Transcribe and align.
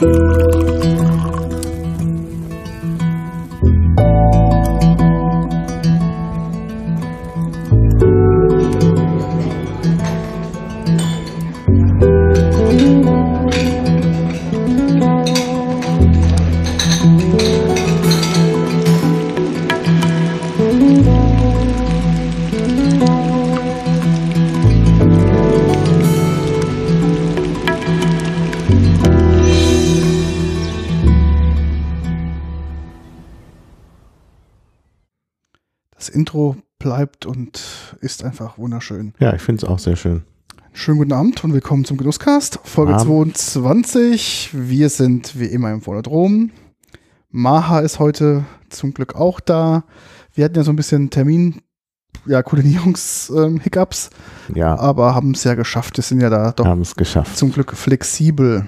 Das 0.00 0.27
ist 38.00 38.24
einfach 38.24 38.58
wunderschön. 38.58 39.12
Ja, 39.18 39.34
ich 39.34 39.42
finde 39.42 39.64
es 39.64 39.68
auch 39.68 39.78
sehr 39.78 39.96
schön. 39.96 40.22
Schönen 40.72 40.98
guten 40.98 41.12
Abend 41.12 41.42
und 41.42 41.52
willkommen 41.52 41.84
zum 41.84 41.96
Genusscast, 41.96 42.60
Folge 42.62 42.94
Abend. 42.94 43.36
22. 43.36 44.50
Wir 44.52 44.88
sind 44.90 45.38
wie 45.38 45.46
immer 45.46 45.72
im 45.72 45.80
Phonodrom. 45.80 46.50
Maha 47.30 47.80
ist 47.80 47.98
heute 47.98 48.44
zum 48.70 48.94
Glück 48.94 49.14
auch 49.16 49.40
da. 49.40 49.84
Wir 50.34 50.44
hatten 50.44 50.54
ja 50.56 50.62
so 50.62 50.70
ein 50.72 50.76
bisschen 50.76 51.10
Termin, 51.10 51.60
ja, 52.26 52.42
Koordinierungs-Hiccups, 52.42 54.10
Ja, 54.54 54.78
aber 54.78 55.14
haben 55.14 55.32
es 55.32 55.42
ja 55.44 55.54
geschafft. 55.54 55.96
Wir 55.96 56.04
sind 56.04 56.20
ja 56.20 56.30
da 56.30 56.52
doch 56.52 56.64
haben 56.66 56.82
es 56.82 56.94
geschafft. 56.94 57.36
zum 57.36 57.50
Glück 57.52 57.72
flexibel. 57.76 58.66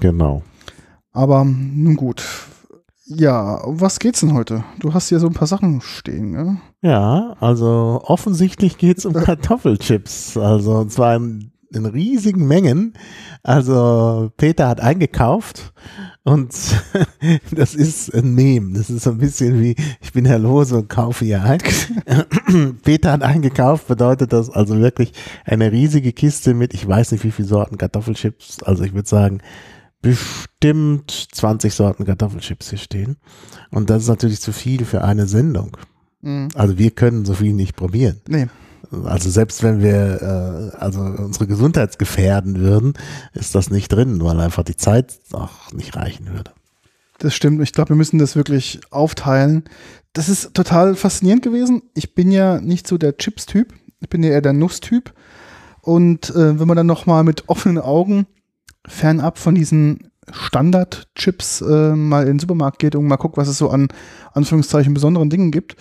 Genau. 0.00 0.42
Aber 1.12 1.44
nun 1.44 1.96
gut. 1.96 2.22
Ja, 3.08 3.58
um 3.58 3.80
was 3.80 4.00
geht's 4.00 4.20
denn 4.20 4.34
heute? 4.34 4.64
Du 4.80 4.92
hast 4.92 5.08
hier 5.08 5.20
so 5.20 5.28
ein 5.28 5.32
paar 5.32 5.46
Sachen 5.46 5.80
stehen, 5.80 6.32
ne? 6.32 6.60
Ja, 6.82 7.36
also 7.38 8.02
offensichtlich 8.04 8.78
geht 8.78 8.98
es 8.98 9.06
um 9.06 9.12
Kartoffelchips. 9.14 10.36
Also 10.36 10.78
und 10.78 10.90
zwar 10.90 11.14
in, 11.14 11.52
in 11.72 11.86
riesigen 11.86 12.48
Mengen. 12.48 12.94
Also 13.44 14.32
Peter 14.36 14.66
hat 14.66 14.80
eingekauft 14.80 15.72
und 16.24 16.52
das 17.52 17.76
ist 17.76 18.12
ein 18.12 18.34
Meme. 18.34 18.76
Das 18.76 18.90
ist 18.90 19.04
so 19.04 19.10
ein 19.10 19.18
bisschen 19.18 19.60
wie, 19.60 19.76
ich 20.00 20.12
bin 20.12 20.24
Herr 20.24 20.40
Lose 20.40 20.76
und 20.76 20.88
kaufe 20.88 21.24
hier 21.24 21.44
ein. 21.44 21.60
Peter 22.82 23.12
hat 23.12 23.22
eingekauft, 23.22 23.86
bedeutet 23.86 24.32
das 24.32 24.50
also 24.50 24.80
wirklich 24.80 25.12
eine 25.44 25.70
riesige 25.70 26.12
Kiste 26.12 26.54
mit, 26.54 26.74
ich 26.74 26.88
weiß 26.88 27.12
nicht 27.12 27.22
wie 27.22 27.30
viele 27.30 27.46
Sorten 27.46 27.78
Kartoffelchips. 27.78 28.64
Also 28.64 28.82
ich 28.82 28.94
würde 28.94 29.08
sagen, 29.08 29.42
bestimmt 30.02 31.28
20 31.32 31.74
Sorten 31.74 32.04
Kartoffelchips 32.04 32.70
hier 32.70 32.78
stehen. 32.78 33.16
Und 33.70 33.90
das 33.90 34.02
ist 34.02 34.08
natürlich 34.08 34.40
zu 34.40 34.52
viel 34.52 34.84
für 34.84 35.02
eine 35.02 35.26
Sendung. 35.26 35.76
Mhm. 36.22 36.48
Also 36.54 36.78
wir 36.78 36.90
können 36.90 37.24
so 37.24 37.34
viel 37.34 37.52
nicht 37.52 37.76
probieren. 37.76 38.20
Nee. 38.28 38.48
Also 39.04 39.30
selbst 39.30 39.62
wenn 39.62 39.80
wir 39.82 40.72
äh, 40.74 40.76
also 40.76 41.00
unsere 41.00 41.46
Gesundheit 41.46 41.98
gefährden 41.98 42.60
würden, 42.60 42.94
ist 43.32 43.54
das 43.54 43.70
nicht 43.70 43.88
drin, 43.88 44.22
weil 44.22 44.38
einfach 44.40 44.62
die 44.62 44.76
Zeit 44.76 45.18
auch 45.32 45.72
nicht 45.72 45.96
reichen 45.96 46.32
würde. 46.32 46.52
Das 47.18 47.34
stimmt. 47.34 47.60
Ich 47.62 47.72
glaube, 47.72 47.90
wir 47.90 47.96
müssen 47.96 48.18
das 48.18 48.36
wirklich 48.36 48.80
aufteilen. 48.90 49.64
Das 50.12 50.28
ist 50.28 50.54
total 50.54 50.94
faszinierend 50.94 51.42
gewesen. 51.42 51.82
Ich 51.94 52.14
bin 52.14 52.30
ja 52.30 52.60
nicht 52.60 52.86
so 52.86 52.98
der 52.98 53.16
Chips-Typ. 53.16 53.74
Ich 54.00 54.08
bin 54.08 54.22
ja 54.22 54.30
eher 54.30 54.42
der 54.42 54.52
Nuss-Typ. 54.52 55.12
Und 55.80 56.30
äh, 56.30 56.58
wenn 56.58 56.68
man 56.68 56.76
dann 56.76 56.86
nochmal 56.86 57.24
mit 57.24 57.48
offenen 57.48 57.78
Augen 57.78 58.26
fernab 58.86 59.38
von 59.38 59.54
diesen 59.54 60.10
Standard-Chips 60.30 61.60
äh, 61.60 61.94
mal 61.94 62.22
in 62.22 62.34
den 62.34 62.38
Supermarkt 62.38 62.78
geht 62.78 62.96
und 62.96 63.06
mal 63.06 63.16
guckt, 63.16 63.36
was 63.36 63.48
es 63.48 63.58
so 63.58 63.70
an 63.70 63.88
Anführungszeichen 64.32 64.94
besonderen 64.94 65.30
Dingen 65.30 65.50
gibt, 65.50 65.76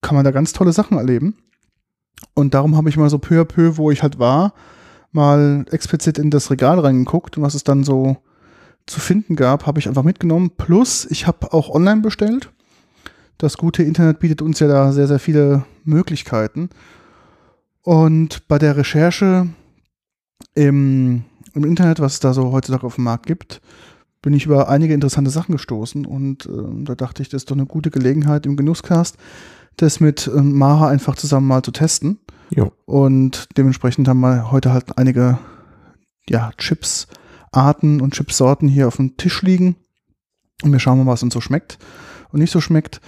kann 0.00 0.14
man 0.14 0.24
da 0.24 0.30
ganz 0.30 0.52
tolle 0.52 0.72
Sachen 0.72 0.98
erleben. 0.98 1.36
Und 2.34 2.54
darum 2.54 2.76
habe 2.76 2.88
ich 2.88 2.96
mal 2.96 3.10
so 3.10 3.18
peu 3.18 3.40
à 3.40 3.44
peu, 3.44 3.76
wo 3.76 3.90
ich 3.90 4.02
halt 4.02 4.18
war, 4.18 4.54
mal 5.12 5.64
explizit 5.70 6.18
in 6.18 6.30
das 6.30 6.50
Regal 6.50 6.78
reingeguckt 6.78 7.36
und 7.36 7.42
was 7.42 7.54
es 7.54 7.64
dann 7.64 7.84
so 7.84 8.16
zu 8.86 9.00
finden 9.00 9.36
gab, 9.36 9.66
habe 9.66 9.78
ich 9.78 9.88
einfach 9.88 10.02
mitgenommen. 10.02 10.50
Plus, 10.56 11.06
ich 11.10 11.26
habe 11.26 11.52
auch 11.52 11.70
online 11.70 12.00
bestellt. 12.00 12.50
Das 13.38 13.56
gute 13.56 13.82
Internet 13.82 14.18
bietet 14.18 14.42
uns 14.42 14.60
ja 14.60 14.68
da 14.68 14.92
sehr, 14.92 15.08
sehr 15.08 15.18
viele 15.18 15.64
Möglichkeiten. 15.84 16.70
Und 17.82 18.46
bei 18.48 18.58
der 18.58 18.76
Recherche 18.76 19.48
im, 20.54 21.24
im 21.54 21.64
Internet, 21.64 22.00
was 22.00 22.14
es 22.14 22.20
da 22.20 22.34
so 22.34 22.52
heutzutage 22.52 22.86
auf 22.86 22.96
dem 22.96 23.04
Markt 23.04 23.26
gibt, 23.26 23.60
bin 24.22 24.32
ich 24.32 24.46
über 24.46 24.68
einige 24.68 24.94
interessante 24.94 25.30
Sachen 25.30 25.52
gestoßen. 25.52 26.06
Und 26.06 26.46
ähm, 26.46 26.84
da 26.84 26.94
dachte 26.94 27.22
ich, 27.22 27.28
das 27.28 27.42
ist 27.42 27.50
doch 27.50 27.56
eine 27.56 27.66
gute 27.66 27.90
Gelegenheit 27.90 28.46
im 28.46 28.56
Genusscast, 28.56 29.16
das 29.76 30.00
mit 30.00 30.30
ähm, 30.34 30.56
Maha 30.56 30.88
einfach 30.88 31.16
zusammen 31.16 31.46
mal 31.46 31.62
zu 31.62 31.72
testen. 31.72 32.18
Jo. 32.50 32.72
Und 32.86 33.48
dementsprechend 33.56 34.08
haben 34.08 34.20
wir 34.20 34.50
heute 34.50 34.72
halt 34.72 34.98
einige 34.98 35.38
ja, 36.28 36.52
Chips-Arten 36.56 38.00
und 38.00 38.14
Chipsorten 38.14 38.68
hier 38.68 38.88
auf 38.88 38.96
dem 38.96 39.16
Tisch 39.16 39.42
liegen. 39.42 39.76
Und 40.62 40.72
wir 40.72 40.78
schauen 40.78 40.98
mal, 40.98 41.10
was 41.10 41.22
uns 41.22 41.34
so 41.34 41.40
schmeckt 41.40 41.78
und 42.32 42.40
nicht 42.40 42.50
so 42.50 42.60
schmeckt. 42.60 43.00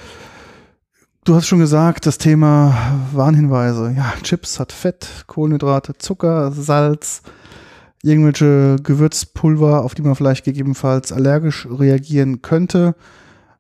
Du 1.25 1.35
hast 1.35 1.47
schon 1.47 1.59
gesagt, 1.59 2.07
das 2.07 2.19
Thema 2.19 2.77
Warnhinweise. 3.13 3.93
Ja, 3.97 4.13
Chips 4.23 4.61
hat 4.61 4.71
Fett, 4.71 5.25
Kohlenhydrate, 5.27 5.99
Zucker, 5.99 6.53
Salz, 6.53 7.23
irgendwelche 8.07 8.77
Gewürzpulver, 8.83 9.85
auf 9.85 9.95
die 9.95 10.03
man 10.03 10.15
vielleicht 10.15 10.45
gegebenenfalls 10.45 11.13
allergisch 11.13 11.67
reagieren 11.71 12.41
könnte. 12.43 12.95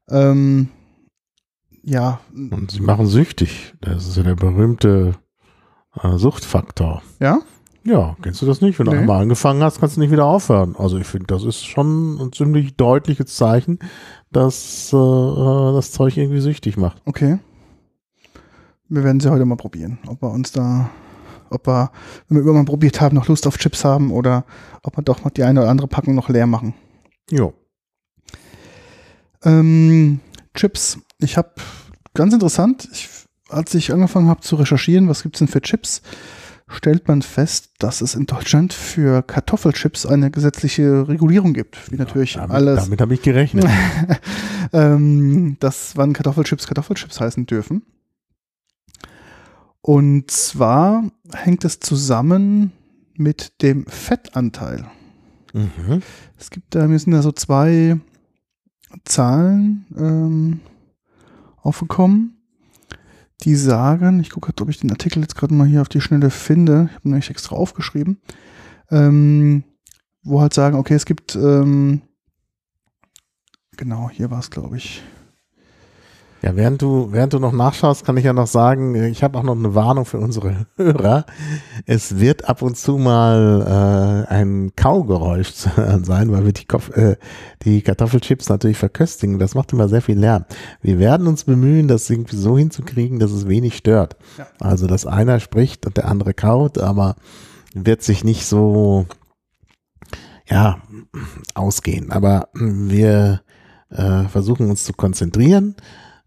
Ähm, 0.09 0.69
ja, 1.83 2.21
Und 2.34 2.71
sie 2.71 2.81
machen 2.81 3.06
süchtig. 3.06 3.75
Das 3.81 4.06
ist 4.06 4.17
ja 4.17 4.23
der 4.23 4.35
berühmte 4.35 5.15
äh, 6.03 6.17
Suchtfaktor. 6.17 7.03
ja, 7.21 7.39
Ja, 7.85 8.17
kennst 8.23 8.43
du 8.43 8.47
das 8.47 8.61
nicht? 8.61 8.79
Wenn 8.79 8.87
du 8.87 8.93
Nee. 8.93 8.99
einmal 8.99 9.23
angefangen 9.23 9.62
hast, 9.62 9.79
kannst 9.79 9.97
du 9.97 10.01
nicht 10.01 10.11
wieder 10.11 10.25
aufhören. 10.25 10.75
Also 10.77 10.99
ich 10.99 11.06
finde, 11.06 11.27
das 11.29 11.45
ist 11.45 11.65
schon 11.65 12.19
ein 12.21 12.33
ziemlich 12.33 12.77
deutliches 12.77 13.37
Zeichen, 13.37 13.79
dass 14.33 14.93
äh, 14.93 14.97
äh, 14.97 15.73
das 15.75 15.93
Zeug 15.93 16.17
irgendwie 16.17 16.41
süchtig 16.41 16.77
macht. 16.77 17.01
Okay. 17.05 17.39
Wir 18.89 19.03
werden 19.05 19.21
sie 19.21 19.31
heute 19.31 19.45
mal 19.45 19.56
probieren, 19.56 19.99
ob 20.09 20.23
wir 20.23 20.31
uns 20.31 20.51
da, 20.53 20.91
ob 21.51 21.67
wir, 21.67 21.91
wenn 22.29 22.39
wir 22.39 22.45
irgendwann 22.45 22.67
probiert 22.67 23.01
haben, 23.01 23.17
noch 23.17 23.29
Lust 23.29 23.47
auf 23.47 23.59
Chips 23.59 23.84
haben 23.84 24.11
oder 24.11 24.45
ob 24.83 24.97
wir 24.97 25.03
doch 25.03 25.25
mal 25.25 25.31
die 25.31 25.45
eine 25.45 25.61
oder 25.61 25.71
andere 25.71 25.89
Packung 25.89 26.15
noch 26.15 26.29
leer 26.29 26.47
machen. 26.47 26.75
Jo. 27.31 27.55
Ähm, 29.45 30.21
Chips. 30.55 30.99
Ich 31.19 31.37
habe 31.37 31.53
ganz 32.15 32.33
interessant, 32.35 32.89
ich, 32.93 33.09
als 33.49 33.75
ich 33.75 33.93
angefangen 33.93 34.29
habe 34.29 34.41
zu 34.41 34.56
recherchieren, 34.56 35.09
was 35.09 35.23
gibt's 35.23 35.39
denn 35.39 35.49
für 35.49 35.61
Chips, 35.61 36.03
stellt 36.69 37.06
man 37.06 37.23
fest, 37.23 37.71
dass 37.79 38.01
es 38.01 38.15
in 38.15 38.27
Deutschland 38.27 38.73
für 38.73 39.23
Kartoffelchips 39.23 40.05
eine 40.05 40.31
gesetzliche 40.31 41.09
Regulierung 41.09 41.53
gibt, 41.53 41.93
wie 41.93 41.97
natürlich 41.97 42.35
damit, 42.35 42.51
alles, 42.51 42.85
Damit 42.85 43.01
habe 43.01 43.15
ich 43.15 43.23
gerechnet. 43.23 43.67
ähm, 44.73 45.56
dass 45.61 45.97
wann 45.97 46.12
Kartoffelchips 46.12 46.67
Kartoffelchips 46.67 47.21
heißen 47.21 47.47
dürfen. 47.47 47.83
Und 49.81 50.31
zwar 50.31 51.04
hängt 51.32 51.64
es 51.64 51.81
zusammen 51.81 52.72
mit 53.14 53.62
dem 53.62 53.87
Fettanteil. 53.87 54.87
mhm. 55.53 56.03
Es 56.38 56.50
gibt 56.50 56.75
da, 56.75 56.87
mir 56.87 56.98
sind 56.98 57.12
da 57.12 57.22
so 57.22 57.32
zwei 57.32 57.98
Zahlen 59.04 59.87
ähm, 59.97 60.60
aufgekommen, 61.62 62.37
die 63.42 63.54
sagen, 63.54 64.20
ich 64.20 64.31
gucke, 64.31 64.53
ob 64.60 64.69
ich 64.69 64.81
den 64.81 64.91
Artikel 64.91 65.20
jetzt 65.20 65.37
gerade 65.37 65.54
mal 65.54 65.66
hier 65.66 65.82
auf 65.82 65.88
die 65.88 66.00
Schnelle 66.00 66.31
finde, 66.31 66.87
ich 66.88 66.94
habe 66.94 67.08
ihn 67.08 67.10
nämlich 67.10 67.31
extra 67.31 67.56
aufgeschrieben, 67.56 68.20
ähm, 68.90 69.64
wo 70.22 70.40
halt 70.40 70.55
sagen, 70.55 70.76
okay, 70.76 70.94
es 70.94 71.06
gibt, 71.06 71.37
ähm, 71.37 72.02
genau, 73.76 74.11
hier 74.11 74.31
war 74.31 74.38
es, 74.38 74.50
glaube 74.50 74.76
ich. 74.76 75.02
Ja, 76.43 76.55
während 76.55 76.83
du, 76.83 77.09
während 77.12 77.33
du 77.33 77.38
noch 77.38 77.53
nachschaust, 77.53 78.05
kann 78.05 78.17
ich 78.17 78.25
ja 78.25 78.33
noch 78.33 78.47
sagen, 78.47 78.94
ich 78.94 79.23
habe 79.23 79.38
auch 79.38 79.43
noch 79.43 79.56
eine 79.56 79.75
Warnung 79.75 80.05
für 80.05 80.19
unsere 80.19 80.67
Hörer. 80.77 81.25
Es 81.87 82.19
wird 82.21 82.49
ab 82.49 82.62
und 82.62 82.77
zu 82.77 82.99
mal 82.99 84.27
äh, 84.29 84.33
ein 84.33 84.73
Kaugeräusch 84.77 85.55
zu 85.55 85.77
hören 85.77 86.05
sein, 86.05 86.31
weil 86.33 86.44
wir 86.44 86.53
die, 86.53 86.67
Kopf, 86.67 86.91
äh, 86.97 87.17
die 87.62 87.81
Kartoffelchips 87.83 88.49
natürlich 88.49 88.77
verköstigen. 88.77 89.38
Das 89.38 89.55
macht 89.55 89.73
immer 89.73 89.88
sehr 89.88 90.03
viel 90.03 90.19
Lärm. 90.19 90.44
Wir 90.83 90.99
werden 90.99 91.27
uns 91.27 91.44
bemühen, 91.44 91.88
das 91.88 92.09
irgendwie 92.11 92.37
so 92.37 92.59
hinzukriegen, 92.59 93.19
dass 93.19 93.32
es 93.32 93.49
wenig 93.49 93.77
stört. 93.77 94.17
Ja. 94.37 94.47
Also, 94.61 94.87
dass 94.87 95.06
einer 95.06 95.41
spricht 95.41 95.87
und 95.87 95.97
der 95.97 96.06
andere 96.09 96.35
kaut, 96.35 96.79
aber 96.79 97.17
wird 97.75 98.03
sich 98.03 98.25
nicht 98.25 98.47
so, 98.47 99.06
ja, 100.49 100.79
ausgehen. 101.55 102.12
Aber 102.12 102.49
wir 102.55 103.41
äh, 103.91 104.25
versuchen 104.25 104.71
uns 104.71 104.85
zu 104.85 104.93
konzentrieren. 104.93 105.77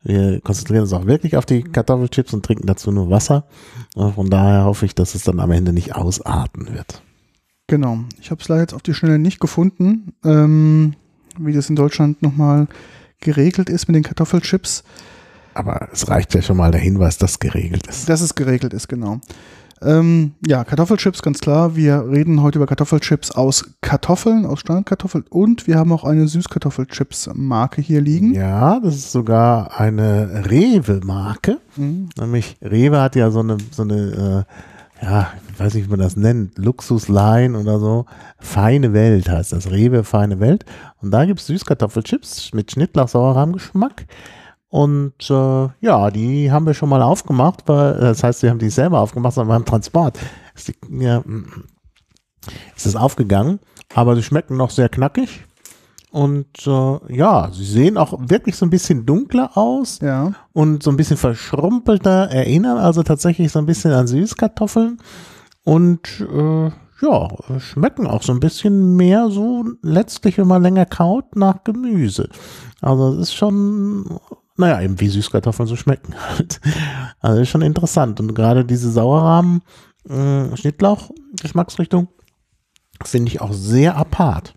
Wir 0.03 0.39
konzentrieren 0.41 0.81
uns 0.81 0.93
auch 0.93 1.05
wirklich 1.05 1.35
auf 1.35 1.45
die 1.45 1.61
Kartoffelchips 1.61 2.33
und 2.33 2.45
trinken 2.45 2.67
dazu 2.67 2.91
nur 2.91 3.09
Wasser. 3.09 3.45
Äh, 3.95 4.11
Von 4.11 4.29
daher 4.29 4.65
hoffe 4.65 4.85
ich, 4.85 4.95
dass 4.95 5.15
es 5.15 5.23
dann 5.23 5.39
am 5.39 5.51
Ende 5.51 5.73
nicht 5.73 5.95
ausarten 5.95 6.73
wird. 6.73 7.01
Genau. 7.67 7.99
Ich 8.19 8.31
habe 8.31 8.41
es 8.41 8.47
leider 8.47 8.61
jetzt 8.61 8.73
auf 8.73 8.81
die 8.81 8.93
Schnelle 8.93 9.19
nicht 9.19 9.39
gefunden. 9.39 10.13
Ähm, 10.23 10.95
wie 11.37 11.53
das 11.53 11.69
in 11.69 11.75
Deutschland 11.75 12.21
nochmal 12.21 12.67
geregelt 13.21 13.69
ist 13.69 13.87
mit 13.87 13.95
den 13.95 14.03
Kartoffelchips. 14.03 14.83
Aber 15.53 15.89
es 15.91 16.07
reicht 16.07 16.33
ja 16.35 16.41
schon 16.41 16.57
mal 16.57 16.71
der 16.71 16.81
Hinweis, 16.81 17.17
dass 17.17 17.39
geregelt 17.39 17.87
ist. 17.87 18.07
Dass 18.07 18.21
es 18.21 18.35
geregelt 18.35 18.73
ist, 18.73 18.87
genau. 18.87 19.19
Ähm, 19.81 20.33
ja, 20.45 20.63
Kartoffelchips, 20.63 21.21
ganz 21.21 21.39
klar. 21.39 21.75
Wir 21.75 22.05
reden 22.09 22.41
heute 22.41 22.59
über 22.59 22.67
Kartoffelchips 22.67 23.31
aus 23.31 23.75
Kartoffeln, 23.81 24.45
aus 24.45 24.59
Standardkartoffeln 24.59 25.25
und 25.29 25.67
wir 25.67 25.77
haben 25.77 25.91
auch 25.91 26.03
eine 26.03 26.27
Süßkartoffelchips-Marke 26.27 27.81
hier 27.81 28.01
liegen. 28.01 28.33
Ja, 28.33 28.79
das 28.79 28.95
ist 28.95 29.11
sogar 29.11 29.79
eine 29.79 30.45
Rewe-Marke. 30.49 31.59
Mhm. 31.77 32.09
Nämlich 32.19 32.57
Rewe 32.61 33.01
hat 33.01 33.15
ja 33.15 33.31
so 33.31 33.39
eine, 33.39 33.57
so 33.71 33.83
eine 33.83 34.45
äh, 34.45 34.53
ja, 35.01 35.31
ich 35.53 35.59
weiß 35.59 35.73
nicht, 35.75 35.85
wie 35.85 35.91
man 35.91 35.99
das 35.99 36.15
nennt, 36.17 36.57
Luxusline 36.57 37.57
oder 37.57 37.79
so. 37.79 38.05
Feine 38.37 38.93
Welt 38.93 39.29
heißt 39.29 39.53
das, 39.53 39.71
Rewe 39.71 40.03
Feine 40.03 40.39
Welt. 40.39 40.65
Und 41.01 41.11
da 41.11 41.25
gibt 41.25 41.39
es 41.39 41.47
Süßkartoffelchips 41.47 42.53
mit 42.53 42.71
Schnittlauch-Sauerrahm-Geschmack. 42.71 44.05
Und 44.69 45.29
äh, 45.29 45.67
ja, 45.81 46.11
die 46.11 46.51
haben 46.51 46.65
wir 46.67 46.73
schon 46.75 46.89
mal 46.89 47.01
aufgemacht, 47.01 47.63
weil 47.67 47.95
das 47.95 48.23
heißt, 48.23 48.43
wir 48.43 48.51
haben 48.51 48.59
die 48.59 48.69
selber 48.69 48.99
aufgemacht, 49.01 49.33
sondern 49.33 49.57
beim 49.57 49.65
Transport 49.65 50.19
ist, 50.55 50.67
die, 50.67 50.75
ja, 51.03 51.23
ist 52.75 52.85
es 52.85 52.95
aufgegangen. 52.95 53.59
Aber 53.95 54.15
sie 54.15 54.23
schmecken 54.23 54.57
noch 54.57 54.69
sehr 54.69 54.87
knackig. 54.89 55.45
Und 56.11 56.65
äh, 56.65 57.15
ja, 57.15 57.49
sie 57.51 57.65
sehen 57.65 57.97
auch 57.97 58.13
wirklich 58.19 58.55
so 58.55 58.65
ein 58.65 58.69
bisschen 58.71 59.05
dunkler 59.05 59.55
aus 59.55 59.99
Ja. 60.01 60.33
und 60.53 60.81
so 60.81 60.89
ein 60.89 60.97
bisschen 60.97 61.17
verschrumpelter 61.17 62.29
erinnern, 62.31 62.77
also 62.79 63.03
tatsächlich 63.03 63.51
so 63.51 63.59
ein 63.59 63.67
bisschen 63.67 63.91
an 63.91 64.07
Süßkartoffeln. 64.07 64.97
Und 65.63 66.25
äh, 66.31 66.71
ja, 67.01 67.27
schmecken 67.59 68.07
auch 68.07 68.23
so 68.23 68.33
ein 68.33 68.39
bisschen 68.39 68.95
mehr 68.95 69.29
so 69.29 69.65
letztlich, 69.83 70.37
wenn 70.39 70.47
man 70.47 70.63
länger 70.63 70.85
kaut, 70.87 71.35
nach 71.35 71.63
Gemüse. 71.63 72.29
Also 72.81 73.13
es 73.13 73.29
ist 73.29 73.33
schon, 73.35 74.19
naja, 74.59 74.81
eben 74.81 74.99
wie 74.99 75.07
Süßkartoffeln 75.07 75.67
so 75.67 75.75
schmecken 75.75 76.13
halt. 76.29 76.59
Also 77.19 77.41
ist 77.41 77.49
schon 77.49 77.61
interessant. 77.61 78.19
Und 78.19 78.35
gerade 78.35 78.65
diese 78.65 78.91
Sauerrahmen, 78.91 79.61
äh, 80.07 80.55
Schnittlauch, 80.55 81.09
Geschmacksrichtung, 81.41 82.07
finde 83.03 83.29
ich 83.31 83.41
auch 83.41 83.53
sehr 83.53 83.95
apart. 83.97 84.53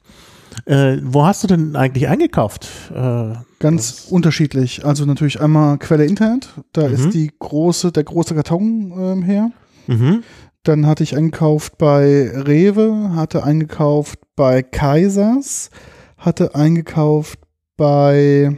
Äh, 0.67 0.99
wo 1.03 1.25
hast 1.25 1.43
du 1.43 1.47
denn 1.49 1.77
eigentlich 1.77 2.09
eingekauft? 2.09 2.69
Äh, 2.95 3.35
Ganz 3.59 4.09
unterschiedlich. 4.11 4.85
Also 4.85 5.07
natürlich 5.07 5.41
einmal 5.41 5.79
Quelle 5.79 6.05
Internet, 6.05 6.49
da 6.73 6.89
Mhm. 6.89 6.95
ist 6.95 7.11
die 7.15 7.31
große, 7.39 7.93
der 7.93 8.05
große 8.05 8.35
Karton 8.35 8.93
ähm, 8.99 9.23
her. 9.23 9.51
mhm. 9.87 10.23
Dann 10.65 10.87
hatte 10.87 11.03
ich 11.03 11.17
eingekauft 11.17 11.77
bei 11.79 12.31
Rewe, 12.35 13.13
hatte 13.17 13.43
eingekauft 13.45 14.19
bei 14.37 14.63
Kaisers, 14.63 15.71
hatte 16.19 16.55
eingekauft 16.55 17.39
bei 17.77 18.57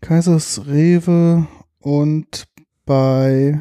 Kaisers, 0.00 0.62
Rewe 0.66 1.46
und 1.80 2.46
bei 2.86 3.60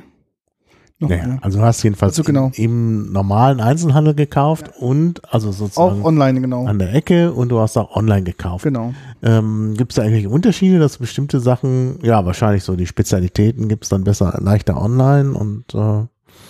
noch 1.00 1.10
Naja, 1.10 1.24
einer. 1.24 1.44
also 1.44 1.60
du 1.60 1.66
hast 1.66 1.84
jedenfalls 1.84 2.14
Also 2.14 2.24
genau. 2.24 2.52
im, 2.56 3.06
im 3.06 3.12
normalen 3.12 3.60
Einzelhandel 3.60 4.16
gekauft 4.16 4.72
und 4.80 5.22
also 5.32 5.50
Auch 5.50 5.54
sozusagen 5.54 6.04
online, 6.04 6.42
genau. 6.42 6.66
an 6.66 6.80
der 6.80 6.94
Ecke 6.94 7.34
und 7.34 7.50
du 7.50 7.60
hast 7.60 7.78
auch 7.78 7.96
online 7.96 8.24
gekauft. 8.24 8.64
Genau. 8.64 8.94
Ähm, 9.22 9.76
gibt 9.78 9.92
es 9.92 9.98
da 9.98 10.02
eigentlich 10.02 10.28
Unterschiede, 10.28 10.80
dass 10.80 10.98
bestimmte 10.98 11.40
Sachen, 11.40 12.00
ja 12.02 12.26
wahrscheinlich 12.26 12.64
so 12.64 12.76
die 12.76 12.88
Spezialitäten 12.88 13.68
gibt 13.68 13.84
es 13.84 13.90
dann 13.90 14.04
besser, 14.04 14.40
leichter 14.42 14.82
online 14.82 15.34
und 15.34 15.66
äh, 15.76 16.06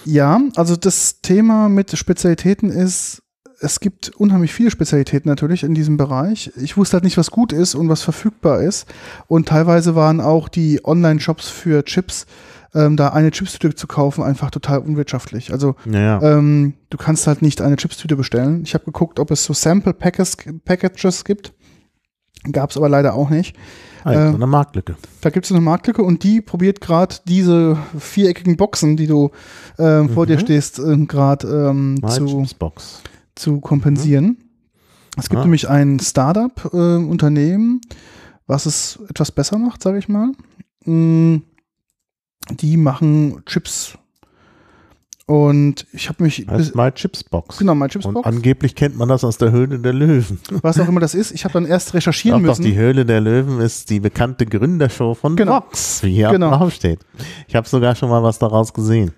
Ja, 0.06 0.40
also 0.56 0.78
das 0.78 1.19
Thema 1.22 1.68
mit 1.68 1.98
Spezialitäten 1.98 2.69
ist, 2.69 3.22
es 3.59 3.80
gibt 3.80 4.09
unheimlich 4.18 4.54
viele 4.54 4.69
Spezialitäten 4.71 5.30
natürlich 5.30 5.63
in 5.63 5.74
diesem 5.74 5.98
Bereich. 5.98 6.51
Ich 6.57 6.77
wusste 6.77 6.94
halt 6.95 7.04
nicht, 7.04 7.18
was 7.18 7.31
gut 7.31 7.51
ist 7.54 7.74
und 7.75 7.89
was 7.89 8.01
verfügbar 8.04 8.62
ist. 8.62 8.86
Und 9.27 9.48
teilweise 9.48 9.95
waren 9.95 10.21
auch 10.21 10.48
die 10.50 10.81
Online-Shops 10.83 11.50
für 11.50 11.83
Chips, 11.83 12.27
ähm, 12.75 12.98
da 12.98 13.09
eine 13.09 13.31
Chipstüte 13.31 13.75
zu 13.75 13.88
kaufen, 13.88 14.24
einfach 14.24 14.51
total 14.51 14.80
unwirtschaftlich. 14.80 15.51
Also 15.51 15.75
naja, 15.86 16.21
ähm, 16.21 16.74
du 16.89 16.98
kannst 16.98 17.25
halt 17.25 17.42
nicht 17.42 17.62
eine 17.62 17.77
Chipstüte 17.77 18.15
bestellen. 18.15 18.62
Ich 18.63 18.74
habe 18.75 18.86
geguckt, 18.86 19.19
ob 19.19 19.31
es 19.31 19.44
so 19.44 19.54
Sample 19.54 19.94
Packages, 19.94 20.38
Packages 20.65 21.24
gibt. 21.25 21.54
Gab 22.51 22.69
es 22.69 22.77
aber 22.77 22.88
leider 22.89 23.15
auch 23.15 23.30
nicht. 23.31 23.56
also 24.04 24.19
äh, 24.19 24.30
so 24.30 24.36
eine 24.36 24.48
Marktlücke. 24.48 24.95
Da 25.21 25.31
gibt 25.31 25.45
es 25.48 25.51
eine 25.51 25.62
Marktlücke 25.62 26.04
und 26.04 26.24
die 26.24 26.42
probiert 26.42 26.80
gerade 26.81 27.15
diese 27.27 27.77
viereckigen 27.98 28.56
Boxen, 28.56 28.95
die 28.95 29.07
du 29.07 29.31
ähm, 29.80 30.09
vor 30.09 30.25
Mhm. 30.25 30.27
dir 30.27 30.39
stehst, 30.39 30.77
ähm, 30.80 31.07
gerade 31.07 31.48
ähm, 31.69 31.95
My 31.95 32.09
zu, 32.09 32.27
Chips 32.27 32.54
Box. 32.54 33.01
Zu 33.38 33.60
kompensieren. 33.62 34.38
Es 35.18 35.30
gibt 35.30 35.39
Ah. 35.39 35.44
nämlich 35.45 35.68
ein 35.69 36.00
Startup-Unternehmen, 36.00 37.81
was 38.45 38.66
es 38.66 39.00
etwas 39.10 39.31
besser 39.31 39.57
macht, 39.57 39.81
sage 39.81 39.98
ich 40.00 40.07
mal. 40.10 40.31
Mm, 40.86 41.38
Die 42.51 42.78
machen 42.78 43.42
Chips. 43.45 43.98
Und 45.25 45.86
ich 45.92 46.07
habe 46.07 46.24
mich, 46.24 46.45
bis, 46.45 46.68
Heißt 46.68 46.75
My 46.75 46.89
Chips 46.94 47.22
Box. 47.25 47.57
genau, 47.57 47.75
mein 47.75 47.89
Chips 47.89 48.06
Und 48.06 48.13
Box, 48.13 48.25
angeblich 48.25 48.74
kennt 48.75 48.95
man 48.95 49.10
das 49.10 49.25
aus 49.25 49.38
der 49.38 49.51
Höhle 49.51 49.78
der 49.80 49.92
Löwen. 49.92 50.40
was 50.62 50.80
auch 50.80 50.88
immer 50.88 51.01
das 51.01 51.13
ist. 51.13 51.31
Ich 51.31 51.44
habe 51.44 51.51
dann 51.54 51.66
erst 51.66 51.94
recherchieren 51.94 52.44
Doch, 52.44 52.54
doch, 52.56 52.57
die 52.63 52.69
müssen. 52.69 52.78
Höhle 52.80 53.06
der 53.06 53.19
Löwen 53.19 53.60
ist 53.60 53.90
die 53.90 54.00
bekannte 54.00 54.45
Gründershow 54.45 55.13
von 55.16 55.36
Genau. 55.36 55.56
Vox, 55.56 56.01
wie 56.04 56.13
hier 56.13 56.30
Genau. 56.30 56.51
drauf 56.56 56.72
steht. 56.74 57.00
Ich 57.50 57.56
habe 57.57 57.68
sogar 57.68 57.95
schon 57.95 58.10
mal 58.10 58.24
was 58.24 58.40
daraus 58.40 58.72
gesehen. 58.74 59.12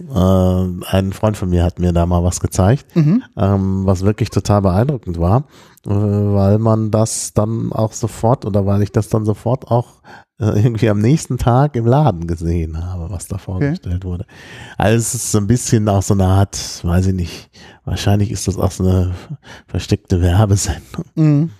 Ähm, 0.00 0.84
ein 0.88 1.12
Freund 1.12 1.36
von 1.36 1.50
mir 1.50 1.64
hat 1.64 1.78
mir 1.80 1.92
da 1.92 2.06
mal 2.06 2.22
was 2.22 2.40
gezeigt, 2.40 2.94
Mhm. 2.94 3.22
ähm, 3.36 3.84
was 3.84 4.02
wirklich 4.04 4.30
total 4.30 4.62
beeindruckend 4.62 5.18
war, 5.18 5.44
äh, 5.86 5.90
weil 5.90 6.58
man 6.58 6.90
das 6.90 7.32
dann 7.34 7.72
auch 7.72 7.92
sofort 7.92 8.44
oder 8.44 8.64
weil 8.64 8.82
ich 8.82 8.92
das 8.92 9.08
dann 9.08 9.24
sofort 9.24 9.68
auch 9.70 9.86
äh, 10.40 10.62
irgendwie 10.62 10.88
am 10.88 11.00
nächsten 11.00 11.36
Tag 11.36 11.74
im 11.74 11.84
Laden 11.84 12.28
gesehen 12.28 12.80
habe, 12.84 13.10
was 13.10 13.26
da 13.26 13.38
vorgestellt 13.38 14.04
wurde. 14.04 14.24
Also 14.76 14.96
es 14.98 15.14
ist 15.14 15.32
so 15.32 15.38
ein 15.38 15.48
bisschen 15.48 15.88
auch 15.88 16.02
so 16.02 16.14
eine 16.14 16.26
Art, 16.26 16.56
weiß 16.84 17.06
ich 17.08 17.14
nicht, 17.14 17.50
wahrscheinlich 17.84 18.30
ist 18.30 18.46
das 18.46 18.56
auch 18.56 18.70
so 18.70 18.84
eine 18.84 19.14
versteckte 19.66 20.22
Werbesendung. 20.22 21.04
Mhm. 21.16 21.50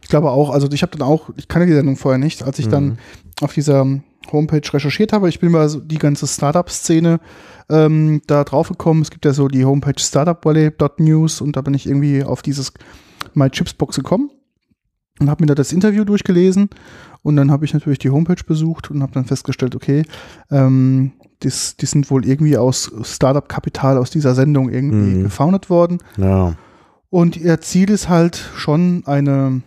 Ich 0.00 0.08
glaube 0.08 0.30
auch, 0.30 0.48
also 0.48 0.66
ich 0.70 0.80
habe 0.82 0.96
dann 0.96 1.06
auch, 1.06 1.28
ich 1.36 1.46
kannte 1.48 1.66
die 1.66 1.74
Sendung 1.74 1.96
vorher 1.96 2.18
nicht, 2.18 2.42
als 2.42 2.58
ich 2.58 2.68
dann 2.68 2.84
Mhm. 2.84 2.96
auf 3.42 3.52
dieser 3.52 3.84
Homepage 4.30 4.62
recherchiert 4.72 5.12
habe. 5.12 5.28
Ich 5.28 5.40
bin 5.40 5.50
mal 5.50 5.68
so 5.68 5.80
die 5.80 5.98
ganze 5.98 6.26
Startup-Szene 6.26 7.20
ähm, 7.72 8.20
da 8.26 8.44
drauf 8.44 8.68
gekommen. 8.68 9.02
Es 9.02 9.10
gibt 9.10 9.24
ja 9.24 9.32
so 9.32 9.48
die 9.48 9.64
Homepage 9.64 9.98
startupvalley.news 9.98 11.40
und 11.40 11.56
da 11.56 11.62
bin 11.62 11.74
ich 11.74 11.86
irgendwie 11.86 12.22
auf 12.22 12.42
dieses 12.42 12.72
My 13.34 13.50
Chips 13.50 13.74
Box 13.74 13.96
gekommen 13.96 14.30
und 15.20 15.30
habe 15.30 15.42
mir 15.42 15.46
da 15.46 15.54
das 15.54 15.72
Interview 15.72 16.04
durchgelesen 16.04 16.68
und 17.22 17.36
dann 17.36 17.50
habe 17.50 17.64
ich 17.64 17.72
natürlich 17.72 17.98
die 17.98 18.10
Homepage 18.10 18.42
besucht 18.46 18.90
und 18.90 19.02
habe 19.02 19.12
dann 19.12 19.24
festgestellt, 19.24 19.74
okay, 19.74 20.04
ähm, 20.50 21.12
das, 21.40 21.76
die 21.76 21.86
sind 21.86 22.10
wohl 22.10 22.24
irgendwie 22.24 22.56
aus 22.56 22.92
Startup-Kapital 23.02 23.98
aus 23.98 24.10
dieser 24.10 24.34
Sendung 24.34 24.68
irgendwie 24.70 25.16
Mhm. 25.18 25.22
gefoundet 25.24 25.70
worden. 25.70 25.98
Ja. 26.16 26.54
Und 27.10 27.36
ihr 27.36 27.60
Ziel 27.60 27.90
ist 27.90 28.08
halt 28.08 28.36
schon 28.56 29.02
eine 29.06 29.62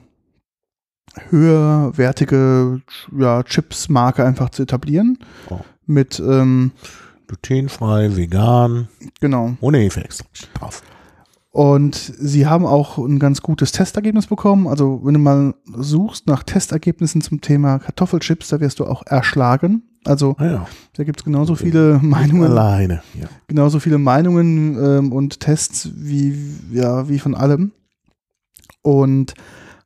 höherwertige 1.29 2.81
ja, 3.17 3.43
Chips-Marke 3.43 4.23
einfach 4.25 4.49
zu 4.49 4.63
etablieren. 4.63 5.17
Oh. 5.49 5.59
Mit, 5.85 6.19
ähm, 6.19 6.71
glutenfrei, 7.27 8.15
vegan, 8.15 8.87
genau. 9.19 9.55
ohne 9.61 9.79
Hefeextrakt 9.79 10.49
drauf. 10.59 10.83
Und 11.55 11.95
sie 11.95 12.47
haben 12.47 12.65
auch 12.65 12.97
ein 12.97 13.17
ganz 13.17 13.41
gutes 13.41 13.71
Testergebnis 13.71 14.27
bekommen. 14.27 14.67
Also 14.67 14.99
wenn 15.05 15.13
du 15.13 15.21
mal 15.21 15.55
suchst 15.73 16.27
nach 16.27 16.43
Testergebnissen 16.43 17.21
zum 17.21 17.39
Thema 17.39 17.79
Kartoffelchips, 17.79 18.49
da 18.49 18.59
wirst 18.59 18.79
du 18.79 18.85
auch 18.85 19.03
erschlagen. 19.05 19.83
Also 20.03 20.35
Ah 20.37 20.45
ja, 20.45 20.67
da 20.97 21.05
gibt 21.05 21.21
es 21.21 21.23
genauso 21.23 21.55
viele 21.55 21.99
Meinungen, 22.03 22.51
alleine. 22.51 23.03
Ja. 23.17 23.27
genauso 23.47 23.79
viele 23.79 23.97
Meinungen 23.99 24.77
ähm, 24.77 25.13
und 25.13 25.39
Tests 25.39 25.89
wie, 25.95 26.37
ja, 26.73 27.07
wie 27.07 27.19
von 27.19 27.35
allem. 27.35 27.71
Und 28.81 29.33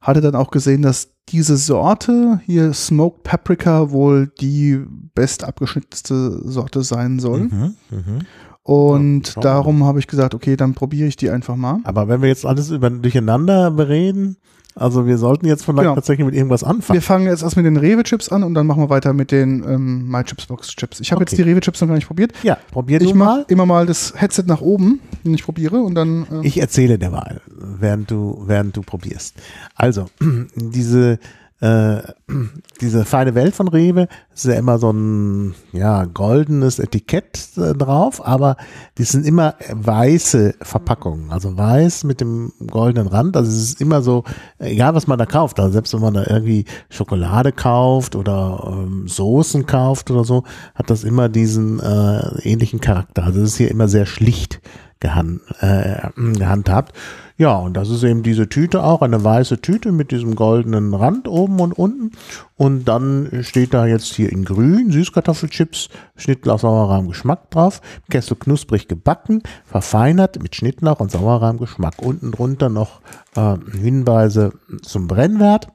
hatte 0.02 0.22
dann 0.22 0.36
auch 0.36 0.50
gesehen, 0.50 0.82
dass 0.82 1.12
diese 1.32 1.58
Sorte 1.58 2.42
hier 2.46 2.74
Smoked 2.74 3.24
Paprika 3.24 3.92
wohl 3.92 4.32
die 4.40 4.80
best 5.14 5.44
abgeschnittste 5.44 6.42
Sorte 6.44 6.84
sein 6.84 7.20
soll. 7.20 7.42
Mhm, 7.42 7.76
mhm. 7.90 8.20
Und 8.64 9.36
Ja, 9.36 9.42
darum 9.42 9.84
habe 9.84 10.00
ich 10.00 10.08
gesagt, 10.08 10.36
okay, 10.36 10.56
dann 10.56 10.76
probiere 10.76 11.08
ich 11.08 11.16
die 11.16 11.30
einfach 11.30 11.56
mal. 11.56 11.80
Aber 11.86 12.08
wenn 12.08 12.22
wir 12.22 12.30
jetzt 12.30 12.46
alles 12.46 12.70
über, 12.70 12.90
durcheinander 12.90 13.72
bereden, 13.72 14.38
also 14.76 15.06
wir 15.08 15.18
sollten 15.18 15.46
jetzt 15.46 15.66
vielleicht 15.66 15.80
Genau. 15.84 15.96
tatsächlich 15.96 16.26
mit 16.26 16.36
irgendwas 16.36 16.64
anfangen. 16.64 16.96
Wir 16.98 17.02
fangen 17.02 17.26
jetzt 17.28 17.44
erst 17.44 17.58
mit 17.58 17.66
den 17.66 17.76
Rewe-Chips 17.78 18.30
an 18.30 18.44
und 18.44 18.54
dann 18.54 18.66
machen 18.68 18.82
wir 18.84 18.90
weiter 18.90 19.14
mit 19.14 19.32
den 19.32 19.64
ähm, 19.64 20.08
My 20.10 20.24
Chips 20.24 20.46
Box 20.46 20.70
Chips. 20.70 21.00
Ich 21.00 21.12
habe 21.12 21.22
Okay. 21.22 21.32
jetzt 21.32 21.38
die 21.38 21.44
Rewe-Chips 21.50 21.82
noch 21.82 21.88
gar 21.90 21.96
nicht 21.96 22.08
probiert. 22.08 22.32
ja, 22.44 22.58
probier 22.72 23.02
Ich 23.02 23.14
mal. 23.14 23.46
immer 23.50 23.66
mal 23.66 23.86
das 23.86 24.14
Headset 24.16 24.44
nach 24.48 24.62
oben, 24.62 25.00
wenn 25.24 25.34
ich 25.34 25.44
probiere 25.44 25.78
und 25.82 25.96
dann. 25.96 26.26
Äh, 26.44 26.48
Ich 26.48 26.60
erzähle 26.60 26.98
derweil, 26.98 27.42
während 27.58 28.10
du, 28.12 28.44
während 28.46 28.76
du 28.78 28.82
probierst. 28.82 29.36
Also, 29.76 30.06
diese 30.56 31.20
äh, 31.62 32.02
diese 32.82 33.06
feine 33.06 33.36
Welt 33.36 33.56
von 33.56 33.68
Rewe 33.68 34.08
ist 34.34 34.46
ja 34.46 34.54
immer 34.54 34.80
so 34.80 34.92
ein 34.92 35.56
ja 35.74 36.06
goldenes 36.06 36.80
Etikett 36.80 37.50
äh, 37.58 37.74
drauf, 37.74 38.26
aber 38.26 38.56
die 38.98 39.04
sind 39.04 39.26
immer 39.26 39.56
weiße 39.72 40.56
Verpackungen, 40.62 41.32
also 41.32 41.58
weiß 41.58 42.06
mit 42.06 42.22
dem 42.22 42.54
goldenen 42.68 43.08
Rand. 43.08 43.36
Also 43.36 43.50
es 43.50 43.58
ist 43.58 43.82
immer 43.82 44.02
so, 44.02 44.24
egal 44.60 44.96
was 44.96 45.08
man 45.08 45.20
da 45.20 45.26
kauft, 45.26 45.60
also 45.60 45.72
selbst 45.74 45.94
wenn 45.94 46.02
man 46.02 46.14
da 46.14 46.26
irgendwie 46.28 46.66
Schokolade 46.90 47.52
kauft 47.52 48.16
oder 48.16 48.64
ähm, 48.72 49.08
Soßen 49.08 49.66
kauft 49.66 50.12
oder 50.12 50.24
so, 50.24 50.44
hat 50.76 50.90
das 50.90 51.04
immer 51.04 51.30
diesen 51.30 51.80
äh, 51.80 52.42
ähnlichen 52.44 52.80
Charakter. 52.80 53.24
Also 53.24 53.42
es 53.42 53.52
ist 53.52 53.58
hier 53.58 53.72
immer 53.72 53.88
sehr 53.88 54.06
schlicht 54.06 54.62
gehand, 55.00 55.42
äh, 55.62 56.10
gehandhabt. 56.16 56.94
Ja, 57.40 57.56
und 57.56 57.78
das 57.78 57.90
ist 57.90 58.04
eben 58.04 58.22
diese 58.22 58.50
Tüte 58.50 58.84
auch, 58.84 59.02
eine 59.02 59.24
weiße 59.24 59.62
Tüte 59.62 59.94
mit 59.94 60.12
diesem 60.12 60.36
goldenen 60.36 60.94
Rand 60.94 61.26
oben 61.26 61.62
und 61.62 61.72
unten. 61.72 62.12
Und 62.58 62.84
dann 62.84 63.30
steht 63.44 63.74
da 63.74 63.86
jetzt 63.86 64.14
hier 64.14 64.30
in 64.30 64.44
grün 64.44 64.92
Süßkartoffelchips, 64.92 65.88
Schnittlauch, 66.18 66.60
Sauerrahm, 66.60 67.08
Geschmack 67.08 67.50
drauf. 67.50 67.82
Kessel 68.10 68.36
knusprig 68.36 68.90
gebacken, 68.90 69.42
verfeinert 69.64 70.44
mit 70.44 70.54
Schnittlauch 70.54 71.00
und 71.00 71.12
Sauerrahm, 71.12 71.60
Geschmack. 71.60 72.02
Unten 72.02 72.34
drunter 72.34 72.68
noch 72.68 73.00
äh, 73.38 73.56
Hinweise 73.72 74.52
zum 74.82 75.08
Brennwert. 75.08 75.70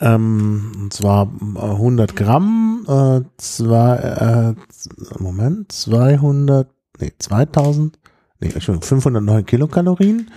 Ähm, 0.00 0.72
und 0.80 0.92
zwar 0.92 1.30
100 1.54 2.16
Gramm, 2.16 2.86
äh, 2.88 3.20
zwei, 3.36 4.56
äh, 4.58 5.22
Moment, 5.22 5.70
200, 5.70 6.68
nee, 6.98 7.12
2000 7.16 8.01
nee, 8.42 8.52
Entschuldigung, 8.52 8.86
509 8.86 9.46
Kilokalorien 9.46 10.30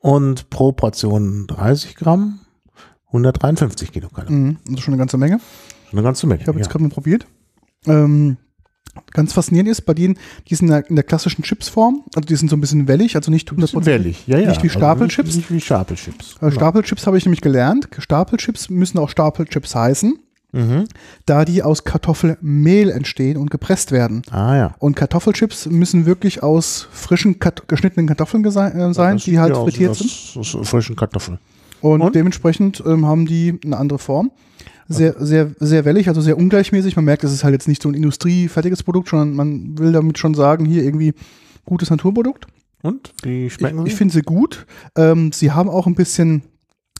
und 0.00 0.50
pro 0.50 0.72
Portion 0.72 1.46
30 1.46 1.96
Gramm 1.96 2.40
153 3.08 3.92
Kilokalorien. 3.92 4.42
Mhm, 4.42 4.58
das 4.64 4.74
ist 4.74 4.80
schon 4.82 4.94
eine 4.94 4.98
ganze 4.98 5.16
Menge. 5.18 5.40
Eine 5.92 6.02
ganze 6.02 6.26
Menge. 6.26 6.42
Ich 6.42 6.48
habe 6.48 6.58
jetzt 6.58 6.70
gerade 6.70 6.84
mal 6.84 6.90
probiert. 6.90 7.26
Ähm, 7.86 8.36
ganz 9.12 9.32
faszinierend 9.32 9.70
ist 9.70 9.82
bei 9.82 9.94
denen, 9.94 10.18
die 10.48 10.54
sind 10.54 10.70
in 10.70 10.96
der, 10.96 11.04
klassischen 11.04 11.42
Chipsform, 11.42 12.02
also 12.14 12.26
die 12.26 12.36
sind 12.36 12.48
so 12.48 12.56
ein 12.56 12.60
bisschen 12.60 12.88
wellig, 12.88 13.16
also 13.16 13.30
nicht 13.30 13.50
100% 13.50 13.84
wellig, 13.84 14.26
ja, 14.26 14.38
ja. 14.38 14.48
Nicht 14.48 14.62
wie 14.62 14.68
Stapelchips. 14.68 15.28
Also 15.28 15.38
nicht, 15.38 15.50
nicht 15.50 15.56
wie 15.58 15.64
Stapelchips. 15.64 16.36
Äh, 16.40 16.50
Stapelchips 16.50 17.06
habe 17.06 17.18
ich 17.18 17.24
nämlich 17.24 17.40
gelernt. 17.40 17.88
Stapelchips 17.98 18.70
müssen 18.70 18.98
auch 18.98 19.08
Stapelchips 19.08 19.74
heißen, 19.74 20.18
Mhm. 20.56 20.84
da 21.26 21.44
die 21.44 21.62
aus 21.62 21.84
Kartoffelmehl 21.84 22.90
entstehen 22.90 23.36
und 23.36 23.50
gepresst 23.50 23.92
werden. 23.92 24.22
Ah 24.30 24.56
ja. 24.56 24.74
Und 24.78 24.96
Kartoffelchips 24.96 25.66
müssen 25.66 26.06
wirklich 26.06 26.42
aus 26.42 26.88
frischen 26.90 27.38
Kat 27.38 27.68
geschnittenen 27.68 28.06
Kartoffeln 28.06 28.44
äh, 28.44 28.50
sein, 28.50 29.18
die 29.18 29.38
halt 29.38 29.50
ja 29.54 29.56
aus 29.56 29.64
frittiert 29.70 30.00
wie 30.00 30.08
sind. 30.08 30.40
aus- 30.40 30.54
aus 30.56 30.68
frischen 30.68 30.96
Kartoffeln. 30.96 31.38
Und, 31.82 32.00
Und? 32.00 32.14
dementsprechend 32.14 32.82
ähm, 32.86 33.06
haben 33.06 33.26
die 33.26 33.60
eine 33.64 33.76
andere 33.76 33.98
Form. 33.98 34.30
Sehr, 34.88 35.14
sehr, 35.18 35.50
sehr 35.58 35.84
wellig, 35.84 36.08
also 36.08 36.20
sehr 36.20 36.38
ungleichmäßig. 36.38 36.94
Man 36.96 37.04
merkt, 37.04 37.24
es 37.24 37.32
ist 37.32 37.42
halt 37.44 37.52
jetzt 37.52 37.66
nicht 37.66 37.82
so 37.82 37.88
ein 37.88 37.94
industriefertiges 37.94 38.82
Produkt, 38.84 39.08
sondern 39.08 39.34
man 39.34 39.76
will 39.78 39.90
damit 39.92 40.16
schon 40.16 40.34
sagen, 40.34 40.64
hier 40.64 40.84
irgendwie 40.84 41.12
gutes 41.64 41.90
Naturprodukt. 41.90 42.46
Und? 42.82 43.12
Wie 43.22 43.46
Ich, 43.46 43.54
schmecken 43.54 43.84
ich 43.84 43.92
sie? 43.92 43.96
finde 43.98 44.14
sie 44.14 44.22
gut. 44.22 44.64
Ähm, 44.96 45.32
sie 45.32 45.50
haben 45.50 45.68
auch 45.68 45.88
ein 45.88 45.96
bisschen 45.96 46.42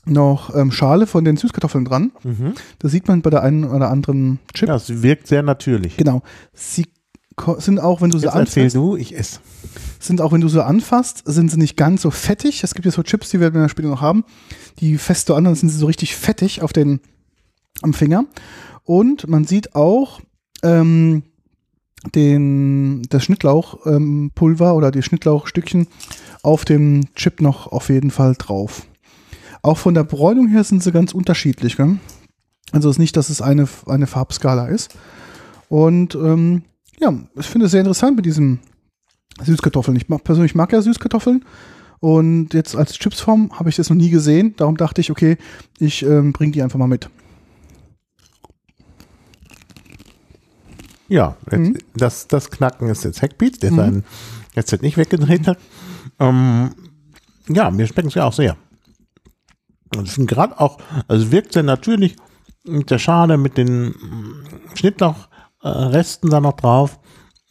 noch 0.09 0.55
ähm, 0.55 0.71
Schale 0.71 1.07
von 1.07 1.25
den 1.25 1.37
Süßkartoffeln 1.37 1.85
dran. 1.85 2.11
Mhm. 2.23 2.53
Das 2.79 2.91
sieht 2.91 3.07
man 3.07 3.21
bei 3.21 3.29
der 3.29 3.43
einen 3.43 3.63
oder 3.63 3.89
anderen 3.89 4.39
Chip. 4.53 4.69
Ja, 4.69 4.75
es 4.75 5.01
wirkt 5.01 5.27
sehr 5.27 5.43
natürlich. 5.43 5.97
Genau. 5.97 6.21
Sie 6.53 6.85
sind 7.59 7.79
auch, 7.79 8.01
wenn 8.01 8.09
du 8.09 8.17
sie 8.17 8.25
Jetzt 8.25 8.35
erzähl 8.35 8.63
anfasst, 8.63 8.75
du, 8.75 8.95
ich 8.95 9.17
esse. 9.17 9.39
sind 9.99 10.21
auch, 10.21 10.31
wenn 10.31 10.41
du 10.41 10.49
sie 10.49 10.63
anfasst, 10.63 11.23
sind 11.25 11.51
sie 11.51 11.57
nicht 11.57 11.77
ganz 11.77 12.01
so 12.01 12.11
fettig. 12.11 12.63
Es 12.63 12.73
gibt 12.73 12.85
ja 12.85 12.91
so 12.91 13.03
Chips, 13.03 13.29
die 13.29 13.39
werden 13.39 13.59
wir 13.59 13.69
später 13.69 13.89
noch 13.89 14.01
haben. 14.01 14.25
Die 14.79 14.97
fest 14.97 15.29
du 15.29 15.35
an, 15.35 15.43
dann 15.43 15.55
sind 15.55 15.69
sie 15.69 15.77
so 15.77 15.85
richtig 15.85 16.15
fettig 16.15 16.61
auf 16.61 16.73
den, 16.73 16.99
am 17.81 17.93
Finger. 17.93 18.25
Und 18.83 19.27
man 19.27 19.43
sieht 19.43 19.75
auch 19.75 20.19
ähm, 20.63 21.23
den, 22.15 23.03
das 23.09 23.23
Schnittlauchpulver 23.23 24.69
ähm, 24.69 24.75
oder 24.75 24.91
die 24.91 25.03
Schnittlauchstückchen 25.03 25.87
auf 26.43 26.65
dem 26.65 27.13
Chip 27.15 27.41
noch 27.41 27.67
auf 27.67 27.89
jeden 27.89 28.11
Fall 28.11 28.35
drauf. 28.37 28.87
Auch 29.67 29.77
von 29.77 29.93
der 29.93 30.03
Bräunung 30.05 30.47
her 30.47 30.63
sind 30.63 30.81
sie 30.81 30.93
ganz 30.93 31.13
unterschiedlich. 31.13 31.75
Gell? 31.75 31.97
Also 32.71 32.89
es 32.89 32.95
ist 32.95 32.99
nicht, 32.99 33.17
dass 33.17 33.29
es 33.29 33.41
eine, 33.41 33.67
eine 33.85 34.07
Farbskala 34.07 34.67
ist. 34.67 34.95
Und 35.67 36.15
ähm, 36.15 36.63
ja, 36.99 37.13
ich 37.35 37.45
finde 37.47 37.65
es 37.65 37.71
sehr 37.71 37.81
interessant 37.81 38.15
mit 38.15 38.25
diesem 38.25 38.59
Süßkartoffeln. 39.43 39.97
Ich 39.97 40.07
mag, 40.07 40.23
persönlich 40.23 40.55
mag 40.55 40.71
ja 40.71 40.81
Süßkartoffeln. 40.81 41.43
Und 41.99 42.53
jetzt 42.53 42.75
als 42.77 42.93
Chipsform 42.97 43.51
habe 43.59 43.69
ich 43.69 43.75
das 43.75 43.89
noch 43.89 43.97
nie 43.97 44.09
gesehen. 44.09 44.53
Darum 44.55 44.77
dachte 44.77 45.01
ich, 45.01 45.11
okay, 45.11 45.37
ich 45.79 46.03
ähm, 46.03 46.31
bringe 46.31 46.53
die 46.53 46.61
einfach 46.63 46.79
mal 46.79 46.87
mit. 46.87 47.09
Ja, 51.09 51.35
Mhm. 51.51 51.77
das, 51.95 52.27
das 52.27 52.51
Knacken 52.51 52.87
ist 52.89 53.03
jetzt 53.03 53.21
Hackbeats, 53.21 53.59
der 53.59 53.71
Mhm. 53.71 53.75
sein 53.75 54.03
Headset 54.55 54.79
nicht 54.81 54.95
weggedreht 54.97 55.47
hat. 55.47 55.57
Ähm, 56.19 56.71
ja, 57.49 57.69
mir 57.71 57.85
schmecken 57.87 58.09
sie 58.09 58.23
auch 58.23 58.33
sehr. 58.33 58.55
Ich 60.03 60.11
finde 60.11 60.33
gerade 60.33 60.59
auch, 60.59 60.77
also 61.07 61.31
wirkt 61.31 61.53
sehr 61.53 61.63
natürlich 61.63 62.15
mit 62.63 62.91
der 62.91 62.99
Schale, 62.99 63.37
mit 63.37 63.57
den 63.57 63.89
mm, 63.89 64.45
Schnittlauchresten 64.75 66.29
da 66.29 66.39
noch 66.41 66.53
drauf 66.53 66.99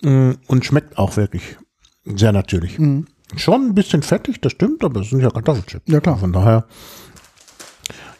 mm, 0.03 0.33
und 0.47 0.65
schmeckt 0.65 0.99
auch 0.99 1.17
wirklich 1.17 1.57
sehr 2.05 2.33
natürlich. 2.33 2.79
Mhm. 2.79 3.07
Schon 3.37 3.69
ein 3.69 3.75
bisschen 3.75 4.03
fettig, 4.03 4.41
das 4.41 4.53
stimmt, 4.53 4.85
aber 4.85 5.01
es 5.01 5.11
sind 5.11 5.21
ja 5.21 5.31
Kartoffelchips. 5.31 5.91
Ja, 5.91 6.01
klar. 6.01 6.17
Von 6.17 6.33
daher 6.33 6.67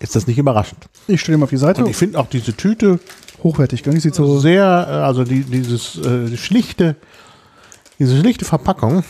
ist 0.01 0.17
das 0.17 0.27
nicht 0.27 0.39
überraschend. 0.39 0.89
Ich 1.07 1.21
stelle 1.21 1.39
mal 1.39 1.45
auf 1.45 1.51
die 1.51 1.57
Seite. 1.57 1.85
Und 1.85 1.91
ich 1.91 1.97
finde 1.97 2.19
auch 2.19 2.29
diese 2.29 2.57
Tüte 2.57 2.99
Hochwertig, 3.43 3.83
gell? 3.83 3.99
Sieht 4.01 4.15
so. 4.15 4.39
sehr, 4.39 4.63
äh, 4.63 4.93
also 4.93 5.25
die, 5.25 5.43
dieses 5.43 5.99
äh, 5.99 6.37
schlichte, 6.37 6.97
diese 7.99 8.19
schlichte 8.19 8.45
Verpackung, 8.45 9.05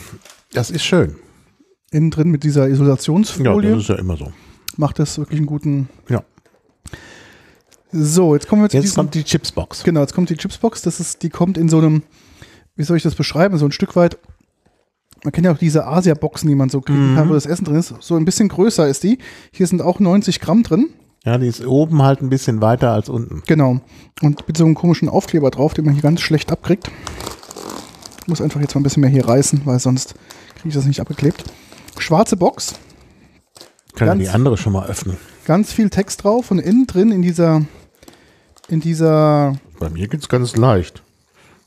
das 0.52 0.70
ist 0.70 0.84
schön. 0.84 1.16
innen 1.90 2.10
drin 2.10 2.30
mit 2.30 2.44
dieser 2.44 2.66
Ja, 2.66 2.74
Isolationsfolie. 2.74 3.70
das 3.70 3.82
ist 3.82 3.88
ja 3.88 3.96
immer 3.96 4.16
so. 4.16 4.32
Macht 4.78 4.98
das 4.98 5.18
wirklich 5.18 5.38
einen 5.38 5.46
guten. 5.46 5.88
Ja. 6.08 6.22
So, 7.92 8.34
jetzt 8.34 8.48
kommen 8.48 8.62
wir 8.62 8.68
zu 8.68 8.76
Jetzt 8.76 8.84
diesem. 8.84 8.96
kommt 8.96 9.14
die 9.14 9.24
Chipsbox. 9.24 9.84
Genau, 9.84 10.00
jetzt 10.00 10.14
kommt 10.14 10.28
die 10.30 10.36
Chipsbox. 10.36 10.82
Das 10.82 11.00
ist, 11.00 11.22
die 11.22 11.30
kommt 11.30 11.56
in 11.56 11.68
so 11.68 11.78
einem, 11.78 12.02
wie 12.74 12.82
soll 12.82 12.96
ich 12.96 13.02
das 13.02 13.14
beschreiben? 13.14 13.56
So 13.58 13.64
ein 13.64 13.72
Stück 13.72 13.96
weit. 13.96 14.18
Man 15.24 15.32
kennt 15.32 15.46
ja 15.46 15.52
auch 15.52 15.58
diese 15.58 15.86
Asia-Boxen, 15.86 16.48
die 16.48 16.54
man 16.54 16.68
so 16.68 16.80
kriegen 16.80 17.14
kann, 17.16 17.28
wo 17.28 17.34
das 17.34 17.46
Essen 17.46 17.64
drin 17.64 17.76
ist. 17.76 17.94
So 18.00 18.16
ein 18.16 18.24
bisschen 18.24 18.48
größer 18.48 18.86
ist 18.86 19.02
die. 19.02 19.18
Hier 19.50 19.66
sind 19.66 19.82
auch 19.82 19.98
90 19.98 20.40
Gramm 20.40 20.62
drin. 20.62 20.90
Ja, 21.24 21.38
die 21.38 21.48
ist 21.48 21.66
oben 21.66 22.02
halt 22.02 22.20
ein 22.22 22.28
bisschen 22.28 22.60
weiter 22.60 22.92
als 22.92 23.08
unten. 23.08 23.42
Genau. 23.46 23.80
Und 24.22 24.46
mit 24.46 24.56
so 24.56 24.64
einem 24.64 24.74
komischen 24.74 25.08
Aufkleber 25.08 25.50
drauf, 25.50 25.74
den 25.74 25.84
man 25.84 25.94
hier 25.94 26.02
ganz 26.02 26.20
schlecht 26.20 26.52
abkriegt. 26.52 26.90
Ich 28.20 28.28
muss 28.28 28.40
einfach 28.40 28.60
jetzt 28.60 28.74
mal 28.74 28.80
ein 28.80 28.84
bisschen 28.84 29.00
mehr 29.00 29.10
hier 29.10 29.26
reißen, 29.26 29.62
weil 29.64 29.80
sonst 29.80 30.14
kriege 30.56 30.68
ich 30.68 30.74
das 30.74 30.84
nicht 30.84 31.00
abgeklebt. 31.00 31.44
Schwarze 31.98 32.36
Box, 32.36 32.74
Kann 33.96 34.06
ja 34.08 34.14
Ganz- 34.14 34.22
die 34.24 34.28
andere 34.30 34.56
schon 34.56 34.72
mal 34.72 34.86
öffnen. 34.86 35.16
ganz 35.46 35.72
viel 35.72 35.90
Text 35.90 36.22
drauf 36.22 36.50
und 36.50 36.58
innen 36.60 36.86
drin 36.86 37.10
in 37.10 37.22
dieser, 37.22 37.62
in 38.68 38.80
dieser, 38.80 39.56
Bei 39.80 39.88
mir 39.90 40.06
geht's 40.08 40.28
ganz 40.28 40.54
leicht. 40.56 41.02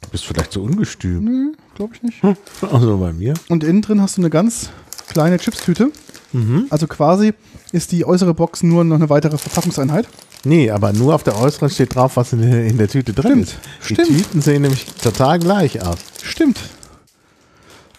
Du 0.01 0.09
bist 0.09 0.25
vielleicht 0.25 0.53
so 0.53 0.61
ungestüm. 0.63 1.23
nö, 1.25 1.51
glaube 1.75 1.93
ich 1.95 2.03
nicht. 2.03 2.21
Also 2.61 2.97
bei 2.97 3.11
mir. 3.11 3.33
Und 3.49 3.63
innen 3.65 3.81
drin 3.81 4.01
hast 4.01 4.17
du 4.17 4.21
eine 4.21 4.29
ganz 4.29 4.69
kleine 5.09 5.37
Chipstüte. 5.37 5.91
Mhm. 6.31 6.67
Also 6.69 6.87
quasi 6.87 7.33
ist 7.71 7.91
die 7.91 8.05
äußere 8.05 8.33
Box 8.33 8.63
nur 8.63 8.83
noch 8.83 8.95
eine 8.95 9.09
weitere 9.09 9.37
Verpackungseinheit. 9.37 10.07
Nee, 10.45 10.71
aber 10.71 10.93
nur 10.93 11.15
auf 11.15 11.23
der 11.23 11.35
äußeren 11.37 11.69
steht 11.69 11.95
drauf, 11.95 12.15
was 12.15 12.31
in 12.31 12.41
der, 12.41 12.65
in 12.67 12.77
der 12.77 12.87
Tüte 12.87 13.11
drin 13.11 13.43
Stimmt, 13.45 13.47
ist. 13.47 13.57
Die 13.89 13.93
stimmt. 13.95 14.07
Tüten 14.07 14.41
sehen 14.41 14.61
nämlich 14.61 14.85
total 14.85 15.37
gleich 15.39 15.81
aus. 15.85 15.97
Stimmt. 16.23 16.59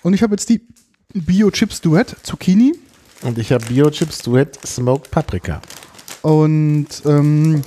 Und 0.02 0.14
ich 0.14 0.22
habe 0.22 0.32
jetzt 0.34 0.48
die 0.48 0.62
Bio 1.12 1.50
Chips 1.50 1.80
Duett 1.82 2.16
Zucchini 2.22 2.72
Und 3.22 3.38
ich 3.38 3.52
habe 3.52 3.64
Bio-Chips 3.66 4.18
Duet 4.22 4.58
Smoked 4.66 5.10
Paprika. 5.10 5.60
und 6.22 6.88
ähm, 7.04 7.62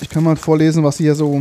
ich 0.00 0.08
kann 0.10 0.24
mal 0.24 0.36
vorlesen, 0.36 0.84
was 0.84 0.98
hier 0.98 1.14
so 1.14 1.38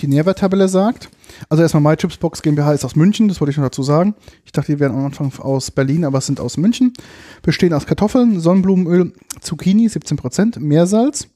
die 0.00 0.06
Nährwerttabelle 0.06 0.68
sagt. 0.68 1.08
Also 1.48 1.62
erstmal 1.62 1.82
My 1.82 1.96
Chips 1.96 2.16
Box 2.16 2.42
GmbH 2.42 2.72
ist 2.72 2.84
aus 2.84 2.94
München, 2.94 3.28
das 3.28 3.40
wollte 3.40 3.50
ich 3.50 3.56
noch 3.56 3.64
dazu 3.64 3.82
sagen. 3.82 4.14
Ich 4.44 4.52
dachte, 4.52 4.72
die 4.72 4.80
wären 4.80 4.92
am 4.92 5.04
Anfang 5.06 5.32
aus 5.38 5.70
Berlin, 5.70 6.04
aber 6.04 6.18
es 6.18 6.26
sind 6.26 6.40
aus 6.40 6.56
München. 6.56 6.92
Bestehen 7.42 7.72
aus 7.72 7.86
Kartoffeln, 7.86 8.38
Sonnenblumenöl, 8.40 9.12
Zucchini, 9.40 9.88
17%, 9.88 10.60
Meersalz. 10.60 11.28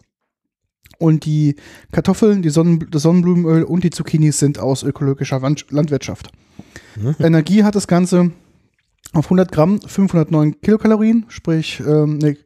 Und 0.99 1.25
die 1.25 1.57
Kartoffeln, 1.93 2.43
die 2.43 2.51
Sonnen 2.51 2.87
das 2.91 3.03
Sonnenblumenöl 3.03 3.65
und 3.65 3.85
die 3.85 3.91
Zucchinis 3.91 4.39
sind 4.39 4.59
aus 4.59 4.83
ökologischer 4.83 5.41
Landwirtschaft. 5.71 6.31
Energie 7.21 7.63
hat 7.63 7.75
das 7.77 7.87
Ganze 7.87 8.33
auf 9.13 9.27
100 9.27 9.51
Gramm 9.51 9.81
509 9.81 10.61
Kilokalorien, 10.61 11.27
sprich 11.29 11.81
ähm, 11.81 12.19
nee, 12.19 12.37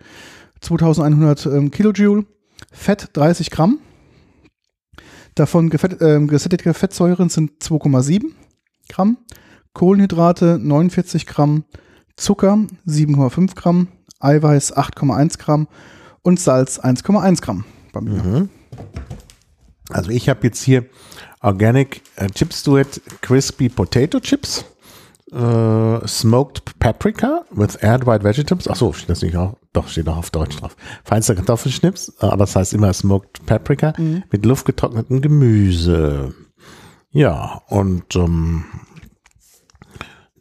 2100 0.61 1.47
ähm, 1.47 1.71
Kilojoule. 1.71 2.25
Fett 2.71 3.11
30 3.13 3.51
Gramm. 3.51 3.79
Davon 5.35 5.71
gefett, 5.71 6.01
ähm, 6.01 6.29
gesättigte 6.29 6.73
Fettsäuren 6.75 7.29
sind 7.29 7.63
2,7 7.63 8.25
Gramm. 8.89 9.19
Kohlenhydrate 9.73 10.59
49 10.59 11.27
Gramm. 11.27 11.65
Zucker 12.17 12.59
7,5 12.87 13.55
Gramm. 13.55 13.89
Eiweiß 14.21 14.77
8,1 14.77 15.39
Gramm. 15.39 15.69
und 16.23 16.39
Salz 16.39 16.79
1,1 16.79 17.43
Gramm 17.43 17.65
bei 17.93 18.01
mir. 18.01 18.49
Also 19.91 20.11
ich 20.11 20.29
habe 20.29 20.41
jetzt 20.45 20.63
hier 20.63 20.87
Organic 21.41 22.03
äh, 22.17 22.29
Chips 22.29 22.63
Duet 22.63 23.01
Crispy 23.21 23.69
Potato 23.69 24.21
Chips, 24.21 24.65
äh, 25.33 26.07
Smoked 26.07 26.79
Paprika 26.79 27.45
with 27.51 27.77
Air 27.77 27.99
Dried 27.99 28.25
Vegetables. 28.25 28.69
Ach 28.69 28.77
so, 28.77 28.93
steht 28.93 29.11
das 29.11 29.23
nicht 29.23 29.37
auch? 29.37 29.57
Doch, 29.73 29.89
steht 29.89 30.09
auch 30.09 30.19
auf 30.19 30.31
Deutsch 30.31 30.57
drauf. 30.57 30.77
Feinster 31.05 31.35
Kartoffelschnips, 31.35 32.17
äh, 32.21 32.27
aber 32.27 32.39
das 32.39 32.57
heißt 32.57 32.75
immer 32.75 32.93
Smoked 32.93 33.47
Paprika 33.47 33.95
mit 33.99 34.45
luftgetrocknetem 34.45 35.21
Gemüse. 35.21 36.35
Ja, 37.11 37.63
und 37.69 38.17
ähm, 38.17 38.65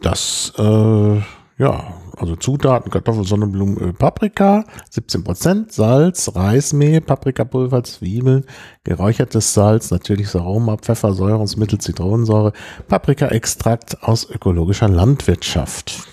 das, 0.02 0.54
äh, 0.58 1.22
ja, 1.58 1.94
also 2.22 2.36
Zutaten, 2.36 2.92
Kartoffel, 2.92 3.26
Sonnenblumen, 3.26 3.78
Öl, 3.78 3.94
Paprika, 3.94 4.64
17%, 4.94 5.72
Salz, 5.72 6.36
Reismehl, 6.36 7.02
Paprikapulver, 7.02 7.84
Zwiebeln, 7.84 8.46
geräuchertes 8.84 9.54
Salz, 9.56 9.90
natürliches 9.90 10.36
Aroma, 10.36 10.78
Pfeffer, 10.78 11.14
Säurungsmittel, 11.14 11.80
Zitronensäure, 11.80 12.54
Paprikaextrakt 12.88 14.04
aus 14.04 14.30
ökologischer 14.30 14.88
Landwirtschaft. 14.88 16.08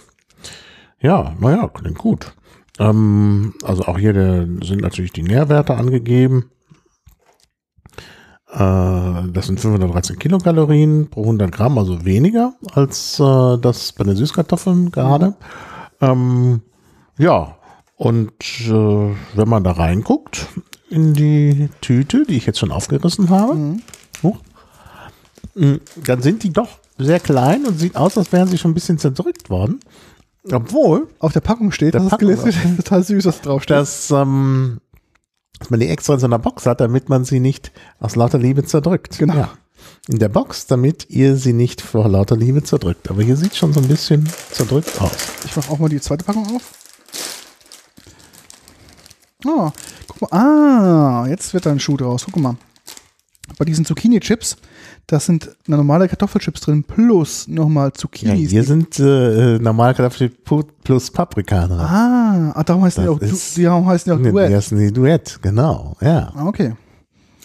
Ja, 1.00 1.34
naja, 1.38 1.68
klingt 1.68 1.98
gut. 1.98 2.32
Ähm, 2.78 3.54
also 3.62 3.84
auch 3.84 3.98
hier 3.98 4.14
der, 4.14 4.46
sind 4.64 4.80
natürlich 4.80 5.12
die 5.12 5.22
Nährwerte 5.22 5.76
angegeben. 5.76 6.50
Äh, 8.50 9.28
das 9.30 9.46
sind 9.46 9.60
513 9.60 10.18
Kilokalorien 10.18 11.08
pro 11.10 11.20
100 11.20 11.52
Gramm, 11.52 11.76
also 11.76 12.06
weniger 12.06 12.54
als 12.72 13.20
äh, 13.20 13.58
das 13.58 13.92
bei 13.92 14.04
den 14.04 14.16
Süßkartoffeln 14.16 14.90
gerade. 14.90 15.34
Ähm, 16.00 16.62
ja, 17.18 17.56
und 17.96 18.30
äh, 18.68 18.70
wenn 19.34 19.48
man 19.48 19.64
da 19.64 19.72
reinguckt 19.72 20.46
in 20.90 21.14
die 21.14 21.68
Tüte, 21.80 22.24
die 22.26 22.36
ich 22.36 22.46
jetzt 22.46 22.58
schon 22.60 22.70
aufgerissen 22.72 23.28
habe, 23.30 23.76
huch, 24.22 24.38
mh, 25.54 25.78
dann 26.04 26.22
sind 26.22 26.42
die 26.44 26.52
doch 26.52 26.78
sehr 26.98 27.20
klein 27.20 27.64
und 27.66 27.78
sieht 27.78 27.96
aus, 27.96 28.16
als 28.16 28.32
wären 28.32 28.48
sie 28.48 28.58
schon 28.58 28.70
ein 28.72 28.74
bisschen 28.74 28.98
zerdrückt 28.98 29.50
worden. 29.50 29.80
Obwohl, 30.50 31.08
Auf 31.18 31.32
der 31.32 31.40
Packung 31.40 31.72
steht, 31.72 31.94
Der 31.94 32.00
das 32.00 32.04
ist 32.06 32.10
Packung, 32.10 32.28
gelesen, 32.28 32.76
total 32.76 33.02
süß, 33.02 33.26
was 33.26 33.40
draufsteht. 33.42 33.76
dass, 33.76 34.10
ähm, 34.10 34.80
dass 35.58 35.68
man 35.70 35.80
die 35.80 35.88
extra 35.88 36.14
in 36.14 36.20
so 36.20 36.26
einer 36.26 36.38
Box 36.38 36.64
hat, 36.64 36.80
damit 36.80 37.08
man 37.08 37.24
sie 37.24 37.40
nicht 37.40 37.72
aus 38.00 38.16
lauter 38.16 38.38
Liebe 38.38 38.64
zerdrückt. 38.64 39.18
Genau. 39.18 39.34
Ja. 39.34 39.48
In 40.10 40.18
der 40.18 40.28
Box, 40.30 40.66
damit 40.66 41.10
ihr 41.10 41.36
sie 41.36 41.52
nicht 41.52 41.82
vor 41.82 42.08
lauter 42.08 42.36
Liebe 42.36 42.62
zerdrückt. 42.62 43.10
Aber 43.10 43.22
hier 43.22 43.36
sieht 43.36 43.54
schon 43.54 43.74
so 43.74 43.80
ein 43.80 43.88
bisschen 43.88 44.26
zerdrückt 44.50 44.98
aus. 45.02 45.12
Ich 45.44 45.54
mache 45.54 45.70
auch 45.70 45.78
mal 45.78 45.88
die 45.90 46.00
zweite 46.00 46.24
Packung 46.24 46.46
auf. 46.56 46.62
Ah, 49.46 49.70
guck 50.06 50.20
mal. 50.32 50.38
Ah, 50.38 51.26
jetzt 51.28 51.52
wird 51.54 51.66
da 51.66 51.70
ein 51.70 51.78
Schuh 51.80 51.96
draus. 51.96 52.24
Guck 52.24 52.36
mal. 52.42 52.56
Bei 53.58 53.64
diesen 53.64 53.84
Zucchini-Chips, 53.84 54.56
da 55.06 55.18
sind 55.20 55.50
normale 55.66 56.08
Kartoffelchips 56.08 56.60
drin 56.60 56.84
plus 56.84 57.48
nochmal 57.48 57.88
Ja, 57.88 57.94
Zucchinis. 57.94 58.50
hier 58.50 58.62
sind 58.64 58.98
äh, 58.98 59.58
normal 59.58 59.94
Kartoffel 59.94 60.30
plus 60.84 61.10
Paprika 61.10 61.66
drin. 61.66 61.80
ah, 61.80 62.52
ah, 62.54 62.62
darum 62.64 62.84
heißen 62.84 63.02
die 63.02 63.06
Das 63.08 63.16
auch, 63.16 63.18
du, 63.20 63.26
ist- 63.26 63.56
die 63.56 63.66
haben- 63.68 63.86
heißen 63.86 64.12
die 64.12 64.18
auch 64.28 64.32
Duett. 64.32 64.50
Die 64.50 64.54
heißen 64.56 64.78
die 64.78 64.92
Duett, 64.92 65.38
genau. 65.42 65.96
Ja. 66.00 66.32
Ah, 66.34 66.46
okay. 66.46 66.74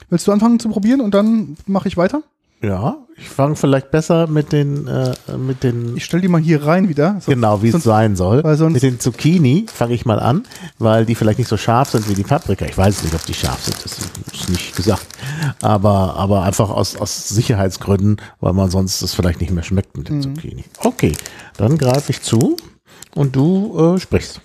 Willst 0.09 0.27
du 0.27 0.31
anfangen 0.33 0.59
zu 0.59 0.69
probieren 0.69 0.99
und 1.01 1.13
dann 1.13 1.55
mache 1.65 1.87
ich 1.87 1.95
weiter? 1.97 2.21
Ja, 2.63 2.97
ich 3.17 3.27
fange 3.27 3.57
vielleicht 3.57 3.91
besser 3.91 4.27
mit 4.27 4.53
den, 4.53 4.87
äh, 4.87 5.13
mit 5.37 5.63
den 5.63 5.97
Ich 5.97 6.05
stelle 6.05 6.21
die 6.21 6.29
mal 6.29 6.39
hier 6.39 6.65
rein 6.65 6.87
wieder. 6.87 7.17
So, 7.19 7.31
Genau, 7.31 7.61
wie 7.61 7.67
es 7.69 7.83
sein 7.83 8.15
soll. 8.15 8.41
Mit 8.69 8.81
den 8.81 8.99
Zucchini 9.01 9.65
fange 9.71 9.93
ich 9.93 10.05
mal 10.05 10.19
an, 10.19 10.43
weil 10.79 11.05
die 11.05 11.13
vielleicht 11.15 11.39
nicht 11.39 11.49
so 11.49 11.57
scharf 11.57 11.89
sind 11.89 12.07
wie 12.09 12.13
die 12.13 12.23
Paprika. 12.23 12.65
Ich 12.65 12.77
weiß 12.77 13.03
nicht, 13.03 13.13
ob 13.13 13.25
die 13.25 13.33
scharf 13.33 13.61
sind, 13.63 13.75
das 13.83 13.97
ist 14.33 14.49
nicht 14.49 14.75
gesagt. 14.77 15.05
Aber, 15.61 16.15
aber 16.15 16.43
einfach 16.43 16.69
aus, 16.69 16.95
aus 16.95 17.27
Sicherheitsgründen, 17.29 18.17
weil 18.39 18.53
man 18.53 18.71
sonst 18.71 19.01
das 19.01 19.13
vielleicht 19.13 19.41
nicht 19.41 19.51
mehr 19.51 19.63
schmeckt 19.63 19.97
mit 19.97 20.07
dem 20.07 20.17
Mhm. 20.17 20.21
Zucchini. 20.35 20.63
Okay, 20.79 21.13
dann 21.57 21.77
greife 21.77 22.11
ich 22.11 22.21
zu 22.21 22.55
und 23.13 23.35
du 23.35 23.95
äh, 23.95 23.99
sprichst. 23.99 24.39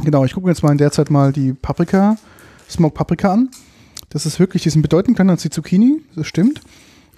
Genau, 0.00 0.24
ich 0.26 0.34
gucke 0.34 0.46
mir 0.46 0.52
jetzt 0.52 0.62
mal 0.62 0.72
in 0.72 0.78
der 0.78 0.92
Zeit 0.92 1.10
mal 1.10 1.32
die 1.32 1.54
Paprika, 1.54 2.16
Smoke 2.68 2.94
Paprika 2.94 3.32
an. 3.32 3.48
Das 4.10 4.26
ist 4.26 4.38
wirklich, 4.38 4.62
die 4.62 4.70
sind 4.70 4.82
bedeutend 4.82 5.16
kleiner 5.16 5.32
als 5.32 5.42
die 5.42 5.50
Zucchini, 5.50 6.02
das 6.14 6.26
stimmt. 6.26 6.60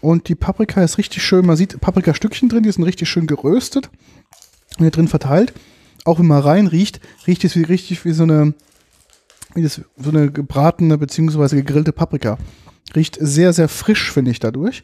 Und 0.01 0.29
die 0.29 0.35
Paprika 0.35 0.83
ist 0.83 0.99
richtig 0.99 1.23
schön, 1.23 1.47
man 1.47 1.57
sieht 1.57 1.81
Paprikastückchen 1.81 2.49
drin, 2.49 2.63
die 2.63 2.71
sind 2.71 2.85
richtig 2.85 3.09
schön 3.09 3.27
geröstet 3.27 3.91
und 4.77 4.85
hier 4.85 4.91
drin 4.91 5.09
verteilt. 5.09 5.53
Auch 6.05 6.19
wenn 6.19 6.27
man 6.27 6.43
rein 6.43 6.67
riecht, 6.67 7.01
riecht 7.27 7.45
es 7.45 7.57
wie 7.57 7.63
richtig 7.63 8.05
wie 8.05 8.13
so 8.13 8.23
eine, 8.23 8.55
wie 9.55 9.63
das, 9.63 9.81
so 9.97 10.11
eine 10.11 10.31
gebratene 10.31 10.99
bzw. 10.99 11.57
gegrillte 11.57 11.93
Paprika. 11.93 12.39
Riecht 12.95 13.19
sehr, 13.21 13.53
sehr 13.53 13.69
frisch, 13.69 14.13
finde 14.13 14.31
ich 14.31 14.39
dadurch. 14.39 14.83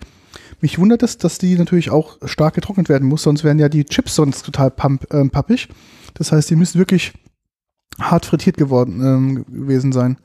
Mich 0.61 0.79
wundert 0.79 1.03
es, 1.03 1.19
dass 1.19 1.39
die 1.39 1.57
natürlich 1.57 1.91
auch 1.91 2.19
stark 2.25 2.55
getrocknet 2.55 2.89
werden 2.89 3.09
muss, 3.09 3.23
sonst 3.23 3.45
wären 3.45 3.59
ja 3.59 3.69
die 3.69 3.85
Chips 3.85 4.15
sonst 4.15 4.45
total 4.45 4.71
pump, 4.71 5.07
ähm, 5.13 5.31
pappig. 5.31 5.69
Das 6.15 6.33
heißt, 6.33 6.51
die 6.51 6.57
müssen 6.57 6.79
wirklich 6.79 7.13
hart 7.99 8.27
frittiert 8.27 8.57
geworden 8.57 9.01
ähm, 9.05 9.45
gewesen 9.49 9.93
sein. 9.93 10.19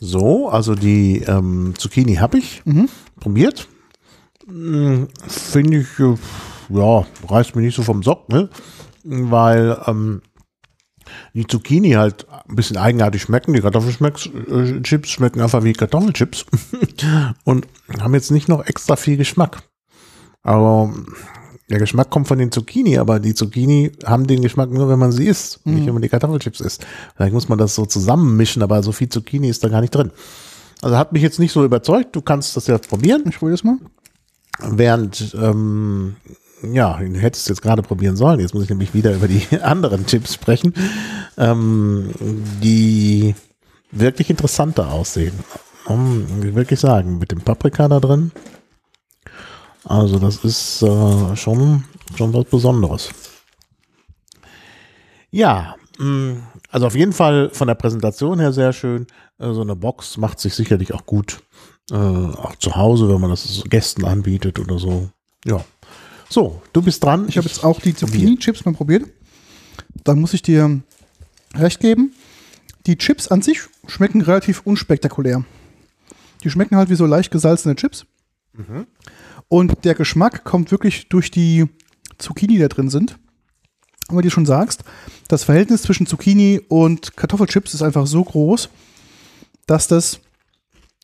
So, 0.00 0.48
also 0.48 0.74
die 0.74 1.18
ähm, 1.26 1.74
Zucchini 1.76 2.16
habe 2.16 2.38
ich 2.38 2.62
Mhm. 2.64 2.88
probiert. 3.20 3.68
Finde 4.48 5.78
ich, 5.78 5.98
äh, 5.98 6.14
ja, 6.70 7.06
reißt 7.28 7.54
mich 7.54 7.66
nicht 7.66 7.76
so 7.76 7.82
vom 7.82 8.02
Sock, 8.02 8.28
ne? 8.30 8.48
Weil 9.04 9.78
ähm, 9.86 10.22
die 11.34 11.46
Zucchini 11.46 11.92
halt 11.92 12.26
ein 12.48 12.56
bisschen 12.56 12.78
eigenartig 12.78 13.22
schmecken. 13.22 13.52
Die 13.52 13.60
Kartoffelchips 13.60 15.10
schmecken 15.10 15.40
einfach 15.40 15.64
wie 15.64 15.72
Kartoffelchips 15.72 16.46
und 17.44 17.66
haben 18.00 18.14
jetzt 18.14 18.30
nicht 18.30 18.48
noch 18.48 18.66
extra 18.66 18.96
viel 18.96 19.18
Geschmack. 19.18 19.62
Aber 20.42 20.94
der 21.68 21.78
Geschmack 21.78 22.08
kommt 22.08 22.28
von 22.28 22.38
den 22.38 22.50
Zucchini, 22.50 22.96
aber 22.96 23.20
die 23.20 23.34
Zucchini 23.34 23.92
haben 24.06 24.26
den 24.26 24.40
Geschmack 24.40 24.70
nur, 24.70 24.88
wenn 24.88 24.98
man 24.98 25.12
sie 25.12 25.26
isst, 25.26 25.66
nicht 25.66 25.86
wenn 25.86 25.92
man 25.92 26.02
die 26.02 26.08
Kartoffelchips 26.08 26.60
isst. 26.60 26.86
Vielleicht 27.16 27.34
muss 27.34 27.50
man 27.50 27.58
das 27.58 27.74
so 27.74 27.84
zusammenmischen, 27.84 28.62
aber 28.62 28.82
so 28.82 28.92
viel 28.92 29.10
Zucchini 29.10 29.50
ist 29.50 29.62
da 29.62 29.68
gar 29.68 29.82
nicht 29.82 29.94
drin. 29.94 30.10
Also 30.80 30.96
hat 30.96 31.12
mich 31.12 31.22
jetzt 31.22 31.38
nicht 31.38 31.52
so 31.52 31.64
überzeugt. 31.64 32.14
Du 32.14 32.22
kannst 32.22 32.56
das 32.56 32.66
ja 32.68 32.78
probieren. 32.78 33.24
Ich 33.28 33.38
probiere 33.38 33.56
das 33.56 33.64
mal. 33.64 33.78
Während, 34.60 35.34
ähm, 35.40 36.16
ja, 36.62 36.98
du 36.98 37.18
hättest 37.18 37.48
jetzt 37.48 37.62
gerade 37.62 37.82
probieren 37.82 38.16
sollen. 38.16 38.40
Jetzt 38.40 38.54
muss 38.54 38.64
ich 38.64 38.70
nämlich 38.70 38.94
wieder 38.94 39.14
über 39.16 39.28
die 39.28 39.60
anderen 39.60 40.06
Chips 40.06 40.34
sprechen, 40.34 40.74
ähm, 41.36 42.10
die 42.62 43.34
wirklich 43.90 44.30
interessanter 44.30 44.92
aussehen. 44.92 45.38
Um, 45.86 46.26
wirklich 46.54 46.80
sagen, 46.80 47.18
mit 47.18 47.32
dem 47.32 47.40
Paprika 47.40 47.88
da 47.88 47.98
drin. 47.98 48.30
Also 49.84 50.18
das 50.18 50.44
ist 50.44 50.82
äh, 50.82 51.34
schon, 51.34 51.84
schon 52.14 52.34
was 52.34 52.44
Besonderes. 52.44 53.08
Ja, 55.30 55.76
mh, 55.98 56.42
also 56.70 56.86
auf 56.86 56.94
jeden 56.94 57.14
Fall 57.14 57.48
von 57.52 57.68
der 57.68 57.74
Präsentation 57.74 58.38
her 58.38 58.52
sehr 58.52 58.74
schön. 58.74 59.06
Äh, 59.38 59.52
so 59.52 59.62
eine 59.62 59.76
Box 59.76 60.18
macht 60.18 60.40
sich 60.40 60.54
sicherlich 60.54 60.92
auch 60.92 61.06
gut. 61.06 61.40
Äh, 61.90 61.94
auch 61.94 62.56
zu 62.56 62.76
Hause, 62.76 63.08
wenn 63.08 63.20
man 63.20 63.30
das 63.30 63.62
Gästen 63.68 64.04
anbietet 64.04 64.58
oder 64.58 64.78
so. 64.78 65.08
Ja. 65.44 65.64
So, 66.28 66.62
du 66.72 66.82
bist 66.82 67.02
dran. 67.02 67.26
Ich 67.28 67.38
habe 67.38 67.48
jetzt 67.48 67.64
auch 67.64 67.80
die 67.80 67.94
Zucchini-Chips 67.94 68.64
mal 68.64 68.74
probiert. 68.74 69.08
Dann 70.04 70.20
muss 70.20 70.34
ich 70.34 70.42
dir 70.42 70.80
recht 71.54 71.80
geben. 71.80 72.12
Die 72.86 72.98
Chips 72.98 73.28
an 73.28 73.42
sich 73.42 73.60
schmecken 73.86 74.20
relativ 74.20 74.62
unspektakulär. 74.64 75.44
Die 76.44 76.50
schmecken 76.50 76.76
halt 76.76 76.90
wie 76.90 76.94
so 76.94 77.06
leicht 77.06 77.30
gesalzene 77.30 77.76
Chips. 77.76 78.06
Und 79.48 79.84
der 79.84 79.94
Geschmack 79.94 80.44
kommt 80.44 80.70
wirklich 80.70 81.08
durch 81.08 81.30
die 81.30 81.66
Zucchini, 82.18 82.54
die 82.54 82.60
da 82.60 82.68
drin 82.68 82.90
sind. 82.90 83.18
Und 84.08 84.18
wie 84.18 84.22
du 84.22 84.30
schon 84.30 84.46
sagst, 84.46 84.84
das 85.28 85.44
Verhältnis 85.44 85.82
zwischen 85.82 86.06
Zucchini 86.06 86.60
und 86.68 87.16
Kartoffelchips 87.16 87.74
ist 87.74 87.82
einfach 87.82 88.06
so 88.06 88.24
groß, 88.24 88.70
dass 89.66 89.86
das, 89.86 90.20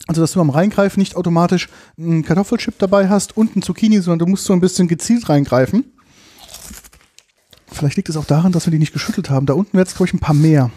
also 0.07 0.21
dass 0.21 0.33
du 0.33 0.39
beim 0.39 0.51
Reingreifen 0.51 1.01
nicht 1.01 1.17
automatisch 1.17 1.69
einen 1.99 2.25
Kartoffelchip 2.25 2.79
dabei 2.79 3.09
hast 3.09 3.37
und 3.37 3.55
einen 3.55 3.63
Zucchini, 3.63 4.01
sondern 4.01 4.27
du 4.27 4.31
musst 4.31 4.45
so 4.45 4.53
ein 4.53 4.61
bisschen 4.61 4.89
gezielt 4.89 5.29
reingreifen. 5.29 5.85
Vielleicht 7.67 7.97
liegt 7.97 8.09
es 8.09 8.17
auch 8.17 8.27
daran, 8.27 8.53
dass 8.53 8.67
wir 8.67 8.71
die 8.71 8.79
nicht 8.79 8.93
geschüttelt 8.93 9.31
haben. 9.31 9.47
Da 9.47 9.55
unten 9.55 9.77
wäre 9.77 9.87
es, 9.87 9.95
glaube 9.95 10.09
ich, 10.09 10.15
ein 10.15 10.21
paar 10.21 10.35
mehr. 10.35 10.71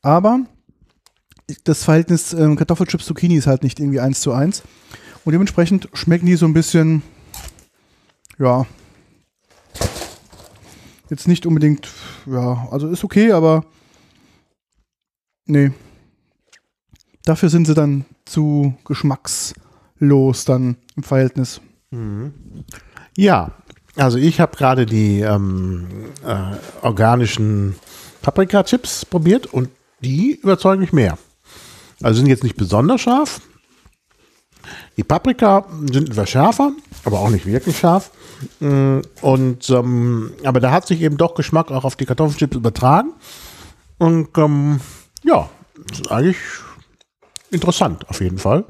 Aber 0.00 0.40
das 1.64 1.84
Verhältnis 1.84 2.32
ähm, 2.32 2.56
Kartoffelchips-Zucchini 2.56 3.36
ist 3.36 3.46
halt 3.46 3.62
nicht 3.62 3.80
irgendwie 3.80 4.00
eins 4.00 4.20
zu 4.20 4.32
eins. 4.32 4.62
Und 5.24 5.32
dementsprechend 5.32 5.88
schmecken 5.92 6.26
die 6.26 6.36
so 6.36 6.46
ein 6.46 6.54
bisschen, 6.54 7.02
ja, 8.38 8.66
jetzt 11.10 11.28
nicht 11.28 11.46
unbedingt, 11.46 11.88
ja, 12.26 12.68
also 12.70 12.88
ist 12.88 13.04
okay, 13.04 13.32
aber 13.32 13.64
nee. 15.46 15.72
Dafür 17.28 17.50
sind 17.50 17.66
sie 17.66 17.74
dann 17.74 18.06
zu 18.24 18.74
geschmackslos 18.86 20.46
dann 20.46 20.78
im 20.96 21.02
Verhältnis. 21.02 21.60
Ja, 23.18 23.50
also 23.96 24.16
ich 24.16 24.40
habe 24.40 24.56
gerade 24.56 24.86
die 24.86 25.20
ähm, 25.20 25.88
äh, 26.24 26.56
organischen 26.80 27.74
Paprika-Chips 28.22 29.04
probiert 29.04 29.44
und 29.44 29.68
die 30.00 30.36
überzeugen 30.42 30.80
mich 30.80 30.94
mehr. 30.94 31.18
Also 32.02 32.20
sind 32.20 32.28
jetzt 32.28 32.44
nicht 32.44 32.56
besonders 32.56 33.02
scharf. 33.02 33.42
Die 34.96 35.04
Paprika 35.04 35.66
sind 35.92 36.08
etwas 36.08 36.30
schärfer, 36.30 36.72
aber 37.04 37.20
auch 37.20 37.28
nicht 37.28 37.44
wirklich 37.44 37.76
scharf. 37.76 38.10
Mm, 38.60 39.00
Und 39.20 39.68
ähm, 39.68 40.32
aber 40.44 40.60
da 40.60 40.70
hat 40.70 40.86
sich 40.86 41.02
eben 41.02 41.18
doch 41.18 41.34
Geschmack 41.34 41.70
auch 41.72 41.84
auf 41.84 41.96
die 41.96 42.06
Kartoffelchips 42.06 42.56
übertragen. 42.56 43.12
Und 43.98 44.30
ähm, 44.38 44.80
ja, 45.24 45.50
eigentlich 46.08 46.38
interessant 47.50 48.08
auf 48.08 48.20
jeden 48.20 48.38
Fall. 48.38 48.64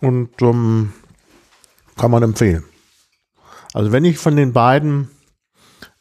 Und 0.00 0.30
ähm, 0.42 0.92
kann 1.96 2.10
man 2.10 2.22
empfehlen. 2.22 2.64
Also 3.74 3.92
wenn 3.92 4.04
ich 4.04 4.18
von 4.18 4.36
den 4.36 4.52
beiden 4.52 5.10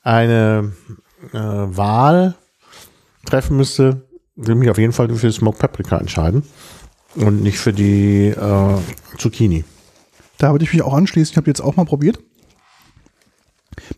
eine 0.04 0.74
äh, 1.34 1.38
Wahl 1.38 2.36
treffen 3.26 3.58
müsste, 3.58 4.08
würde 4.36 4.54
ich 4.54 4.58
mich 4.58 4.70
auf 4.70 4.78
jeden 4.78 4.94
Fall 4.94 5.10
für 5.10 5.32
Smoked 5.32 5.60
Paprika 5.60 5.98
entscheiden 5.98 6.44
und 7.16 7.42
nicht 7.42 7.58
für 7.58 7.74
die 7.74 8.28
äh, 8.28 8.78
Zucchini. 9.18 9.66
Da 10.38 10.52
würde 10.52 10.64
ich 10.64 10.74
mich 10.74 10.84
auch 10.84 10.94
anschließen. 10.94 11.34
Ich 11.34 11.38
habe 11.38 11.50
jetzt 11.50 11.62
auch 11.62 11.76
mal 11.76 11.86
probiert. 11.86 12.20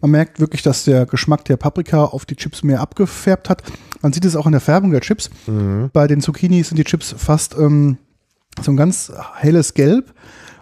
Man 0.02 0.12
merkt 0.12 0.39
wirklich, 0.39 0.62
dass 0.62 0.86
der 0.86 1.06
Geschmack 1.06 1.45
der 1.45 1.58
Paprika 1.58 2.04
auf 2.06 2.25
die 2.25 2.36
Chips 2.36 2.63
mehr 2.63 2.82
abgefärbt 2.82 3.49
hat. 3.49 3.63
Man 4.02 4.13
sieht 4.13 4.25
es 4.25 4.36
auch 4.36 4.45
an 4.45 4.52
der 4.54 4.62
Färbung 4.62 4.91
der 4.91 5.02
Chips. 5.02 5.30
Bei 5.93 6.08
den 6.08 6.21
Zucchini 6.21 6.63
sind 6.63 6.78
die 6.78 6.84
Chips 6.84 7.13
fast 7.17 7.56
ähm, 7.58 7.97
so 8.62 8.71
ein 8.71 8.78
ganz 8.78 9.12
helles 9.36 9.73
Gelb. 9.73 10.13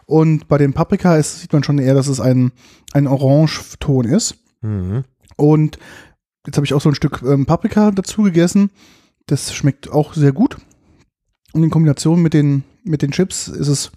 Und 0.05 0.47
bei 0.47 0.57
den 0.57 0.73
Paprika 0.73 1.17
ist, 1.17 1.41
sieht 1.41 1.51
man 1.53 1.63
schon 1.63 1.79
eher, 1.79 1.93
dass 1.93 2.07
es 2.07 2.19
ein, 2.19 2.51
ein 2.93 3.07
Orangeton 3.07 4.05
ist. 4.05 4.35
Und 5.35 5.77
jetzt 6.45 6.55
habe 6.55 6.65
ich 6.65 6.73
auch 6.73 6.81
so 6.81 6.89
ein 6.89 6.95
Stück 6.95 7.21
ähm, 7.23 7.45
Paprika 7.45 7.91
dazu 7.91 8.23
gegessen. 8.23 8.71
Das 9.25 9.53
schmeckt 9.53 9.91
auch 9.91 10.13
sehr 10.13 10.31
gut. 10.31 10.57
Und 11.53 11.63
in 11.63 11.69
Kombination 11.69 12.21
mit 12.21 12.33
den, 12.33 12.63
mit 12.83 13.01
den 13.01 13.11
Chips 13.11 13.47
ist 13.49 13.67
es 13.67 13.91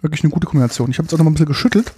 wirklich 0.00 0.24
eine 0.24 0.32
gute 0.32 0.46
Kombination. 0.46 0.90
Ich 0.90 0.98
habe 0.98 1.04
jetzt 1.04 1.14
auch 1.14 1.18
noch 1.18 1.24
mal 1.24 1.30
ein 1.30 1.34
bisschen 1.34 1.46
geschüttelt. 1.46 1.92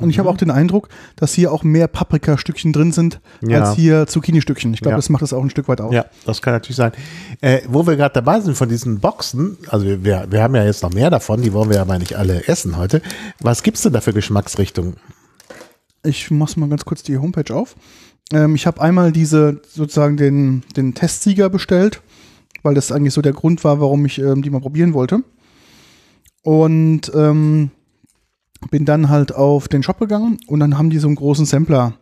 Und 0.00 0.10
ich 0.10 0.18
habe 0.18 0.28
auch 0.28 0.36
den 0.36 0.50
Eindruck, 0.50 0.88
dass 1.16 1.34
hier 1.34 1.52
auch 1.52 1.62
mehr 1.62 1.86
Paprikastückchen 1.86 2.72
drin 2.72 2.90
sind 2.92 3.20
Ja. 3.42 3.62
als 3.62 3.76
hier 3.76 4.06
Zucchini-Stückchen. 4.06 4.74
Ich 4.74 4.80
glaube, 4.80 4.94
Ja. 4.94 4.96
das 4.96 5.08
macht 5.08 5.22
das 5.22 5.32
auch 5.32 5.42
ein 5.42 5.50
Stück 5.50 5.68
weit 5.68 5.80
aus. 5.80 5.94
Ja, 5.94 6.06
das 6.26 6.42
kann 6.42 6.52
natürlich 6.52 6.76
sein. 6.76 6.92
Äh, 7.40 7.60
wo 7.68 7.86
wir 7.86 7.96
gerade 7.96 8.12
dabei 8.12 8.40
sind 8.40 8.56
von 8.56 8.68
diesen 8.68 8.98
Boxen, 9.00 9.56
also 9.68 9.86
wir- 9.86 10.02
wir, 10.32 10.42
haben 10.42 10.54
ja 10.56 10.64
jetzt 10.64 10.82
noch 10.82 10.92
mehr 10.92 11.10
davon, 11.10 11.42
die 11.42 11.52
wollen 11.52 11.70
wir 11.70 11.80
aber 11.80 11.98
nicht 11.98 12.16
alle 12.16 12.48
essen 12.48 12.76
heute. 12.76 13.02
Was 13.40 13.62
gibt's 13.62 13.82
denn 13.82 13.92
da 13.92 14.00
für 14.00 14.12
Geschmacksrichtungen? 14.12 14.96
Ich 16.02 16.30
mache 16.30 16.58
mal 16.60 16.68
ganz 16.68 16.84
kurz 16.84 17.02
die 17.02 17.16
Homepage 17.18 17.54
auf. 17.54 17.76
Ähm, 18.32 18.54
ich 18.56 18.66
habe 18.66 18.80
einmal 18.80 19.12
diese 19.12 19.60
sozusagen 19.68 20.16
den, 20.16 20.64
den 20.76 20.94
Testsieger 20.94 21.48
bestellt, 21.50 22.02
weil 22.62 22.74
das 22.74 22.90
eigentlich 22.90 23.14
so 23.14 23.22
der 23.22 23.32
Grund 23.32 23.62
war, 23.64 23.80
warum 23.80 24.04
ich 24.06 24.18
ähm, 24.18 24.42
die 24.42 24.50
mal 24.50 24.60
probieren 24.60 24.92
wollte. 24.92 25.20
Und 26.42 27.10
ähm, 27.14 27.70
bin 28.70 28.84
dann 28.84 29.08
halt 29.08 29.34
auf 29.34 29.68
den 29.68 29.82
Shop 29.82 29.98
gegangen 29.98 30.38
und 30.46 30.60
dann 30.60 30.78
haben 30.78 30.90
die 30.90 30.98
so 30.98 31.06
einen 31.06 31.16
großen 31.16 31.46
Sampler, 31.46 31.94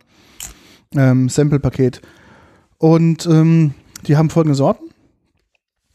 ähm, 0.95 1.29
Sample-Paket. 1.29 2.01
Und 2.77 3.25
ähm, 3.25 3.73
die 4.07 4.17
haben 4.17 4.29
folgende 4.29 4.55
Sorten: 4.55 4.85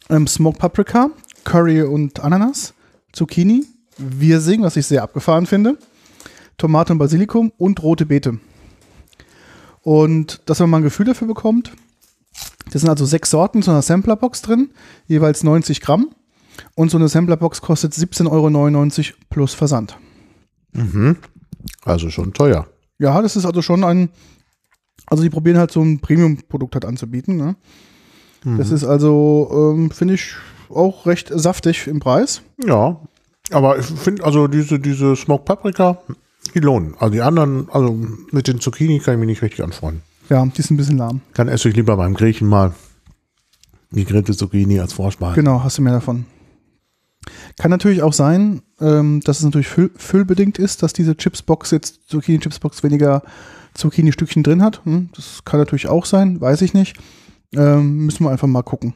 ähm, 0.09 0.27
Smoked 0.27 0.59
Paprika, 0.59 1.11
Curry 1.45 1.83
und 1.83 2.21
Ananas, 2.21 2.75
Zucchini, 3.13 3.65
Wirsing, 3.99 4.63
was 4.63 4.77
ich 4.77 4.87
sehr 4.87 5.03
abgefahren 5.03 5.47
finde. 5.47 5.79
Tomate 6.57 6.93
und 6.93 6.99
Basilikum 6.99 7.53
und 7.57 7.83
rote 7.83 8.07
Beete. 8.07 8.39
Und 9.83 10.41
dass 10.47 10.59
man 10.59 10.71
mal 10.71 10.77
ein 10.79 10.83
Gefühl 10.83 11.07
dafür 11.07 11.29
bekommt, 11.29 11.73
das 12.71 12.83
sind 12.83 12.91
also 12.91 13.07
sechs 13.07 13.31
Sorten 13.31 13.63
so 13.63 13.71
einer 13.71 13.83
Samplerbox 13.83 14.43
drin, 14.43 14.71
jeweils 15.07 15.45
90 15.45 15.81
Gramm. 15.81 16.11
Und 16.75 16.91
so 16.91 16.99
eine 16.99 17.09
Samplerbox 17.09 17.61
kostet 17.61 17.93
17,99 17.93 18.29
Euro 18.31 19.19
plus 19.31 19.55
Versand. 19.55 19.97
Also 21.85 22.11
schon 22.11 22.33
teuer. 22.33 22.67
Ja, 22.99 23.21
das 23.23 23.37
ist 23.37 23.47
also 23.47 23.63
schon 23.63 23.85
ein, 23.85 24.11
also 25.07 25.23
die 25.23 25.31
probieren 25.31 25.59
halt 25.59 25.71
so 25.71 25.83
ein 25.83 26.01
Premium-Produkt 26.01 26.75
halt 26.75 26.85
anzubieten. 26.85 27.37
Ne? 27.37 27.57
Das 28.45 28.71
ist 28.71 28.85
also, 28.85 29.75
ähm, 29.75 29.91
finde 29.91 30.15
ich, 30.15 30.35
auch 30.71 31.07
recht 31.07 31.31
saftig 31.35 31.87
im 31.87 32.01
Preis. 32.01 32.43
Ja, 32.65 33.01
aber 33.51 33.79
ich 33.79 33.87
finde, 33.87 34.25
also 34.25 34.47
diese, 34.47 34.79
diese 34.79 35.17
Smoked 35.17 35.45
Paprika, 35.45 35.99
die 36.55 36.61
lohnen. 36.61 36.95
Also 36.99 37.13
die 37.13 37.23
anderen, 37.23 37.69
also 37.71 37.99
mit 38.31 38.47
den 38.47 38.61
Zucchini 38.61 39.01
kann 39.01 39.15
ich 39.15 39.21
mich 39.21 39.27
nicht 39.27 39.43
richtig 39.43 39.65
anfreunden. 39.65 40.03
Ja, 40.29 40.45
die 40.45 40.61
ist 40.61 40.71
ein 40.71 40.77
bisschen 40.77 40.99
lahm. 40.99 41.21
Dann 41.35 41.49
esse 41.49 41.69
ich 41.69 41.77
lieber 41.77 41.97
beim 41.97 42.15
Griechen 42.15 42.49
mal 42.49 42.75
gegrillte 43.91 44.37
Zucchini 44.37 44.79
als 44.79 44.93
Vorspeise. 44.93 45.35
Genau, 45.35 45.63
hast 45.63 45.79
du 45.79 45.83
mehr 45.83 45.95
davon. 45.95 46.27
Kann 47.59 47.71
natürlich 47.71 48.03
auch 48.03 48.13
sein, 48.13 48.63
ähm, 48.81 49.21
dass 49.25 49.39
es 49.39 49.45
natürlich 49.45 49.69
füll 49.69 49.91
füllbedingt 49.97 50.59
ist, 50.59 50.83
dass 50.83 50.93
diese 50.93 51.17
Chipsbox 51.17 51.71
jetzt, 51.71 52.09
Zucchini-Chipsbox 52.09 52.83
weniger 52.83 53.23
Zucchini-Stückchen 53.75 54.43
drin 54.43 54.63
hat. 54.63 54.85
Hm, 54.85 55.11
das 55.15 55.45
kann 55.45 55.61
natürlich 55.61 55.89
auch 55.89 56.05
sein, 56.05 56.41
weiß 56.41 56.63
ich 56.63 56.75
nicht. 56.75 56.97
Ähm, 57.55 58.07
müssen 58.07 58.25
wir 58.25 58.31
einfach 58.31 58.49
mal 58.49 58.63
gucken. 58.63 58.95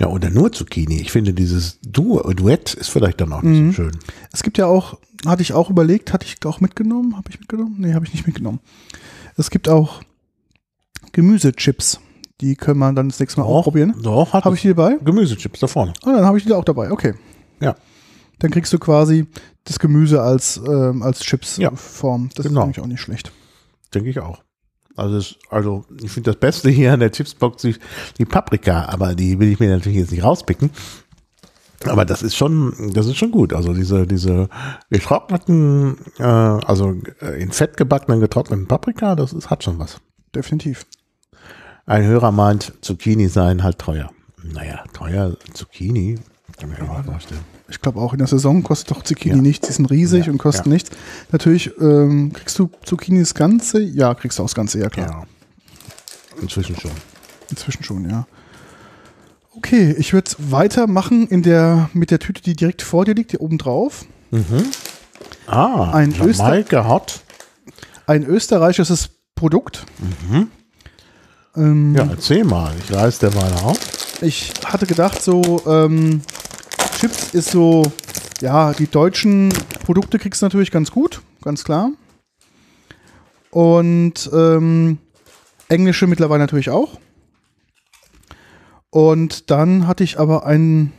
Ja, 0.00 0.08
oder 0.08 0.30
nur 0.30 0.52
Zucchini. 0.52 1.00
Ich 1.00 1.10
finde, 1.10 1.32
dieses 1.34 1.80
Du 1.82 2.20
Duett 2.20 2.74
ist 2.74 2.88
vielleicht 2.88 3.20
dann 3.20 3.32
auch 3.32 3.42
nicht 3.42 3.76
so 3.76 3.82
schön. 3.82 3.98
Es 4.32 4.44
gibt 4.44 4.56
ja 4.56 4.66
auch, 4.66 4.98
hatte 5.26 5.42
ich 5.42 5.52
auch 5.52 5.70
überlegt, 5.70 6.12
hatte 6.12 6.24
ich 6.26 6.36
auch 6.46 6.60
mitgenommen? 6.60 7.16
Habe 7.16 7.30
ich 7.30 7.40
mitgenommen? 7.40 7.76
Nee, 7.78 7.94
habe 7.94 8.06
ich 8.06 8.12
nicht 8.12 8.26
mitgenommen. 8.26 8.60
Es 9.36 9.50
gibt 9.50 9.68
auch 9.68 10.02
Gemüsechips. 11.12 12.00
Die 12.40 12.54
können 12.54 12.78
wir 12.78 12.92
dann 12.92 13.08
das 13.08 13.18
nächste 13.18 13.40
Mal 13.40 13.46
auch 13.46 13.64
probieren. 13.64 13.94
Doch, 14.00 14.32
Habe 14.32 14.54
ich 14.54 14.62
die 14.62 14.68
dabei? 14.68 14.96
Gemüsechips 15.04 15.58
da 15.58 15.66
vorne. 15.66 15.92
Ah, 16.02 16.12
dann 16.12 16.24
habe 16.24 16.38
ich 16.38 16.44
die 16.44 16.52
auch 16.52 16.64
dabei. 16.64 16.92
Okay. 16.92 17.14
Ja. 17.60 17.76
Dann 18.38 18.50
kriegst 18.50 18.72
du 18.72 18.78
quasi 18.78 19.26
das 19.64 19.78
Gemüse 19.78 20.22
als, 20.22 20.56
ähm, 20.58 21.02
als 21.02 21.20
Ja. 21.20 21.24
Chips-Form. 21.26 22.30
Das 22.34 22.46
Genau. 22.46 22.60
ist 22.60 22.64
nämlich 22.66 22.80
auch 22.80 22.86
nicht 22.86 23.00
schlecht. 23.00 23.32
Denke 23.94 24.10
ich 24.10 24.20
auch. 24.20 24.42
Also, 24.96 25.16
es, 25.16 25.36
also 25.50 25.84
ich 26.02 26.10
finde 26.10 26.32
das 26.32 26.40
Beste 26.40 26.70
hier 26.70 26.92
an 26.92 27.00
der 27.00 27.12
Chipsbox 27.12 27.62
die, 27.62 27.76
die 28.18 28.24
Paprika, 28.24 28.86
aber 28.86 29.14
die 29.14 29.38
will 29.38 29.48
ich 29.48 29.60
mir 29.60 29.68
natürlich 29.70 29.98
jetzt 29.98 30.10
nicht 30.10 30.24
rauspicken. 30.24 30.70
Aber 31.84 32.04
das 32.04 32.22
ist 32.22 32.34
schon, 32.34 32.90
das 32.92 33.06
ist 33.06 33.16
schon 33.16 33.30
gut. 33.30 33.52
Also 33.52 33.72
diese, 33.72 34.04
diese 34.06 34.48
getrockneten, 34.90 35.96
äh, 36.18 36.22
also 36.24 36.96
äh, 37.20 37.40
in 37.40 37.52
Fett 37.52 37.76
gebackenen 37.76 38.18
getrockneten 38.20 38.66
Paprika, 38.66 39.14
das 39.14 39.32
ist, 39.32 39.48
hat 39.50 39.62
schon 39.62 39.78
was. 39.78 40.00
Definitiv. 40.34 40.86
Ein 41.86 42.04
Hörer 42.04 42.32
meint, 42.32 42.72
Zucchini 42.80 43.28
seien 43.28 43.62
halt 43.62 43.78
teuer. 43.78 44.10
Naja, 44.42 44.82
teuer 44.92 45.36
Zucchini, 45.54 46.18
kann 46.58 46.68
man 46.70 46.78
ja 46.78 46.96
nicht 46.98 47.04
vorstellen. 47.10 47.40
Ich 47.68 47.80
glaube 47.80 48.00
auch 48.00 48.12
in 48.12 48.18
der 48.18 48.26
Saison 48.28 48.62
kostet 48.62 48.90
doch 48.90 49.02
Zucchini 49.02 49.36
Ja. 49.36 49.42
nichts. 49.42 49.66
Die 49.68 49.72
sind 49.74 49.86
riesig 49.90 50.26
Ja, 50.26 50.32
und 50.32 50.38
kosten 50.38 50.68
ja. 50.70 50.74
nichts. 50.74 50.90
Natürlich 51.30 51.70
ähm, 51.80 52.32
kriegst 52.32 52.58
du 52.58 52.70
Zucchini 52.84 53.20
das 53.20 53.34
Ganze. 53.34 53.80
Ja, 53.80 54.14
kriegst 54.14 54.38
du 54.38 54.42
auch 54.42 54.46
das 54.46 54.54
Ganze, 54.54 54.78
ja 54.80 54.88
klar. 54.88 55.26
Inzwischen 56.40 56.76
schon. 56.76 56.90
Inzwischen 57.50 57.82
schon, 57.84 58.08
ja. 58.08 58.26
Okay, 59.56 59.94
ich 59.98 60.12
würde 60.12 60.30
weitermachen 60.38 61.26
in 61.26 61.42
der, 61.42 61.90
mit 61.92 62.10
der 62.10 62.20
Tüte, 62.20 62.42
die 62.42 62.54
direkt 62.54 62.80
vor 62.82 63.04
dir 63.04 63.14
liegt, 63.14 63.32
hier 63.32 63.40
oben 63.40 63.58
drauf. 63.58 64.04
Ah, 65.46 65.90
Ein 65.92 66.12
Jamaika 66.12 66.86
Hot. 66.88 67.20
Ein 68.06 68.24
österreichisches 68.24 69.10
Produkt. 69.34 69.84
Ähm, 71.58 71.94
Ja, 71.94 72.06
erzähl 72.08 72.44
mal. 72.44 72.72
Ich 72.82 72.94
reiß 72.94 73.18
der 73.18 73.34
mal 73.34 73.52
auf. 73.64 73.78
Ich 74.22 74.52
hatte 74.64 74.86
gedacht, 74.86 75.22
so 75.22 75.62
ähm, 75.66 76.22
Chips 76.98 77.34
ist 77.34 77.50
so, 77.50 77.90
ja, 78.40 78.72
die 78.72 78.86
deutschen 78.86 79.52
Produkte 79.84 80.18
kriegst 80.18 80.42
du 80.42 80.46
natürlich 80.46 80.70
ganz 80.70 80.90
gut, 80.90 81.20
ganz 81.42 81.64
klar. 81.64 81.90
Und 83.50 84.28
ähm, 84.32 84.98
englische 85.68 86.06
mittlerweile 86.06 86.40
natürlich 86.40 86.70
auch. 86.70 86.98
Und 88.90 89.50
dann 89.50 89.86
hatte 89.86 90.04
ich 90.04 90.18
aber 90.18 90.46
ein, 90.46 90.92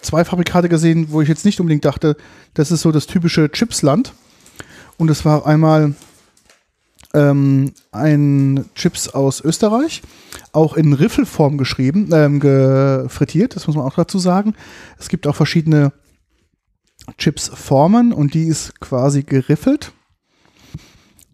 zwei 0.00 0.24
Fabrikate 0.24 0.68
gesehen, 0.68 1.06
wo 1.10 1.22
ich 1.22 1.28
jetzt 1.28 1.44
nicht 1.44 1.60
unbedingt 1.60 1.84
dachte, 1.84 2.16
das 2.54 2.70
ist 2.70 2.82
so 2.82 2.92
das 2.92 3.06
typische 3.06 3.50
Chipsland. 3.50 4.12
Und 4.98 5.10
es 5.10 5.24
war 5.24 5.46
einmal 5.46 5.94
ähm, 7.14 7.72
ein 7.90 8.64
Chips 8.74 9.08
aus 9.08 9.40
Österreich, 9.40 10.02
auch 10.52 10.74
in 10.74 10.92
Riffelform 10.92 11.58
geschrieben, 11.58 12.08
ähm, 12.12 12.40
gefrittiert, 12.40 13.56
das 13.56 13.66
muss 13.66 13.76
man 13.76 13.84
auch 13.84 13.94
dazu 13.94 14.18
sagen. 14.18 14.54
Es 14.98 15.08
gibt 15.08 15.26
auch 15.26 15.36
verschiedene 15.36 15.92
Chipsformen 17.18 18.12
und 18.12 18.34
die 18.34 18.44
ist 18.44 18.80
quasi 18.80 19.22
geriffelt, 19.22 19.92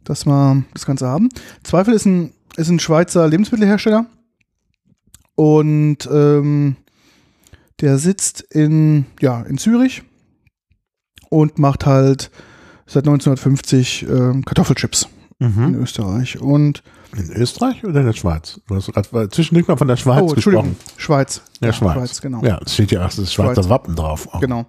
dass 0.05 0.27
wir 0.27 0.65
das 0.73 0.87
Ganze 0.87 1.07
haben. 1.07 1.29
Zweifel 1.63 1.95
ist 1.95 2.07
ein, 2.07 2.33
ist 2.57 2.69
ein 2.69 2.81
Schweizer 2.81 3.29
Lebensmittelhersteller 3.29 4.07
und 5.35 6.09
ähm, 6.11 6.77
der 7.81 7.99
sitzt 7.99 8.41
in, 8.41 9.07
ja, 9.21 9.43
in 9.43 9.59
Zürich 9.59 10.03
und 11.31 11.59
macht 11.59 11.87
halt 11.87 12.31
seit 12.87 13.07
1950 13.07 14.07
ähm, 14.09 14.45
Kartoffelchips. 14.45 15.09
In 15.41 15.75
Österreich. 15.77 16.41
Und 16.41 16.83
In 17.17 17.31
Österreich 17.31 17.85
oder 17.85 18.01
in 18.01 18.07
der 18.07 18.13
Schweiz? 18.13 18.61
Du 18.67 18.75
hast 18.75 18.93
gerade 18.93 19.29
zwischendurch 19.31 19.69
mal 19.69 19.77
von 19.77 19.87
der 19.89 19.97
Schweiz 19.97 20.23
oh, 20.23 20.35
Entschuldigung, 20.35 20.75
gesprochen. 20.77 20.99
Schweiz. 21.01 21.43
Ja, 21.61 21.73
Schweiz. 21.73 22.21
genau. 22.21 22.43
Ja, 22.43 22.61
es 22.65 22.75
steht 22.75 22.91
ja 22.91 23.07
auch 23.07 23.13
das 23.13 23.33
Schweizer 23.33 23.63
Schweiz. 23.63 23.69
Wappen 23.69 23.95
drauf. 23.95 24.29
auch. 24.33 24.41
Genau. 24.41 24.67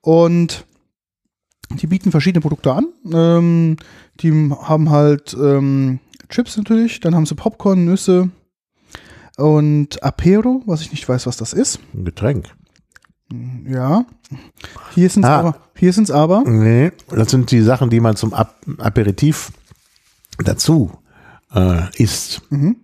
Und 0.00 0.64
die 1.70 1.86
bieten 1.86 2.10
verschiedene 2.10 2.40
Produkte 2.40 2.72
an. 2.72 2.86
Ähm, 3.12 3.76
die 4.20 4.30
haben 4.62 4.90
halt 4.90 5.34
ähm, 5.38 6.00
Chips 6.28 6.56
natürlich, 6.56 7.00
dann 7.00 7.14
haben 7.14 7.26
sie 7.26 7.34
Popcorn, 7.34 7.84
Nüsse 7.84 8.30
und 9.36 10.02
Apero, 10.02 10.62
was 10.66 10.80
ich 10.80 10.90
nicht 10.92 11.08
weiß, 11.08 11.26
was 11.26 11.36
das 11.36 11.52
ist. 11.52 11.78
Ein 11.92 12.04
Getränk. 12.04 12.54
Ja. 13.66 14.04
Hier 14.94 15.08
sind 15.10 15.24
es 15.24 15.30
Ah. 15.30 15.38
aber. 15.40 15.56
Hier 15.76 15.92
sind's 15.92 16.10
aber. 16.10 16.42
Nee, 16.46 16.92
das 17.08 17.30
sind 17.30 17.50
die 17.50 17.62
Sachen, 17.62 17.90
die 17.90 17.98
man 18.00 18.16
zum 18.16 18.32
Ap 18.32 18.54
Aperitif 18.78 19.50
dazu 20.38 20.92
äh, 21.52 21.90
isst. 22.02 22.42
Mhm. 22.50 22.76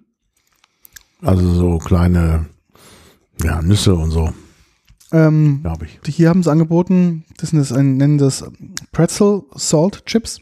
Also 1.22 1.52
so 1.54 1.78
kleine 1.78 2.46
ja, 3.42 3.60
Nüsse 3.62 3.94
und 3.94 4.10
so, 4.10 4.32
Ähm, 5.12 5.60
glaube 5.62 5.86
ich. 5.86 5.98
hier 6.14 6.28
haben 6.28 6.42
sie 6.42 6.50
angeboten. 6.50 7.24
Das 7.38 7.50
sind 7.50 7.58
das 7.58 7.72
ein, 7.72 7.96
nennen 7.96 8.18
das 8.18 8.44
Pretzel 8.92 9.42
Salt 9.54 10.04
Chips. 10.06 10.40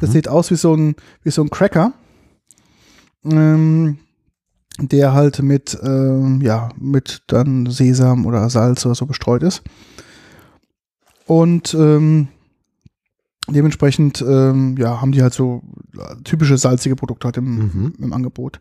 Das 0.00 0.10
Mhm. 0.10 0.12
sieht 0.12 0.28
aus 0.28 0.50
wie 0.50 0.56
so 0.56 0.74
ein, 0.74 0.94
wie 1.22 1.30
so 1.30 1.42
ein 1.42 1.50
Cracker. 1.50 1.92
Ähm, 3.24 3.98
der 4.80 5.12
halt 5.12 5.40
mit, 5.42 5.78
ähm, 5.82 6.40
ja, 6.40 6.70
mit 6.78 7.22
dann 7.28 7.66
Sesam 7.66 8.26
oder 8.26 8.48
Salz 8.50 8.84
oder 8.86 8.94
so 8.94 9.06
bestreut 9.06 9.42
ist. 9.42 9.62
Und 11.26 11.74
ähm, 11.74 12.28
dementsprechend, 13.48 14.22
ähm, 14.26 14.76
ja, 14.78 15.00
haben 15.00 15.12
die 15.12 15.22
halt 15.22 15.34
so 15.34 15.62
typische 16.24 16.56
salzige 16.56 16.96
Produkte 16.96 17.26
halt 17.26 17.36
im, 17.36 17.56
Mhm. 17.56 17.94
im 17.98 18.12
Angebot. 18.12 18.60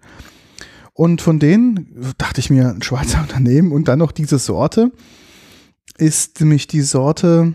Und 0.94 1.22
von 1.22 1.39
denen 1.39 2.13
dachte 2.17 2.39
ich 2.39 2.50
mir, 2.50 2.70
ein 2.70 2.82
Schweizer 2.82 3.22
Unternehmen 3.22 3.72
und 3.72 3.88
dann 3.88 4.00
noch 4.00 4.12
diese 4.12 4.39
Sorte 4.39 4.91
ist 5.98 6.39
nämlich 6.39 6.67
die 6.67 6.82
Sorte 6.82 7.54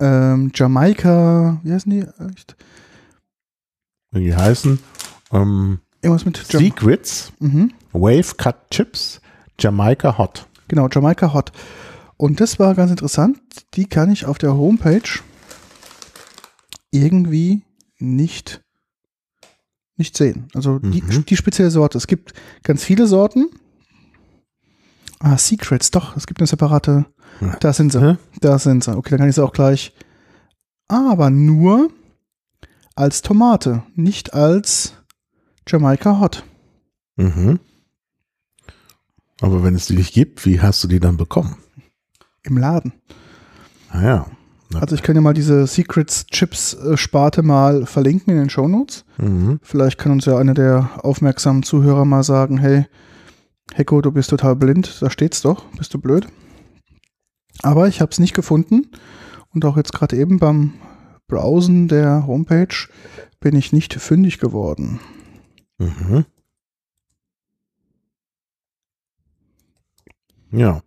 ähm, 0.00 0.50
Jamaika, 0.54 1.60
wie 1.62 1.72
heißen 1.72 1.90
die? 1.90 2.06
Echt? 2.30 2.56
Die 4.12 4.34
heißen 4.34 4.78
ähm, 5.32 5.78
Irgendwas 6.02 6.24
mit 6.24 6.42
Jam 6.50 6.62
Secrets, 6.62 7.32
mhm. 7.38 7.72
Wave 7.92 8.34
Cut 8.36 8.70
Chips, 8.70 9.20
Jamaica 9.58 10.16
Hot. 10.16 10.46
Genau, 10.68 10.88
Jamaika 10.90 11.32
Hot. 11.34 11.52
Und 12.16 12.40
das 12.40 12.58
war 12.58 12.74
ganz 12.74 12.90
interessant. 12.90 13.38
Die 13.74 13.86
kann 13.86 14.10
ich 14.10 14.24
auf 14.24 14.38
der 14.38 14.54
Homepage 14.54 15.02
irgendwie 16.90 17.62
nicht, 17.98 18.62
nicht 19.96 20.16
sehen. 20.16 20.48
Also 20.54 20.78
die, 20.78 21.02
Mhm. 21.02 21.24
die 21.26 21.36
spezielle 21.36 21.70
Sorte. 21.70 21.98
Es 21.98 22.06
gibt 22.06 22.32
ganz 22.62 22.82
viele 22.84 23.06
Sorten. 23.06 23.48
Ah, 25.18 25.36
Secrets, 25.36 25.90
doch. 25.90 26.16
Es 26.16 26.26
gibt 26.26 26.40
eine 26.40 26.46
separate. 26.46 27.04
Ja. 27.40 27.56
Da 27.60 27.72
sind 27.72 27.92
sie. 27.92 28.00
Hä? 28.00 28.16
Da 28.40 28.58
sind 28.58 28.84
sie. 28.84 28.96
Okay, 28.96 29.10
dann 29.10 29.18
kann 29.20 29.28
ich 29.28 29.34
sie 29.34 29.44
auch 29.44 29.52
gleich. 29.52 29.92
Aber 30.88 31.30
nur 31.30 31.90
als 32.96 33.22
Tomate, 33.22 33.82
nicht 33.94 34.32
als 34.34 34.94
Jamaika 35.68 36.18
Hot. 36.20 36.44
Mhm. 37.16 37.60
Aber 39.40 39.62
wenn 39.62 39.74
es 39.74 39.86
die 39.86 39.96
nicht 39.96 40.12
gibt, 40.12 40.44
wie 40.46 40.60
hast 40.60 40.82
du 40.84 40.88
die 40.88 41.00
dann 41.00 41.16
bekommen? 41.16 41.56
Im 42.42 42.56
Laden. 42.58 42.92
Naja. 43.92 44.26
Also 44.74 44.94
ich 44.94 45.02
kann 45.02 45.16
ja 45.16 45.20
mal 45.20 45.34
diese 45.34 45.66
Secrets 45.66 46.26
Chips 46.26 46.74
äh, 46.74 46.96
Sparte 46.96 47.42
mal 47.42 47.86
verlinken 47.86 48.32
in 48.32 48.38
den 48.38 48.50
Shownotes. 48.50 49.04
Mhm. 49.18 49.58
Vielleicht 49.62 49.98
kann 49.98 50.12
uns 50.12 50.26
ja 50.26 50.38
einer 50.38 50.54
der 50.54 50.90
aufmerksamen 51.02 51.62
Zuhörer 51.62 52.04
mal 52.04 52.22
sagen, 52.22 52.58
hey, 52.58 52.86
Hecko, 53.74 54.00
du 54.00 54.12
bist 54.12 54.30
total 54.30 54.56
blind, 54.56 55.00
da 55.00 55.10
steht's 55.10 55.42
doch, 55.42 55.64
bist 55.76 55.92
du 55.94 55.98
blöd. 55.98 56.28
Aber 57.62 57.88
ich 57.88 58.00
habe 58.00 58.10
es 58.10 58.18
nicht 58.18 58.34
gefunden 58.34 58.90
und 59.52 59.64
auch 59.64 59.76
jetzt 59.76 59.92
gerade 59.92 60.16
eben 60.16 60.38
beim 60.38 60.74
Browsen 61.26 61.88
der 61.88 62.26
Homepage 62.26 62.88
bin 63.40 63.56
ich 63.56 63.72
nicht 63.72 63.94
fündig 63.94 64.38
geworden. 64.38 65.00
Mhm. 65.78 66.24
Ja. 70.52 70.80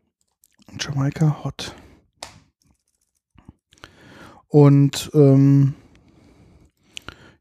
Jamaika 0.79 1.43
Hot. 1.43 1.75
Und 4.53 5.09
ähm, 5.15 5.73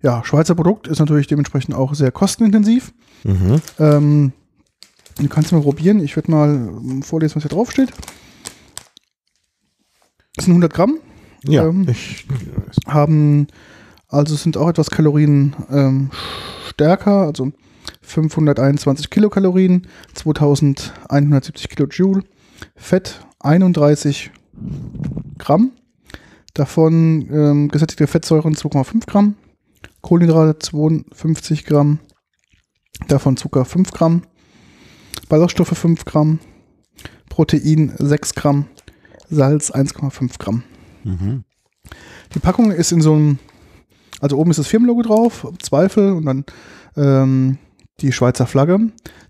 ja, 0.01 0.25
Schweizer 0.25 0.55
Produkt 0.55 0.89
ist 0.89 0.99
natürlich 0.99 1.27
dementsprechend 1.27 1.75
auch 1.75 1.93
sehr 1.95 2.11
kostenintensiv. 2.11 2.95
Mhm. 3.23 3.61
Ähm, 3.79 4.33
du 5.19 5.29
kannst 5.29 5.53
mal 5.53 5.61
probieren. 5.61 6.01
Ich 6.01 6.17
werde 6.17 6.31
mal 6.31 6.49
ähm, 6.55 7.03
vorlesen, 7.03 7.35
was 7.37 7.43
hier 7.43 7.51
drauf 7.51 7.71
steht. 7.71 7.91
Das 10.37 10.47
sind 10.47 10.53
100 10.53 10.73
Gramm, 10.73 11.01
Ja, 11.45 11.67
Ähm, 11.67 11.87
ich, 11.87 12.27
haben 12.87 13.47
also 14.09 14.35
sind 14.35 14.57
auch 14.57 14.71
etwas 14.71 14.89
Kalorien 14.89 15.55
ähm, 15.71 16.11
stärker, 16.71 17.27
also 17.27 17.53
521 18.01 19.11
Kilokalorien, 19.11 19.87
2170 20.15 21.69
Kilojoule, 21.69 22.23
Fett 22.75 23.21
31 23.41 24.31
Gramm, 25.37 25.73
davon 26.55 27.29
ähm, 27.31 27.69
gesättigte 27.69 28.07
Fettsäuren 28.07 28.55
2,5 28.55 29.07
Gramm, 29.07 29.37
Kohlenhydrate 30.01 30.59
52 30.59 31.65
Gramm, 31.65 31.99
davon 33.09 33.37
Zucker 33.37 33.65
5 33.65 33.91
Gramm, 33.93 34.23
Ballaststoffe 35.29 35.77
5 35.77 36.05
Gramm, 36.05 36.41
Protein 37.29 37.95
6 37.99 38.35
Gramm, 38.35 38.67
Salz 39.31 39.71
1,5 39.73 40.39
Gramm. 40.39 40.63
mhm. 41.05 41.45
Die 42.35 42.39
Packung 42.39 42.71
ist 42.71 42.93
in 42.93 43.03
so 43.03 43.15
einem, 43.15 43.39
also 44.21 44.39
oben 44.39 44.51
ist 44.51 44.59
das 44.59 44.69
Firmenlogo 44.69 45.03
drauf, 45.03 45.47
Zweifel 45.59 46.13
und 46.13 46.25
dann 46.25 46.45
ähm, 46.97 47.59
die 48.01 48.13
Schweizer 48.13 48.47
Flagge. 48.47 48.79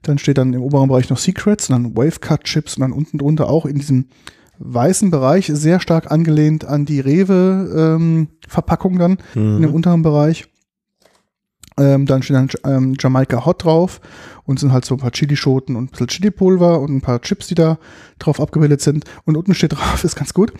Dann 0.02 0.18
steht 0.18 0.38
dann 0.38 0.52
im 0.52 0.62
oberen 0.62 0.88
Bereich 0.88 1.10
noch 1.10 1.18
Secrets 1.18 1.68
und 1.68 1.74
dann 1.74 1.96
Wavecut 1.96 2.44
Chips 2.44 2.76
und 2.76 2.82
dann 2.82 2.92
unten 2.92 3.18
drunter 3.18 3.48
auch 3.48 3.66
in 3.66 3.78
diesem 3.78 4.06
weißen 4.58 5.10
Bereich 5.10 5.50
sehr 5.52 5.80
stark 5.80 6.10
angelehnt 6.10 6.64
an 6.64 6.84
die 6.84 7.00
Rewe 7.00 7.96
ähm, 7.96 8.28
dann 8.98 9.18
in 9.34 9.62
dem 9.62 9.70
Mhm. 9.70 9.74
unteren 9.74 10.02
Bereich. 10.02 10.46
Ähm, 11.78 12.04
dann 12.04 12.22
steht 12.22 12.36
dann 12.36 12.50
ähm, 12.66 12.94
Jamaika 13.00 13.46
Hot 13.46 13.64
drauf 13.64 14.02
und 14.44 14.60
sind 14.60 14.72
halt 14.72 14.84
so 14.84 14.94
ein 14.94 14.98
paar 15.00 15.10
Chilischoten 15.10 15.74
und 15.74 15.84
ein 15.84 15.88
bisschen 15.88 16.08
Chilipulver 16.08 16.78
und 16.80 16.94
ein 16.94 17.00
paar 17.00 17.22
Chips, 17.22 17.46
die 17.46 17.54
da 17.54 17.78
drauf 18.18 18.40
abgebildet 18.40 18.82
sind. 18.82 19.04
Und 19.24 19.38
unten 19.38 19.54
steht 19.54 19.72
drauf, 19.76 20.04
ist 20.04 20.14
ganz 20.14 20.34
gut, 20.34 20.52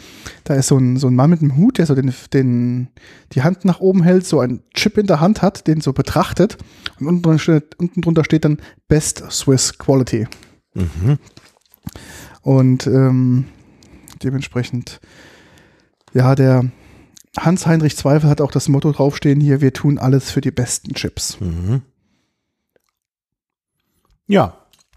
da 0.44 0.54
ist 0.54 0.68
so 0.68 0.78
ein, 0.78 0.96
so 0.96 1.08
ein 1.08 1.14
Mann 1.14 1.28
mit 1.28 1.42
einem 1.42 1.56
Hut, 1.58 1.76
der 1.76 1.84
so 1.84 1.94
den, 1.94 2.14
den, 2.32 2.88
die 3.32 3.42
Hand 3.42 3.66
nach 3.66 3.80
oben 3.80 4.02
hält, 4.02 4.24
so 4.26 4.40
einen 4.40 4.62
Chip 4.74 4.96
in 4.96 5.06
der 5.06 5.20
Hand 5.20 5.42
hat, 5.42 5.66
den 5.66 5.82
so 5.82 5.92
betrachtet. 5.92 6.56
Und 6.98 7.06
unten 7.08 7.22
drunter 7.22 7.38
steht, 7.38 7.78
unten 7.78 8.00
drunter 8.00 8.24
steht 8.24 8.46
dann 8.46 8.56
Best 8.88 9.22
Swiss 9.30 9.76
Quality. 9.76 10.26
Mhm. 10.72 11.18
Und 12.40 12.86
ähm, 12.86 13.44
dementsprechend, 14.24 15.00
ja, 16.14 16.34
der 16.34 16.64
Hans-Heinrich 17.38 17.96
Zweifel 17.96 18.28
hat 18.28 18.40
auch 18.40 18.50
das 18.50 18.68
Motto 18.68 18.92
draufstehen 18.92 19.40
hier, 19.40 19.60
wir 19.60 19.72
tun 19.72 19.98
alles 19.98 20.30
für 20.30 20.40
die 20.40 20.50
besten 20.50 20.94
Chips. 20.94 21.38
Mhm. 21.40 21.82
Ja, 24.26 24.54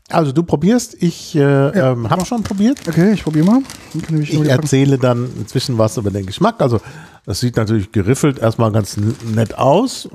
also 0.09 0.31
du 0.31 0.43
probierst, 0.43 1.01
ich 1.01 1.35
äh, 1.35 1.39
Ja. 1.39 1.91
ähm, 1.93 2.09
habe 2.09 2.25
schon 2.25 2.43
probiert. 2.43 2.87
Okay, 2.87 3.13
ich 3.13 3.23
probiere 3.23 3.45
mal. 3.45 3.61
Dann 3.93 4.01
kann 4.01 4.21
ich 4.21 4.33
Ich 4.33 4.47
erzähle 4.47 4.97
dann 4.97 5.29
inzwischen 5.37 5.77
was 5.77 5.97
über 5.97 6.11
den 6.11 6.25
Geschmack. 6.25 6.61
Also 6.61 6.79
das 7.25 7.39
sieht 7.39 7.55
natürlich 7.55 7.91
geriffelt 7.91 8.37
erstmal 8.39 8.71
ganz 8.71 8.97
nett 8.97 9.57
aus. 9.57 10.07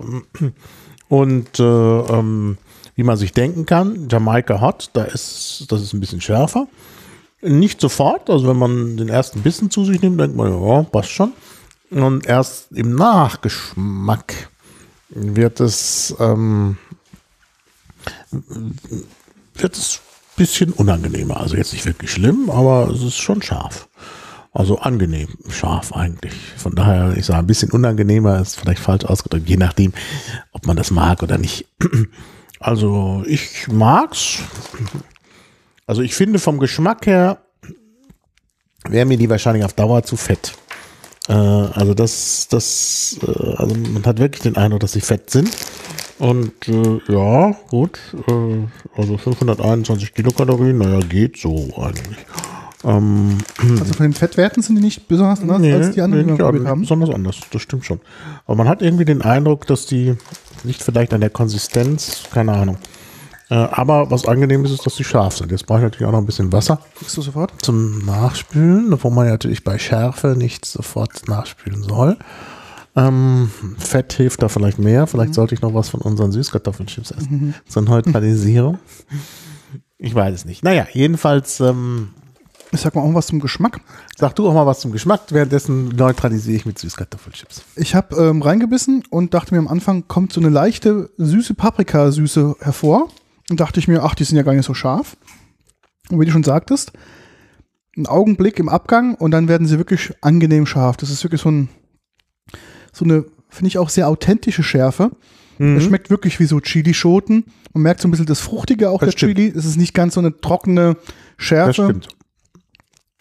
Und 1.09 1.59
äh, 1.59 1.62
ähm, 1.64 2.57
wie 2.94 3.03
man 3.03 3.16
sich 3.16 3.33
denken 3.33 3.66
kann, 3.66 4.09
Jamaika 4.09 4.61
Hot, 4.61 4.90
da 4.92 5.03
ist, 5.05 5.66
das 5.68 5.83
ist 5.83 5.92
ein 5.92 6.01
bisschen 6.01 6.20
schärfer. 6.20 6.68
Nicht 7.42 7.81
sofort, 7.81 8.29
also 8.29 8.48
wenn 8.48 8.59
man 8.59 8.96
den 8.96 9.09
ersten 9.09 9.42
Bissen 9.42 9.70
zu 9.70 9.85
sich 9.85 10.03
nimmt, 10.03 10.20
denkt 10.20 10.37
man, 10.37 10.53
ja, 10.53 10.83
passt 10.83 11.11
schon. 11.11 11.33
Und 11.90 12.26
erst 12.26 12.70
im 12.72 12.94
Nachgeschmack 12.94 14.50
wird 15.09 15.61
es, 15.61 16.14
ähm, 16.20 16.76
wird 19.55 19.76
es 19.76 19.96
ein 19.96 20.37
bisschen 20.37 20.72
unangenehmer. 20.72 21.38
Also 21.40 21.57
jetzt 21.57 21.72
nicht 21.72 21.87
wirklich 21.87 22.12
schlimm, 22.12 22.50
aber 22.50 22.88
es 22.90 23.03
ist 23.03 23.16
schon 23.16 23.42
scharf. 23.42 23.88
Also 24.53 24.79
angenehm 24.79 25.29
scharf 25.48 25.92
eigentlich. 25.92 26.35
Von 26.57 26.74
daher, 26.74 27.16
ich 27.16 27.26
sage, 27.26 27.40
ein 27.40 27.46
bisschen 27.46 27.70
unangenehmer 27.70 28.40
ist 28.40 28.57
vielleicht 28.59 28.83
falsch 28.83 29.05
ausgedrückt, 29.05 29.48
je 29.48 29.57
nachdem, 29.57 29.92
ob 30.53 30.66
man 30.66 30.76
das 30.76 30.90
mag 30.90 31.22
oder 31.22 31.38
nicht. 31.38 31.66
Also 32.62 33.24
ich 33.26 33.68
mag's. 33.68 34.40
Also 35.90 36.03
ich 36.03 36.14
finde 36.14 36.38
vom 36.38 36.61
Geschmack 36.61 37.07
her 37.07 37.38
wäre 38.88 39.07
mir 39.07 39.16
die 39.16 39.29
wahrscheinlich 39.29 39.64
auf 39.64 39.72
Dauer 39.72 40.05
zu 40.05 40.16
fett. 40.16 40.53
Äh, 41.29 41.33
also 41.33 41.94
das, 41.94 42.46
das, 42.48 43.18
äh, 43.26 43.57
also 43.57 43.74
man 43.74 44.07
hat 44.07 44.20
wirklich 44.20 44.42
den 44.42 44.57
Eindruck, 44.57 44.79
dass 44.79 44.92
sie 44.92 45.00
fett 45.00 45.31
sind. 45.31 45.50
Und 46.20 46.53
äh, 46.68 47.00
ja, 47.09 47.57
gut, 47.70 47.98
äh, 48.29 48.66
also 48.96 49.18
521 49.18 50.14
Kilokalorien, 50.14 50.79
naja, 50.79 51.00
geht 51.00 51.38
so 51.38 51.68
eigentlich. 51.76 52.18
Ähm, 52.85 53.38
Also 53.81 53.92
von 53.94 54.05
den 54.05 54.12
Fettwerten 54.12 54.62
sind 54.62 54.76
die 54.76 54.83
nicht 54.83 55.09
besonders 55.09 55.40
anders 55.40 55.61
als 55.61 55.90
die 55.96 56.03
anderen, 56.03 56.29
die 56.29 56.38
wir 56.38 56.44
probiert 56.44 56.66
haben. 56.66 56.83
besonders 56.83 57.11
anders, 57.11 57.40
das 57.50 57.62
stimmt 57.62 57.85
schon. 57.85 57.98
Aber 58.46 58.55
man 58.55 58.68
hat 58.68 58.81
irgendwie 58.81 59.07
den 59.07 59.22
Eindruck, 59.22 59.66
dass 59.66 59.87
die 59.87 60.14
nicht 60.62 60.85
vielleicht 60.85 61.12
an 61.12 61.20
der 61.20 61.31
Konsistenz, 61.31 62.22
keine 62.33 62.53
Ahnung. 62.53 62.79
Äh, 63.51 63.55
aber 63.55 64.11
was 64.11 64.27
angenehm 64.27 64.65
ist, 64.65 64.71
ist, 64.71 64.87
dass 64.87 64.97
sie 64.97 65.05
scharf 65.05 65.37
sind. 65.37 65.51
Jetzt 65.51 65.67
brauche 65.67 65.79
ich 65.81 65.85
natürlich 65.85 66.07
auch 66.07 66.13
noch 66.13 66.21
ein 66.21 66.27
bisschen 66.27 66.53
Wasser 66.53 66.79
Kriegst 66.97 67.17
du 67.17 67.23
sofort? 67.23 67.53
zum 67.63 68.05
Nachspülen, 68.05 68.97
wo 69.03 69.11
man 69.11 69.27
ja 69.27 69.33
natürlich 69.33 69.65
bei 69.65 69.79
Schärfe 69.79 70.35
nicht 70.39 70.65
sofort 70.65 71.27
nachspülen 71.29 71.83
soll. 71.83 72.17
Ähm, 72.97 73.51
Fett 73.79 74.13
hilft 74.15 74.43
da 74.43 74.49
vielleicht 74.49 74.79
mehr. 74.79 75.07
Vielleicht 75.07 75.35
sollte 75.35 75.55
ich 75.55 75.63
noch 75.63 75.75
was 75.75 75.89
von 75.89 76.01
unseren 76.01 76.33
Süßkartoffelchips 76.33 77.11
essen. 77.13 77.55
Zur 77.69 77.83
Neutralisierung. 77.83 78.79
Ich 79.99 80.15
weiß 80.15 80.35
es 80.35 80.45
nicht. 80.45 80.65
Naja, 80.65 80.87
jedenfalls 80.93 81.61
ähm, 81.61 82.11
Ich 82.73 82.81
sag 82.81 82.95
mal 82.95 83.03
auch 83.03 83.15
was 83.15 83.27
zum 83.29 83.41
Geschmack. 83.41 83.81
sag 84.17 84.35
du 84.37 84.49
auch 84.49 84.55
mal 84.55 84.67
was 84.67 84.81
zum 84.81 84.93
Geschmack. 84.93 85.23
Währenddessen 85.31 85.89
neutralisiere 85.89 86.57
ich 86.57 86.67
mit 86.67 86.79
Süßkartoffelchips. 86.79 87.63
Ich 87.77 87.95
habe 87.95 88.17
ähm, 88.17 88.43
reingebissen 88.43 89.05
und 89.11 89.35
dachte 89.35 89.55
mir 89.55 89.59
am 89.61 89.69
Anfang 89.69 90.07
kommt 90.09 90.33
so 90.33 90.41
eine 90.41 90.51
leichte 90.51 91.11
süße 91.19 91.55
Paprikasüße 91.55 92.57
hervor. 92.61 93.09
Und 93.51 93.61
dachte 93.61 93.81
ich 93.81 93.89
mir, 93.89 94.03
ach, 94.05 94.15
die 94.15 94.25
sind 94.25 94.37
ja 94.37 94.43
gar 94.43 94.55
nicht 94.55 94.65
so 94.65 94.75
scharf. 94.75 95.17
Und 96.11 96.19
wie 96.21 96.25
du 96.25 96.31
schon 96.33 96.45
sagtest, 96.45 96.93
ein 97.97 98.07
Augenblick 98.07 98.59
im 98.59 98.69
Abgang 98.69 99.15
und 99.17 99.33
dann 99.33 99.49
werden 99.49 99.67
sie 99.67 99.77
wirklich 99.79 100.13
angenehm 100.23 100.65
scharf. 100.67 100.97
Das 100.97 101.11
ist 101.11 101.23
wirklich 101.25 101.41
so 101.43 101.51
ein 101.51 101.69
so 102.93 103.05
eine, 103.05 103.25
finde 103.49 103.69
ich 103.69 103.79
auch 103.79 103.89
sehr 103.89 104.09
authentische 104.09 104.63
Schärfe. 104.63 105.11
Es 105.59 105.85
schmeckt 105.85 106.09
wirklich 106.09 106.41
wie 106.41 106.47
so 106.47 106.59
Chilischoten. 106.59 107.45
Man 107.75 107.83
merkt 107.83 108.01
so 108.01 108.09
ein 108.09 108.11
bisschen 108.11 108.25
das 108.25 108.41
Fruchtige 108.41 108.89
auch 108.89 109.01
Das 109.01 109.11
der 109.11 109.19
stimmt. 109.19 109.37
Chili. 109.37 109.53
Es 109.55 109.67
ist 109.67 109.77
nicht 109.77 109.93
ganz 109.93 110.15
so 110.15 110.21
eine 110.21 110.35
trockene 110.41 110.97
Schärfe. 111.37 111.67
Das 111.67 111.77
stimmt. 111.85 112.09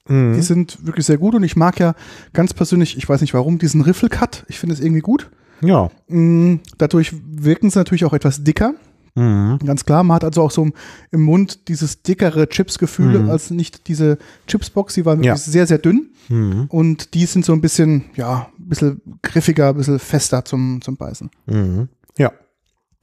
Mhm. 0.07 0.35
Die 0.35 0.41
sind 0.41 0.85
wirklich 0.85 1.05
sehr 1.05 1.17
gut 1.17 1.35
und 1.35 1.43
ich 1.43 1.57
mag 1.57 1.79
ja 1.81 1.95
ganz 2.31 2.53
persönlich, 2.53 2.95
ich 2.97 3.09
weiß 3.09 3.19
nicht 3.19 3.33
warum, 3.33 3.57
diesen 3.57 3.81
Riffelcut. 3.81 4.45
Ich 4.47 4.57
finde 4.57 4.73
es 4.73 4.79
irgendwie 4.79 5.01
gut. 5.01 5.29
Ja. 5.61 5.91
Mm, 6.07 6.61
Dadurch 6.77 7.13
wirken 7.29 7.69
sie 7.69 7.77
natürlich 7.77 8.05
auch 8.05 8.13
etwas 8.13 8.41
dicker. 8.45 8.73
Mhm. 9.15 9.59
Ganz 9.65 9.83
klar, 9.85 10.03
man 10.03 10.15
hat 10.15 10.23
also 10.23 10.41
auch 10.43 10.51
so 10.51 10.69
im- 11.11 11.21
Mund 11.21 11.67
dieses 11.67 12.01
dickere 12.03 12.47
Chips-Gefühl 12.47 13.29
als 13.29 13.49
nicht 13.51 13.87
diese 13.87 14.17
Chipsbox. 14.47 14.93
Die 14.93 15.05
waren 15.05 15.23
Ja. 15.23 15.35
sehr, 15.35 15.67
sehr 15.67 15.77
dünn. 15.79 16.11
Mhm. 16.29 16.65
Und 16.69 17.13
die 17.15 17.25
sind 17.25 17.43
so 17.43 17.53
ein 17.53 17.61
bisschen, 17.61 18.05
ja, 18.15 18.49
ein 18.59 18.69
bisschen 18.69 19.01
griffiger, 19.21 19.69
ein 19.69 19.77
bisschen 19.77 19.99
fester 19.99 20.45
zum, 20.45 20.79
zum 20.81 20.95
Beißen. 20.97 21.29
Mhm. 21.47 21.89
Ja. 22.17 22.31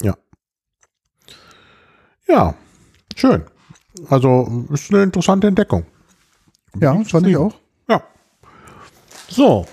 Ja. 0.03 0.14
Ja. 2.29 2.55
Schön. 3.14 3.42
Also 4.09 4.66
ist 4.73 4.92
eine 4.92 5.03
interessante 5.03 5.47
Entdeckung. 5.47 5.85
Ja, 6.79 6.92
Bin 6.92 7.05
fand 7.07 7.27
ich 7.27 7.37
auch. 7.37 7.55
Ja. 7.88 8.03
So. 9.29 9.66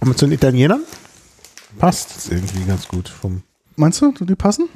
Kommen 0.00 0.12
wir 0.12 0.16
zu 0.16 0.26
den 0.26 0.32
Italienern. 0.34 0.82
Passt 1.78 2.30
irgendwie 2.32 2.64
ganz 2.64 2.88
gut 2.88 3.08
vom. 3.08 3.42
Meinst 3.76 4.00
du, 4.02 4.10
die 4.12 4.34
passen? 4.34 4.68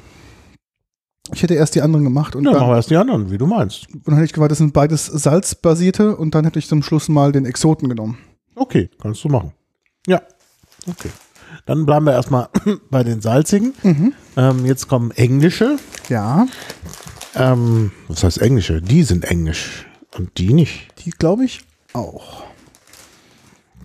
Ich 1.33 1.41
hätte 1.43 1.55
erst 1.55 1.75
die 1.75 1.81
anderen 1.81 2.03
gemacht 2.05 2.35
und 2.35 2.43
Ja, 2.45 2.51
dann, 2.51 2.59
machen 2.61 2.71
wir 2.71 2.75
erst 2.75 2.89
die 2.91 2.97
anderen, 2.97 3.31
wie 3.31 3.37
du 3.37 3.47
meinst. 3.47 3.87
und 3.93 4.07
dann 4.07 4.15
hätte 4.15 4.25
ich 4.25 4.33
gewartet, 4.33 4.51
das 4.51 4.57
sind 4.59 4.73
beides 4.73 5.05
salzbasierte 5.07 6.15
und 6.15 6.35
dann 6.35 6.45
hätte 6.45 6.59
ich 6.59 6.67
zum 6.67 6.83
Schluss 6.83 7.09
mal 7.09 7.31
den 7.31 7.45
Exoten 7.45 7.89
genommen. 7.89 8.17
Okay, 8.55 8.89
kannst 9.01 9.23
du 9.23 9.29
machen. 9.29 9.51
Ja. 10.07 10.21
Okay. 10.87 11.09
Dann 11.65 11.85
bleiben 11.85 12.05
wir 12.05 12.13
erstmal 12.13 12.49
bei 12.91 13.03
den 13.03 13.21
salzigen. 13.21 13.73
Mhm. 13.83 14.13
Ähm, 14.37 14.65
jetzt 14.65 14.87
kommen 14.87 15.11
englische. 15.11 15.77
Ja, 16.09 16.45
Ähm, 17.35 17.91
was 18.07 18.23
heißt 18.23 18.41
englische? 18.41 18.81
Die 18.81 19.03
sind 19.03 19.25
englisch. 19.25 19.85
Und 20.17 20.37
die 20.37 20.53
nicht. 20.53 20.87
die 21.03 21.09
glaube 21.09 21.43
ich 21.43 21.61
auch. 21.93 22.43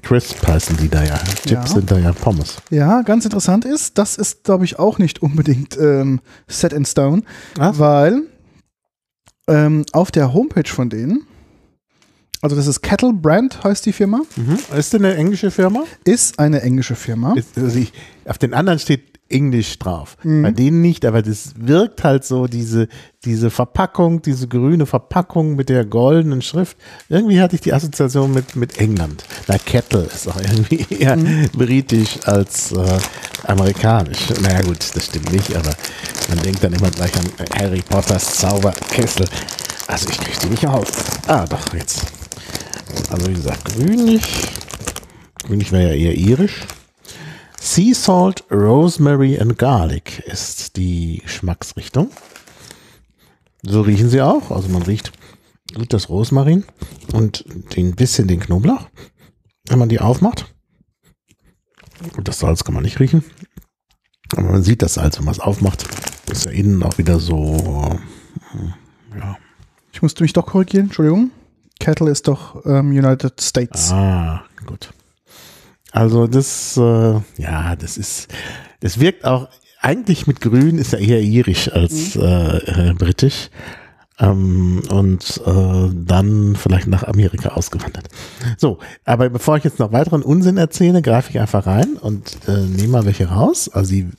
Crisp 0.03 0.47
heißen 0.47 0.77
die 0.79 0.89
da 0.89 1.03
ja. 1.05 1.17
Chips 1.19 1.51
Ja. 1.51 1.67
sind 1.67 1.91
da 1.91 1.99
ja 1.99 2.13
Pommes. 2.13 2.57
Ja, 2.71 3.03
ganz 3.03 3.25
interessant 3.25 3.65
ist, 3.65 3.99
das 3.99 4.17
ist, 4.17 4.45
glaube 4.45 4.65
ich, 4.65 4.79
auch 4.79 4.99
nicht 4.99 5.23
unbedingt 5.23 5.77
ähm, 5.79 6.21
set 6.49 6.73
in 6.73 6.85
stone, 6.85 7.23
Was? 7.57 7.79
weil 7.79 8.23
ähm, 9.49 9.85
auf 9.93 10.11
der 10.11 10.33
Homepage 10.33 10.69
von 10.69 10.89
denen, 10.91 11.27
also 12.43 12.57
das 12.57 12.67
ist 12.67 12.81
Kettle 12.83 13.13
Brand, 13.13 13.63
heißt 13.65 13.85
die 13.87 13.93
Firma, 13.93 14.21
Mhm. 14.37 14.59
Ist 14.77 14.93
denn 14.93 15.05
eine 15.05 15.15
englische 15.17 15.51
Firma? 15.51 15.85
ist 16.05 16.39
eine 16.39 16.63
englische 16.63 16.95
Firma. 16.95 17.35
Ist, 17.35 17.59
also 17.59 17.79
ich, 17.79 17.93
auf 18.25 18.39
den 18.39 18.55
anderen 18.55 18.79
steht 18.79 19.10
Englisch 19.31 19.79
drauf. 19.79 20.17
Bei 20.23 20.51
denen 20.51 20.81
nicht, 20.83 21.05
aber 21.05 21.23
das 21.23 21.55
wirkt 21.57 22.05
halt 22.05 22.25
so, 22.25 22.47
diese, 22.47 22.89
diese 23.25 23.51
Verpackung, 23.51 24.23
diese 24.23 24.49
grüne 24.49 24.87
Verpackung 24.87 25.57
mit 25.57 25.69
der 25.69 25.85
goldenen 25.85 26.43
Schrift. 26.43 26.77
Irgendwie 27.09 27.41
hatte 27.41 27.55
ich 27.55 27.61
die 27.61 27.73
Assoziation 27.73 28.33
mit, 28.33 28.57
mit 28.57 28.79
England. 28.79 29.25
Na, 29.47 29.57
Kettle 29.59 30.03
ist 30.03 30.29
auch 30.29 30.41
irgendwie 30.41 30.87
eher 30.95 31.17
britisch 31.53 32.19
als 32.25 32.73
äh, 32.73 32.99
amerikanisch. 33.45 34.31
Naja 34.43 34.63
gut, 34.63 34.79
das 34.95 35.07
stimmt 35.07 35.33
nicht, 35.33 35.55
aber 35.57 35.73
man 36.29 36.39
denkt 36.39 36.65
dann 36.65 36.73
immer 36.73 36.91
gleich 36.91 37.13
an 37.17 37.27
Harry 37.59 37.83
Potters 37.89 38.39
Zauberkessel. 38.39 39.27
Also 39.87 40.09
ich 40.09 40.19
kriege 40.19 40.39
die 40.45 40.51
nicht 40.51 40.67
auf. 40.67 40.89
Ah, 41.29 41.47
doch, 41.47 41.75
jetzt. 41.75 42.07
Also 43.11 43.29
wie 43.29 43.35
gesagt, 43.35 43.65
grünlich. 43.65 44.23
Grünlich 45.47 45.73
wäre 45.73 45.95
ja 45.97 46.11
eher 46.11 46.17
irisch. 46.17 46.67
Sea 47.63 47.95
Salt, 47.95 48.45
Rosemary 48.51 49.39
and 49.39 49.59
Garlic 49.59 50.21
ist 50.21 50.77
die 50.77 51.21
Geschmacksrichtung. 51.23 52.11
So 53.63 53.83
riechen 53.83 54.09
sie 54.09 54.23
auch. 54.23 54.51
Also 54.51 54.71
man 54.71 54.83
riecht 54.83 55.13
gut 55.75 55.93
das 55.93 56.09
Rosmarin 56.09 56.65
und 57.13 57.45
ein 57.77 57.95
bisschen 57.95 58.27
den 58.29 58.41
Knoblauch, 58.41 58.89
wenn 59.69 59.79
man 59.79 59.91
die 59.91 60.01
aufmacht. 60.01 60.53
Und 62.17 62.29
das 62.29 62.39
Salz 62.39 62.65
kann 62.65 62.75
man 62.75 62.83
nicht 62.83 62.99
riechen. 62.99 63.23
Aber 64.33 64.53
man 64.53 64.63
sieht 64.63 64.81
das 64.81 64.95
Salz, 64.95 65.19
wenn 65.19 65.27
man 65.27 65.35
es 65.35 65.41
aufmacht. 65.41 65.87
Ist 66.33 66.47
ja 66.47 66.53
innen 66.53 66.83
auch 66.83 66.97
wieder 66.97 67.21
so, 67.21 68.01
äh, 68.55 69.19
ja. 69.19 69.37
Ich 69.93 70.01
musste 70.01 70.23
mich 70.23 70.33
doch 70.33 70.47
korrigieren, 70.47 70.87
Entschuldigung. 70.87 71.31
Kettle 71.79 72.11
ist 72.11 72.27
doch 72.27 72.65
ähm, 72.65 72.89
United 72.91 73.39
States. 73.39 73.93
Ah, 73.93 74.45
gut. 74.65 74.95
Also 75.93 76.27
das, 76.27 76.77
äh, 76.77 77.15
ja, 77.39 77.77
das 77.77 77.99
ist, 77.99 78.29
das 78.81 79.01
wirkt 79.01 79.25
auch, 79.25 79.49
eigentlich 79.81 80.27
mit 80.27 80.41
Grün 80.41 80.79
ist 80.79 80.93
ja 80.93 80.99
eher 80.99 81.21
irisch 81.21 81.73
als 81.73 82.15
äh, 82.17 82.91
äh, 82.91 82.95
britisch. 82.95 83.51
Ähm, 84.19 84.83
und 84.91 85.41
äh, 85.47 85.89
dann 85.95 86.55
vielleicht 86.55 86.89
nach 86.89 87.05
Amerika 87.05 87.51
ausgewandert. 87.51 88.09
So, 88.59 88.79
aber 89.07 89.31
bevor 89.31 89.57
ich 89.57 89.65
jetzt 89.65 89.79
noch 89.79 89.93
weiteren 89.93 90.21
Unsinn 90.21 90.59
erzähle, 90.59 91.01
greife 91.01 91.31
ich 91.31 91.41
einfach 91.41 91.67
rein 91.67 91.97
und 91.99 92.37
äh, 92.47 92.67
nehme 92.67 92.89
mal 92.89 93.07
welche 93.07 93.31
raus. 93.31 93.71
Also 93.73 93.89
sie 93.89 94.11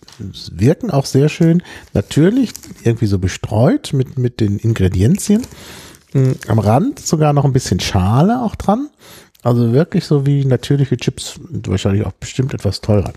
wirken 0.51 0.89
auch 0.89 1.05
sehr 1.05 1.29
schön, 1.29 1.62
natürlich 1.93 2.51
irgendwie 2.84 3.05
so 3.05 3.19
bestreut 3.19 3.93
mit, 3.93 4.17
mit 4.17 4.39
den 4.39 4.57
Ingredienzien. 4.57 5.43
Mm, 6.13 6.31
Am 6.47 6.57
Rand 6.57 6.99
sogar 6.99 7.34
noch 7.34 7.45
ein 7.45 7.53
bisschen 7.53 7.79
Schale 7.79 8.41
auch 8.41 8.55
dran. 8.55 8.89
Also 9.43 9.73
wirklich 9.73 10.06
so 10.06 10.25
wie 10.25 10.45
natürliche 10.45 10.97
Chips 10.97 11.39
wahrscheinlich 11.49 12.06
auch 12.06 12.12
bestimmt 12.13 12.54
etwas 12.54 12.82
teurer. 12.82 13.13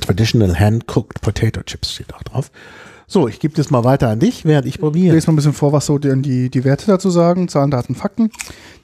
Traditional 0.00 0.58
Hand-Cooked 0.58 1.20
Potato 1.20 1.62
Chips 1.62 1.92
steht 1.92 2.14
auch 2.14 2.22
drauf. 2.22 2.50
So, 3.10 3.26
ich 3.26 3.40
gebe 3.40 3.54
das 3.54 3.70
mal 3.70 3.84
weiter 3.84 4.10
an 4.10 4.20
dich, 4.20 4.44
während 4.44 4.66
ich 4.66 4.78
probiere. 4.78 5.14
lese 5.14 5.28
mal 5.28 5.32
ein 5.32 5.36
bisschen 5.36 5.54
vor, 5.54 5.72
was 5.72 5.86
so 5.86 5.96
die, 5.96 6.20
die, 6.20 6.50
die 6.50 6.64
Werte 6.64 6.86
dazu 6.86 7.08
sagen. 7.08 7.48
Zahlen, 7.48 7.70
Daten, 7.70 7.94
Fakten. 7.94 8.30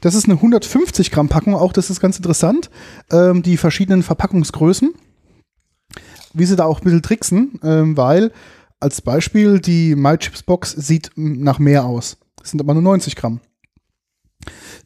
Das 0.01 0.15
ist 0.15 0.25
eine 0.25 0.35
150 0.35 1.11
Gramm 1.11 1.29
Packung, 1.29 1.55
auch 1.55 1.75
das 1.75 1.91
ist 1.91 2.01
ganz 2.01 2.17
interessant. 2.17 2.71
Ähm, 3.11 3.43
die 3.43 3.59
verschiedenen 3.59 4.03
Verpackungsgrößen. 4.03 4.95
Wie 6.33 6.45
sie 6.47 6.57
da 6.57 6.65
auch 6.65 6.81
ein 6.81 6.85
bisschen 6.85 7.03
tricksen, 7.03 7.61
ähm, 7.63 7.97
weil 7.99 8.33
als 8.81 9.03
Beispiel 9.03 9.61
die 9.61 9.95
My 9.95 10.17
Chips 10.17 10.43
Box 10.43 10.73
sieht 10.73 11.11
nach 11.17 11.59
mehr 11.59 11.85
aus. 11.85 12.17
Das 12.37 12.51
sind 12.51 12.61
aber 12.61 12.73
nur 12.73 12.83
90 12.83 13.17
Gramm. 13.17 13.41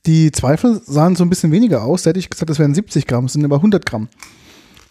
Die 0.06 0.32
Zweifel 0.32 0.80
sahen 0.84 1.16
so 1.16 1.24
ein 1.24 1.30
bisschen 1.30 1.52
weniger 1.52 1.82
aus. 1.84 2.02
Da 2.02 2.10
hätte 2.10 2.20
ich 2.20 2.30
gesagt, 2.30 2.50
das 2.50 2.58
wären 2.58 2.74
70 2.74 3.06
Gramm, 3.06 3.26
das 3.26 3.34
sind 3.34 3.44
aber 3.44 3.56
100 3.56 3.84
Gramm. 3.84 4.08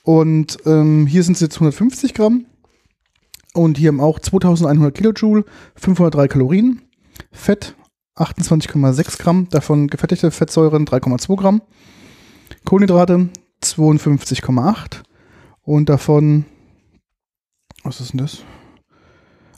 Und 0.03 0.57
ähm, 0.65 1.07
hier 1.07 1.23
sind 1.23 1.33
es 1.33 1.41
jetzt 1.41 1.55
150 1.55 2.13
Gramm. 2.13 2.45
Und 3.53 3.77
hier 3.77 3.87
haben 3.89 3.99
auch 3.99 4.19
2100 4.19 4.93
Kilojoule, 4.93 5.45
503 5.75 6.27
Kalorien, 6.27 6.81
Fett 7.31 7.75
28,6 8.15 9.19
Gramm, 9.19 9.47
davon 9.49 9.87
gefettigte 9.87 10.31
Fettsäuren 10.31 10.85
3,2 10.85 11.35
Gramm, 11.35 11.61
Kohlenhydrate 12.65 13.29
52,8 13.63 15.01
und 15.61 15.89
davon, 15.89 16.45
was 17.83 18.01
ist 18.01 18.13
denn 18.13 18.19
das? 18.19 18.39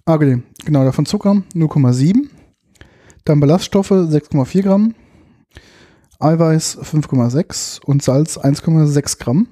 Ah, 0.05 0.15
okay, 0.15 0.41
genau, 0.65 0.83
davon 0.83 1.05
Zucker 1.05 1.43
0,7, 1.53 2.27
dann 3.25 3.39
Ballaststoffe 3.39 3.91
6,4 3.91 4.61
Gramm, 4.63 4.95
Eiweiß 6.19 6.79
5,6 6.79 7.81
und 7.83 8.03
Salz 8.03 8.37
1,6 8.37 9.19
Gramm. 9.19 9.47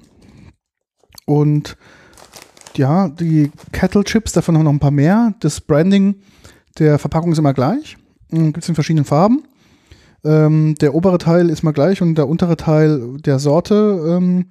Und 1.26 1.76
ja, 2.76 3.08
die 3.08 3.50
Kettle 3.72 4.04
Chips, 4.04 4.32
davon 4.32 4.54
haben 4.54 4.60
wir 4.60 4.64
noch 4.64 4.72
ein 4.72 4.80
paar 4.80 4.90
mehr. 4.90 5.34
Das 5.40 5.60
Branding 5.60 6.16
der 6.78 6.98
Verpackung 6.98 7.32
ist 7.32 7.38
immer 7.38 7.54
gleich. 7.54 7.96
Gibt 8.30 8.58
es 8.58 8.68
in 8.68 8.74
verschiedenen 8.74 9.04
Farben. 9.04 9.42
Ähm, 10.24 10.74
der 10.80 10.94
obere 10.94 11.18
Teil 11.18 11.48
ist 11.48 11.62
mal 11.62 11.72
gleich 11.72 12.02
und 12.02 12.16
der 12.16 12.28
untere 12.28 12.56
Teil 12.56 13.18
der 13.20 13.38
Sorte 13.38 14.04
ähm, 14.08 14.46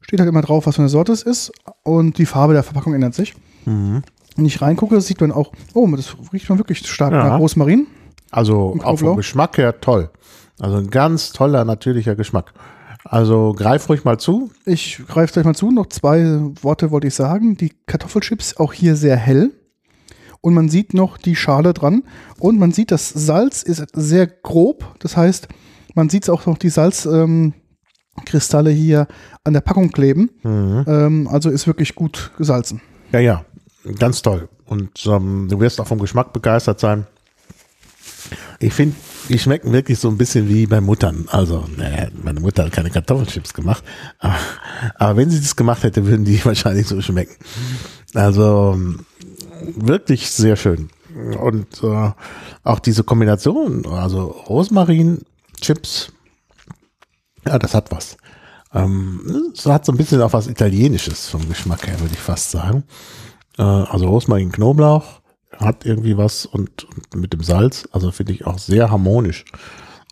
steht 0.00 0.20
halt 0.20 0.28
immer 0.28 0.42
drauf, 0.42 0.66
was 0.66 0.76
für 0.76 0.82
eine 0.82 0.88
Sorte 0.88 1.12
es 1.12 1.22
ist. 1.22 1.52
Und 1.82 2.18
die 2.18 2.26
Farbe 2.26 2.54
der 2.54 2.62
Verpackung 2.62 2.94
ändert 2.94 3.14
sich. 3.14 3.34
Mhm. 3.64 4.02
Wenn 4.36 4.46
ich 4.46 4.60
reingucke, 4.62 5.00
sieht 5.00 5.20
man 5.20 5.32
auch, 5.32 5.52
oh, 5.74 5.86
das 5.94 6.16
riecht 6.32 6.48
man 6.48 6.58
wirklich 6.58 6.86
stark 6.86 7.12
Ja. 7.12 7.28
nach 7.28 7.38
Rosmarin. 7.38 7.86
Also 8.30 8.76
auch 8.82 8.98
vom? 8.98 9.16
Geschmack 9.16 9.58
her 9.58 9.80
toll. 9.80 10.10
Also 10.60 10.76
ein 10.76 10.90
ganz 10.90 11.32
toller, 11.32 11.64
natürlicher 11.64 12.14
Geschmack. 12.14 12.52
Also 13.04 13.52
greif 13.52 13.88
ruhig 13.88 14.04
mal 14.04 14.18
zu. 14.18 14.50
Ich 14.64 15.02
greife 15.06 15.34
gleich 15.34 15.44
mal 15.44 15.54
zu. 15.54 15.70
Noch 15.70 15.88
zwei 15.88 16.40
Worte 16.62 16.90
wollte 16.90 17.08
ich 17.08 17.14
sagen. 17.14 17.56
Die 17.56 17.72
Kartoffelchips 17.86 18.56
auch 18.56 18.72
hier 18.72 18.96
sehr 18.96 19.16
hell. 19.16 19.52
Und 20.40 20.54
man 20.54 20.68
sieht 20.68 20.94
noch 20.94 21.18
die 21.18 21.36
Schale 21.36 21.74
dran. 21.74 22.02
Und 22.38 22.58
man 22.58 22.72
sieht, 22.72 22.90
das 22.90 23.08
Salz 23.08 23.62
ist 23.62 23.84
sehr 23.92 24.26
grob. 24.26 24.96
Das 25.00 25.16
heißt, 25.16 25.48
man 25.94 26.08
sieht 26.08 26.28
auch 26.30 26.46
noch 26.46 26.58
die 26.58 26.70
Salzkristalle 26.70 28.70
ähm, 28.70 28.76
hier 28.76 29.06
an 29.44 29.52
der 29.52 29.60
Packung 29.60 29.90
kleben. 29.90 30.30
Ähm, 30.44 31.28
also 31.30 31.50
ist 31.50 31.66
wirklich 31.66 31.94
gut 31.94 32.32
gesalzen. 32.36 32.80
Ja, 33.12 33.20
ja, 33.20 33.44
ganz 33.98 34.22
toll. 34.22 34.48
Und 34.66 35.06
ähm, 35.06 35.48
du 35.50 35.60
wirst 35.60 35.80
auch 35.80 35.86
vom 35.86 35.98
Geschmack 35.98 36.32
begeistert 36.32 36.80
sein. 36.80 37.06
Ich 38.60 38.72
finde, 38.72 38.96
die 39.28 39.38
schmecken 39.38 39.72
wirklich 39.72 39.98
so 39.98 40.08
ein 40.08 40.18
bisschen 40.18 40.48
wie 40.48 40.66
bei 40.66 40.80
Muttern. 40.80 41.26
Also, 41.30 41.64
naja, 41.76 42.08
meine 42.22 42.40
Mutter 42.40 42.64
hat 42.64 42.72
keine 42.72 42.90
Kartoffelchips 42.90 43.54
gemacht. 43.54 43.84
Aber, 44.18 44.36
aber 44.96 45.16
wenn 45.16 45.30
sie 45.30 45.40
das 45.40 45.56
gemacht 45.56 45.82
hätte, 45.82 46.06
würden 46.06 46.24
die 46.24 46.44
wahrscheinlich 46.44 46.86
so 46.86 47.00
schmecken. 47.00 47.36
Also, 48.14 48.78
wirklich 49.76 50.30
sehr 50.30 50.56
schön. 50.56 50.90
Und 51.40 51.82
äh, 51.82 52.10
auch 52.64 52.78
diese 52.80 53.04
Kombination, 53.04 53.86
also 53.86 54.26
Rosmarin, 54.26 55.22
Chips, 55.60 56.12
ja, 57.46 57.58
das 57.58 57.74
hat 57.74 57.92
was. 57.92 58.16
Ähm, 58.72 59.52
es 59.54 59.66
hat 59.66 59.84
so 59.84 59.92
ein 59.92 59.98
bisschen 59.98 60.20
auch 60.22 60.32
was 60.32 60.48
Italienisches 60.48 61.28
vom 61.28 61.48
Geschmack 61.48 61.86
her, 61.86 62.00
würde 62.00 62.14
ich 62.14 62.20
fast 62.20 62.50
sagen. 62.50 62.84
Äh, 63.58 63.62
also 63.62 64.08
Rosmarin, 64.08 64.50
Knoblauch 64.50 65.20
hat 65.58 65.84
irgendwie 65.86 66.16
was 66.16 66.46
und, 66.46 66.84
und 66.84 67.16
mit 67.20 67.32
dem 67.32 67.42
Salz, 67.42 67.88
also 67.92 68.10
finde 68.10 68.32
ich 68.32 68.46
auch 68.46 68.58
sehr 68.58 68.90
harmonisch. 68.90 69.44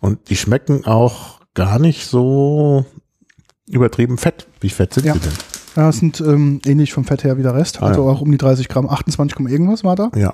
Und 0.01 0.29
die 0.29 0.35
schmecken 0.35 0.85
auch 0.85 1.39
gar 1.53 1.79
nicht 1.79 2.07
so 2.07 2.85
übertrieben 3.67 4.17
fett. 4.17 4.47
Wie 4.59 4.69
fett 4.69 4.93
sind 4.93 5.05
Ja. 5.05 5.13
sie 5.13 5.19
denn? 5.21 5.33
Ja, 5.75 5.89
es 5.89 5.97
sind 5.97 6.19
ähm, 6.21 6.61
ähnlich 6.65 6.93
vom 6.93 7.03
Fett 7.03 7.23
her 7.23 7.37
wie 7.37 7.41
der 7.41 7.55
Rest. 7.55 7.81
Ah, 7.81 7.87
also 7.87 8.05
ja. 8.05 8.11
auch 8.11 8.21
um 8.21 8.31
die 8.31 8.37
30 8.37 8.67
Gramm. 8.69 8.87
28, 8.87 9.35
Komma 9.35 9.49
irgendwas 9.49 9.83
war 9.83 9.95
da. 9.95 10.11
Ja, 10.15 10.33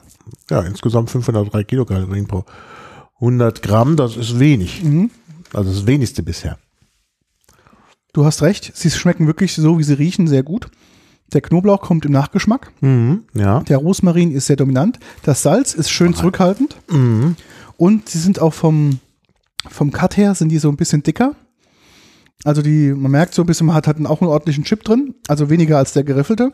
ja, 0.49 0.61
insgesamt 0.61 1.09
503 1.09 1.63
Kilokalorien 1.63 2.27
pro 2.27 2.43
100 3.15 3.61
Gramm, 3.61 3.95
das 3.95 4.17
ist 4.17 4.37
wenig. 4.39 4.83
Mhm. 4.83 5.11
Also 5.53 5.71
das 5.71 5.87
wenigste 5.87 6.23
bisher. 6.23 6.57
Du 8.11 8.25
hast 8.25 8.41
recht. 8.41 8.71
Sie 8.75 8.89
schmecken 8.91 9.27
wirklich 9.27 9.53
so, 9.53 9.77
wie 9.79 9.83
sie 9.83 9.93
riechen, 9.93 10.27
sehr 10.27 10.43
gut. 10.43 10.69
Der 11.33 11.41
Knoblauch 11.41 11.81
kommt 11.81 12.05
im 12.05 12.11
Nachgeschmack. 12.11 12.71
Mhm, 12.81 13.23
ja. 13.33 13.61
Der 13.61 13.77
Rosmarin 13.77 14.31
ist 14.31 14.47
sehr 14.47 14.55
dominant. 14.55 14.99
Das 15.23 15.43
Salz 15.43 15.73
ist 15.73 15.91
schön 15.91 16.13
zurückhaltend. 16.13 16.75
Mhm. 16.89 17.35
Und 17.77 18.09
sie 18.09 18.19
sind 18.19 18.39
auch 18.41 18.53
vom, 18.53 18.99
vom 19.67 19.91
Cut 19.91 20.17
her, 20.17 20.33
sind 20.35 20.49
die 20.49 20.57
so 20.57 20.69
ein 20.69 20.77
bisschen 20.77 21.03
dicker. 21.03 21.35
Also 22.45 22.61
die, 22.61 22.93
man 22.93 23.11
merkt 23.11 23.33
so 23.33 23.43
ein 23.43 23.45
bisschen, 23.45 23.67
man 23.67 23.75
hat 23.75 23.87
halt 23.87 24.03
auch 24.05 24.21
einen 24.21 24.29
ordentlichen 24.29 24.63
Chip 24.63 24.83
drin. 24.83 25.15
Also 25.27 25.49
weniger 25.49 25.77
als 25.77 25.93
der 25.93 26.03
geriffelte. 26.03 26.53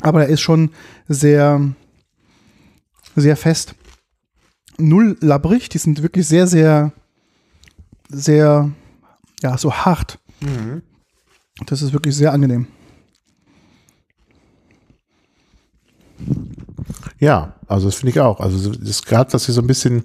Aber 0.00 0.22
er 0.22 0.28
ist 0.28 0.40
schon 0.40 0.70
sehr, 1.08 1.60
sehr 3.16 3.36
fest. 3.36 3.74
Null 4.78 5.16
labbrig. 5.20 5.68
Die 5.68 5.78
sind 5.78 6.02
wirklich 6.02 6.26
sehr, 6.26 6.46
sehr, 6.46 6.92
sehr, 8.08 8.70
ja, 9.42 9.58
so 9.58 9.72
hart. 9.72 10.18
Das 11.66 11.82
ist 11.82 11.92
wirklich 11.92 12.16
sehr 12.16 12.32
angenehm. 12.32 12.66
Ja, 17.24 17.54
also 17.66 17.86
das 17.88 17.94
finde 17.96 18.10
ich 18.10 18.20
auch. 18.20 18.38
Also 18.40 18.70
das 18.72 18.78
ist 18.88 19.06
gerade, 19.06 19.30
dass 19.30 19.44
sie 19.44 19.52
so 19.52 19.60
ein 19.62 19.66
bisschen 19.66 20.04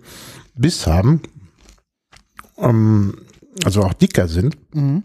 Biss 0.55 0.87
haben, 0.87 1.21
ähm, 2.57 3.17
also 3.65 3.83
auch 3.83 3.93
dicker 3.93 4.27
sind, 4.27 4.57
Mhm. 4.73 5.03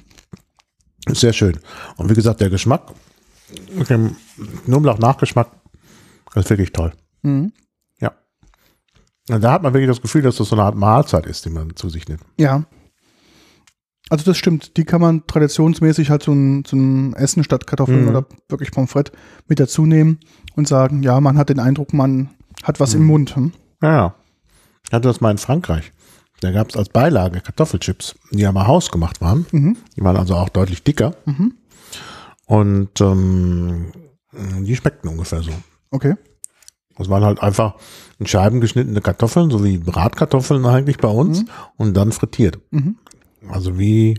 ist 1.07 1.21
sehr 1.21 1.33
schön. 1.33 1.59
Und 1.97 2.09
wie 2.11 2.15
gesagt, 2.15 2.41
der 2.41 2.51
Geschmack, 2.51 2.93
mit 3.73 3.91
dem 3.91 4.17
Knoblauch-Nachgeschmack, 4.65 5.49
das 6.35 6.45
ist 6.45 6.51
wirklich 6.51 6.73
toll. 6.73 6.93
Mhm. 7.23 7.53
Ja. 8.01 8.13
Und 9.31 9.43
da 9.43 9.53
hat 9.53 9.63
man 9.63 9.73
wirklich 9.75 9.89
das 9.91 10.01
Gefühl, 10.03 10.23
dass 10.23 10.37
das 10.37 10.49
so 10.49 10.57
eine 10.57 10.65
Art 10.65 10.77
Mahlzeit 10.77 11.27
ist, 11.27 11.45
die 11.45 11.51
man 11.51 11.75
zu 11.77 11.89
sich 11.89 12.07
nimmt. 12.09 12.23
Ja. 12.39 12.65
Also 14.11 14.25
das 14.25 14.37
stimmt. 14.37 14.77
Die 14.77 14.85
kann 14.85 15.01
man 15.01 15.27
traditionsmäßig 15.27 16.11
halt 16.11 16.23
zum, 16.23 16.65
zum 16.65 17.15
Essen 17.15 17.43
statt 17.43 17.67
Kartoffeln 17.67 18.03
Mhm. 18.03 18.09
oder 18.09 18.27
wirklich 18.49 18.71
Pommes 18.71 18.91
frites 18.91 19.13
mit 19.49 19.59
dazu 19.61 19.87
nehmen 19.87 20.19
und 20.57 20.69
sagen, 20.69 21.03
ja, 21.03 21.21
man 21.21 21.39
hat 21.39 21.49
den 21.49 21.59
Eindruck, 21.59 21.93
man 21.95 22.31
hat 22.63 22.81
was 22.81 22.95
im 22.95 23.05
Mund. 23.07 23.35
Hm? 23.35 23.53
Ja, 23.83 23.93
ja. 23.93 24.15
Ich 24.87 24.93
hatte 24.93 25.09
das 25.09 25.21
mal 25.21 25.31
in 25.31 25.39
Frankreich. 25.39 25.93
Da 26.41 26.51
gab 26.51 26.69
es 26.69 26.77
als 26.77 26.91
Beilage 26.91 27.41
Kartoffelchips, 27.41 28.15
die 28.31 28.45
aber 28.45 28.67
hausgemacht 28.67 29.21
waren. 29.23 29.47
Mhm. 29.53 29.77
Die 29.97 30.03
waren 30.03 30.17
also 30.17 30.35
auch 30.35 30.51
deutlich 30.51 30.83
dicker. 30.83 31.15
Mhm. 31.25 31.55
Und 32.47 33.01
ähm, 33.01 33.87
die 34.61 34.77
schmeckten 34.77 35.09
ungefähr 35.09 35.43
so. 35.43 35.53
Okay. 35.91 36.15
Das 36.99 37.09
waren 37.09 37.25
halt 37.25 37.41
einfach 37.41 37.77
in 38.19 38.27
Scheiben 38.27 38.61
geschnittene 38.61 39.01
Kartoffeln, 39.01 39.51
so 39.51 39.65
wie 39.65 39.79
Bratkartoffeln 39.79 40.65
eigentlich 40.67 40.99
bei 40.99 41.09
uns, 41.09 41.45
und 41.77 41.95
dann 41.97 42.13
frittiert. 42.13 42.59
Mhm. 42.71 42.97
Also 43.49 43.79
wie, 43.79 44.19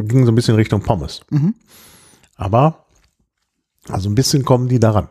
ging 0.00 0.24
so 0.26 0.32
ein 0.32 0.34
bisschen 0.34 0.54
Richtung 0.56 0.80
Pommes. 0.82 1.20
Mhm. 1.30 1.54
Aber, 2.36 2.86
also 3.88 4.08
ein 4.08 4.14
bisschen 4.14 4.44
kommen 4.44 4.68
die 4.68 4.78
daran. 4.80 5.08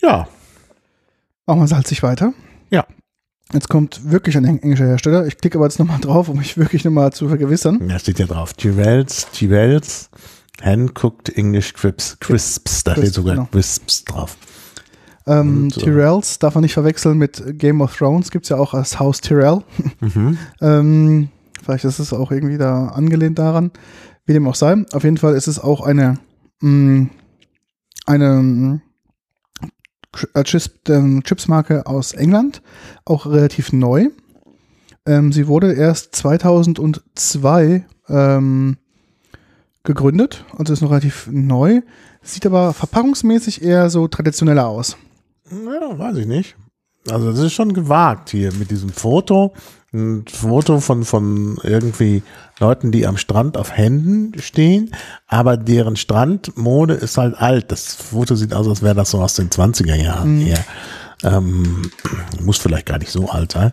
Ja, 0.00 0.28
Machen 1.46 1.60
wir 1.62 1.66
salzig 1.68 2.02
weiter. 2.04 2.32
Ja. 2.70 2.86
Jetzt 3.52 3.68
kommt 3.68 4.08
wirklich 4.08 4.36
ein 4.36 4.44
eng- 4.44 4.60
englischer 4.60 4.86
Hersteller. 4.86 5.26
Ich 5.26 5.36
klicke 5.38 5.58
aber 5.58 5.66
jetzt 5.66 5.80
nochmal 5.80 5.98
drauf, 6.00 6.28
um 6.28 6.38
mich 6.38 6.56
wirklich 6.56 6.84
nochmal 6.84 7.12
zu 7.12 7.26
vergewissern. 7.28 7.88
da 7.88 7.98
steht 7.98 8.20
ja 8.20 8.26
drauf. 8.26 8.54
Tyrells, 8.54 9.26
Tyrells, 9.32 10.10
Hand-cooked 10.62 11.28
English 11.36 11.72
Crisps, 11.74 12.18
Crisps, 12.20 12.84
da 12.84 12.92
steht 12.92 13.02
Crisps, 13.02 13.16
sogar 13.16 13.34
genau. 13.34 13.48
Crisps 13.50 14.04
drauf. 14.04 14.36
Ähm, 15.26 15.64
Und, 15.64 15.76
äh, 15.76 15.80
Tyrells 15.80 16.38
darf 16.38 16.54
man 16.54 16.62
nicht 16.62 16.74
verwechseln 16.74 17.18
mit 17.18 17.58
Game 17.58 17.80
of 17.80 17.96
Thrones. 17.96 18.30
Gibt 18.30 18.44
es 18.46 18.48
ja 18.48 18.56
auch 18.56 18.74
als 18.74 18.98
Haus 18.98 19.20
Tyrell. 19.20 19.62
Mhm. 20.00 20.38
Ähm, 20.60 21.28
vielleicht 21.62 21.84
ist 21.84 21.98
es 21.98 22.12
auch 22.12 22.30
irgendwie 22.30 22.56
da 22.58 22.86
angelehnt 22.88 23.38
daran. 23.38 23.70
Wie 24.24 24.32
dem 24.32 24.46
auch 24.46 24.54
sei. 24.54 24.84
Auf 24.92 25.04
jeden 25.04 25.18
Fall 25.18 25.34
ist 25.34 25.46
es 25.48 25.58
auch 25.58 25.80
eine, 25.82 26.18
mh, 26.60 27.08
eine 28.06 28.42
mh, 28.42 28.80
äh, 30.34 30.44
Chips, 30.44 30.70
ähm, 30.88 31.22
Chipsmarke 31.22 31.86
aus 31.86 32.12
England. 32.12 32.62
Auch 33.04 33.26
relativ 33.26 33.72
neu. 33.72 34.08
Ähm, 35.06 35.32
sie 35.32 35.46
wurde 35.48 35.72
erst 35.72 36.14
2002 36.16 37.84
ähm, 38.08 38.76
gegründet. 39.82 40.44
Also 40.56 40.72
ist 40.72 40.82
noch 40.82 40.90
relativ 40.90 41.28
neu. 41.30 41.80
Sieht 42.22 42.46
aber 42.46 42.72
verpackungsmäßig 42.72 43.62
eher 43.62 43.88
so 43.90 44.08
traditioneller 44.08 44.66
aus. 44.66 44.96
Ja, 45.50 45.98
weiß 45.98 46.16
ich 46.18 46.26
nicht. 46.26 46.56
Also 47.08 47.30
das 47.30 47.40
ist 47.40 47.52
schon 47.52 47.72
gewagt 47.72 48.30
hier 48.30 48.52
mit 48.54 48.70
diesem 48.70 48.90
Foto. 48.90 49.54
Ein 49.92 50.24
Foto 50.28 50.78
von, 50.78 51.04
von 51.04 51.58
irgendwie 51.64 52.22
Leuten, 52.60 52.92
die 52.92 53.06
am 53.06 53.16
Strand 53.16 53.56
auf 53.56 53.76
Händen 53.76 54.38
stehen, 54.40 54.94
aber 55.26 55.56
deren 55.56 55.96
Strandmode 55.96 56.94
ist 56.94 57.18
halt 57.18 57.40
alt. 57.40 57.72
Das 57.72 57.94
Foto 57.94 58.36
sieht 58.36 58.54
aus, 58.54 58.68
als 58.68 58.82
wäre 58.82 58.94
das 58.94 59.10
so 59.10 59.20
aus 59.20 59.34
den 59.34 59.50
20er 59.50 59.96
Jahren 59.96 60.38
her. 60.38 60.64
Ähm, 61.24 61.90
muss 62.40 62.58
vielleicht 62.58 62.86
gar 62.86 62.98
nicht 62.98 63.10
so 63.10 63.28
alt 63.30 63.52
sein. 63.52 63.72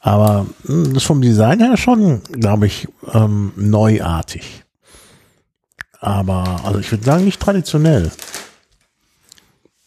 Aber 0.00 0.46
mh, 0.64 0.84
das 0.88 0.96
ist 0.98 1.04
vom 1.04 1.20
Design 1.20 1.60
her 1.60 1.76
schon, 1.76 2.22
glaube 2.32 2.66
ich, 2.66 2.88
ähm, 3.12 3.52
neuartig. 3.56 4.64
Aber, 6.00 6.60
also 6.64 6.78
ich 6.78 6.90
würde 6.90 7.04
sagen, 7.04 7.24
nicht 7.24 7.40
traditionell. 7.40 8.10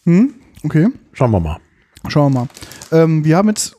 Hm? 0.04 0.36
Okay. 0.64 0.90
Schauen 1.14 1.32
wir 1.32 1.40
mal. 1.40 1.58
Schauen 2.08 2.34
wir 2.34 2.42
mal. 2.42 2.48
Ähm, 2.92 3.24
wir 3.26 3.38
haben 3.38 3.50
jetzt 3.50 3.76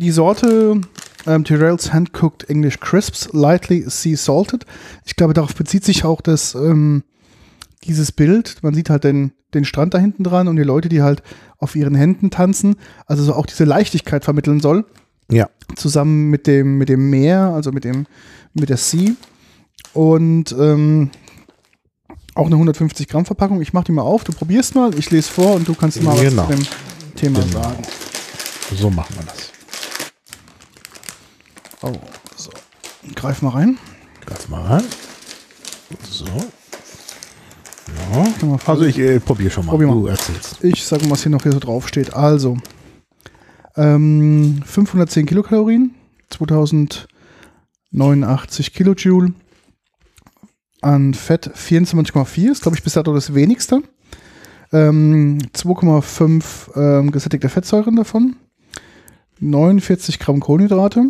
die 0.00 0.10
Sorte 0.10 0.80
ähm, 1.26 1.44
Tyrell's 1.44 1.92
Hand-Cooked 1.92 2.48
English 2.48 2.80
Crisps, 2.80 3.28
lightly 3.32 3.84
sea 3.88 4.16
salted. 4.16 4.64
Ich 5.04 5.16
glaube, 5.16 5.34
darauf 5.34 5.54
bezieht 5.54 5.84
sich 5.84 6.04
auch 6.04 6.20
das, 6.20 6.54
ähm, 6.54 7.02
dieses 7.84 8.12
Bild. 8.12 8.56
Man 8.62 8.74
sieht 8.74 8.90
halt 8.90 9.04
den, 9.04 9.32
den 9.54 9.64
Strand 9.64 9.94
da 9.94 9.98
hinten 9.98 10.24
dran 10.24 10.48
und 10.48 10.56
die 10.56 10.62
Leute, 10.62 10.88
die 10.88 11.02
halt 11.02 11.22
auf 11.58 11.76
ihren 11.76 11.94
Händen 11.94 12.30
tanzen. 12.30 12.76
Also 13.06 13.22
so 13.22 13.34
auch 13.34 13.46
diese 13.46 13.64
Leichtigkeit 13.64 14.24
vermitteln 14.24 14.60
soll. 14.60 14.84
Ja. 15.30 15.50
zusammen 15.76 16.30
mit 16.30 16.46
dem, 16.46 16.78
mit 16.78 16.88
dem 16.88 17.10
Meer, 17.10 17.52
also 17.54 17.70
mit 17.70 17.84
dem, 17.84 18.06
mit 18.54 18.70
der 18.70 18.78
Sea. 18.78 19.12
Und 19.92 20.56
ähm, 20.58 21.10
auch 22.38 22.46
eine 22.46 22.54
150 22.54 23.08
Gramm 23.08 23.24
Verpackung. 23.26 23.60
Ich 23.60 23.72
mache 23.72 23.84
die 23.86 23.92
mal 23.92 24.02
auf, 24.02 24.24
du 24.24 24.32
probierst 24.32 24.74
mal, 24.74 24.94
ich 24.98 25.10
lese 25.10 25.30
vor 25.30 25.54
und 25.54 25.68
du 25.68 25.74
kannst 25.74 26.02
mal 26.02 26.16
Genau. 26.18 26.48
was 26.48 26.56
zu 26.56 26.64
dem 26.64 27.14
Thema 27.16 27.40
Genau. 27.40 27.62
sagen. 27.62 27.82
So 28.76 28.90
machen 28.90 29.14
wir 29.16 29.24
das. 29.24 29.50
Oh, 31.82 31.92
so. 32.36 32.50
Greif 33.14 33.42
mal 33.42 33.50
rein. 33.50 33.78
Greif 34.26 34.48
mal 34.48 34.62
rein. 34.62 34.84
So. 36.10 36.24
Ja. 38.12 38.26
Also 38.66 38.84
ich 38.84 38.98
äh, 38.98 39.20
probiere 39.20 39.50
schon 39.50 39.64
mal. 39.66 39.72
Probier 39.72 39.86
mal. 39.88 39.94
Du 39.94 40.06
erzählst. 40.06 40.62
Ich 40.62 40.84
sage 40.84 41.04
mal, 41.04 41.10
was 41.12 41.22
hier 41.22 41.30
noch 41.32 41.42
hier 41.42 41.52
so 41.52 41.58
drauf 41.60 41.88
steht. 41.88 42.12
Also, 42.14 42.56
ähm, 43.76 44.62
510 44.66 45.24
Kilokalorien, 45.26 45.94
2089 46.30 48.72
Kilojoule, 48.74 49.32
an 50.80 51.14
Fett 51.14 51.50
24,4, 51.54 52.50
ist 52.50 52.62
glaube 52.62 52.76
ich 52.76 52.84
bis 52.84 52.94
dato 52.94 53.14
das 53.14 53.34
wenigste. 53.34 53.82
Ähm, 54.72 55.38
2,5 55.54 56.76
ähm, 56.76 57.10
gesättigte 57.10 57.48
Fettsäuren 57.48 57.96
davon, 57.96 58.36
49 59.40 60.18
Gramm 60.18 60.40
Kohlenhydrate, 60.40 61.04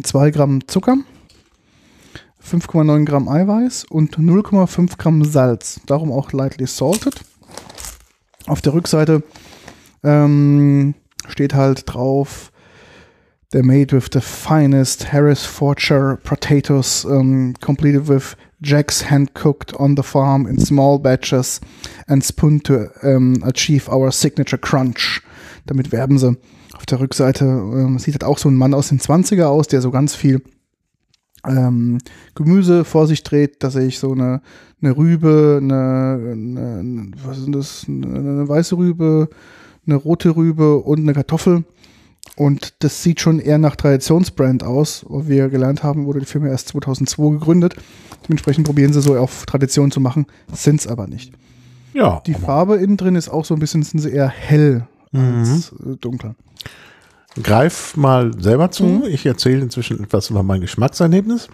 2 0.00 0.30
Gramm 0.30 0.66
Zucker, 0.68 0.96
5,9 2.44 3.04
Gramm 3.04 3.28
Eiweiß 3.28 3.84
und 3.84 4.16
0,5 4.16 4.96
Gramm 4.96 5.24
Salz. 5.24 5.80
Darum 5.86 6.12
auch 6.12 6.32
lightly 6.32 6.66
salted. 6.66 7.20
Auf 8.46 8.60
der 8.60 8.74
Rückseite 8.74 9.22
ähm, 10.02 10.94
steht 11.28 11.54
halt 11.54 11.82
drauf, 11.86 12.52
they're 13.50 13.62
made 13.62 13.92
with 13.92 14.10
the 14.12 14.20
finest 14.20 15.04
Harris 15.04 15.44
Forcher 15.44 16.16
potatoes, 16.22 17.04
um, 17.04 17.54
completed 17.60 18.08
with 18.08 18.36
jacks 18.62 19.02
hand 19.02 19.34
cooked 19.34 19.74
on 19.74 19.96
the 19.96 20.02
farm 20.02 20.46
in 20.46 20.58
small 20.58 20.98
batches 20.98 21.60
and 22.08 22.22
spoon 22.22 22.60
to 22.60 22.90
um, 23.02 23.42
achieve 23.44 23.88
our 23.88 24.12
signature 24.12 24.58
crunch. 24.58 25.22
Damit 25.66 25.92
werben 25.92 26.18
sie. 26.18 26.36
Auf 26.74 26.86
der 26.86 27.00
Rückseite 27.00 27.44
ähm, 27.44 27.98
sieht 27.98 28.14
halt 28.14 28.24
auch 28.24 28.38
so 28.38 28.48
ein 28.48 28.56
Mann 28.56 28.72
aus 28.72 28.88
den 28.88 29.00
20er 29.00 29.44
aus, 29.44 29.66
der 29.66 29.82
so 29.82 29.90
ganz 29.90 30.14
viel 30.14 30.42
ähm, 31.46 31.98
Gemüse 32.34 32.84
vor 32.84 33.06
sich 33.06 33.22
dreht. 33.22 33.62
Da 33.62 33.70
sehe 33.70 33.86
ich 33.86 33.98
so 33.98 34.12
eine, 34.12 34.40
eine 34.80 34.96
Rübe, 34.96 35.58
eine, 35.60 36.30
eine, 36.32 37.10
was 37.24 37.38
ist 37.38 37.54
das? 37.54 37.84
Eine 37.88 38.48
weiße 38.48 38.76
Rübe, 38.76 39.28
eine 39.86 39.96
rote 39.96 40.36
Rübe 40.36 40.78
und 40.78 41.00
eine 41.00 41.12
Kartoffel. 41.12 41.64
Und 42.36 42.74
das 42.78 43.02
sieht 43.02 43.20
schon 43.20 43.38
eher 43.38 43.58
nach 43.58 43.76
Traditionsbrand 43.76 44.62
aus. 44.62 45.04
Wie 45.08 45.28
wir 45.28 45.48
gelernt 45.48 45.82
haben, 45.82 46.06
wurde 46.06 46.20
die 46.20 46.26
Firma 46.26 46.48
erst 46.48 46.68
2002 46.68 47.32
gegründet. 47.38 47.76
Dementsprechend 48.24 48.66
probieren 48.66 48.92
sie 48.92 49.02
so 49.02 49.16
auf 49.16 49.46
Tradition 49.46 49.90
zu 49.90 50.00
machen, 50.00 50.26
sind 50.52 50.80
es 50.80 50.86
aber 50.86 51.06
nicht. 51.06 51.32
Ja. 51.92 52.22
Die 52.26 52.34
Farbe 52.34 52.76
innen 52.76 52.96
drin 52.96 53.16
ist 53.16 53.28
auch 53.28 53.44
so 53.44 53.54
ein 53.54 53.60
bisschen, 53.60 53.82
sind 53.82 53.98
sie 54.00 54.10
eher 54.10 54.28
hell 54.28 54.86
als 55.12 55.72
äh, 55.72 55.96
dunkler. 56.00 56.34
Greif 57.42 57.96
mal 57.96 58.32
selber 58.40 58.70
zu. 58.70 58.84
Mhm. 58.84 59.04
Ich 59.04 59.26
erzähle 59.26 59.62
inzwischen 59.62 60.02
etwas 60.02 60.30
über 60.30 60.42
mein 60.42 60.60
Geschmackserlebnis. 60.60 61.48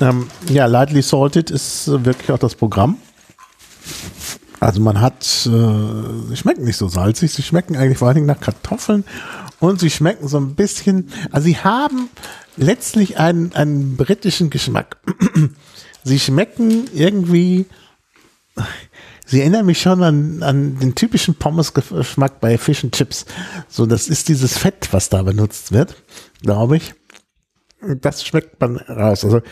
Ähm, 0.00 0.28
ja, 0.48 0.66
Lightly 0.66 1.02
Salted 1.02 1.50
ist 1.50 1.88
äh, 1.88 2.04
wirklich 2.04 2.30
auch 2.30 2.38
das 2.38 2.54
Programm. 2.54 2.96
Also 4.60 4.80
man 4.80 5.00
hat, 5.00 5.24
äh, 5.46 6.28
sie 6.28 6.36
schmecken 6.36 6.64
nicht 6.64 6.76
so 6.76 6.88
salzig, 6.88 7.32
sie 7.32 7.42
schmecken 7.42 7.76
eigentlich 7.76 7.98
vor 7.98 8.08
allen 8.08 8.16
Dingen 8.16 8.26
nach 8.26 8.40
Kartoffeln 8.40 9.04
und 9.60 9.80
sie 9.80 9.90
schmecken 9.90 10.28
so 10.28 10.38
ein 10.38 10.54
bisschen, 10.54 11.10
also 11.30 11.46
sie 11.46 11.56
haben 11.56 12.08
letztlich 12.56 13.18
einen, 13.18 13.52
einen 13.54 13.96
britischen 13.96 14.50
Geschmack. 14.50 14.98
sie 16.04 16.18
schmecken 16.18 16.88
irgendwie, 16.94 17.66
Sie 19.30 19.40
erinnern 19.40 19.66
mich 19.66 19.82
schon 19.82 20.02
an, 20.02 20.42
an 20.42 20.78
den 20.78 20.94
typischen 20.94 21.34
Pommes-Geschmack 21.34 22.40
bei 22.40 22.56
Fish 22.56 22.82
and 22.82 22.94
Chips. 22.94 23.26
So, 23.68 23.84
das 23.84 24.08
ist 24.08 24.28
dieses 24.28 24.56
Fett, 24.56 24.88
was 24.92 25.10
da 25.10 25.22
benutzt 25.22 25.70
wird, 25.70 26.02
glaube 26.40 26.78
ich. 26.78 26.94
Das 28.00 28.24
schmeckt 28.24 28.58
man 28.58 28.78
raus. 28.78 29.26
Also, 29.26 29.42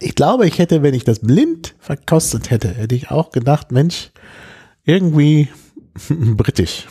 ich 0.00 0.16
glaube, 0.16 0.48
ich 0.48 0.58
hätte, 0.58 0.82
wenn 0.82 0.94
ich 0.94 1.04
das 1.04 1.20
blind 1.20 1.76
verkostet 1.78 2.50
hätte, 2.50 2.74
hätte 2.74 2.96
ich 2.96 3.12
auch 3.12 3.30
gedacht, 3.30 3.70
Mensch, 3.70 4.10
irgendwie 4.84 5.48
britisch. 6.08 6.86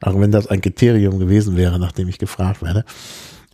Auch 0.00 0.18
wenn 0.20 0.32
das 0.32 0.46
ein 0.46 0.60
Kriterium 0.60 1.18
gewesen 1.18 1.56
wäre, 1.56 1.78
nachdem 1.78 2.08
ich 2.08 2.18
gefragt 2.18 2.62
werde. 2.62 2.84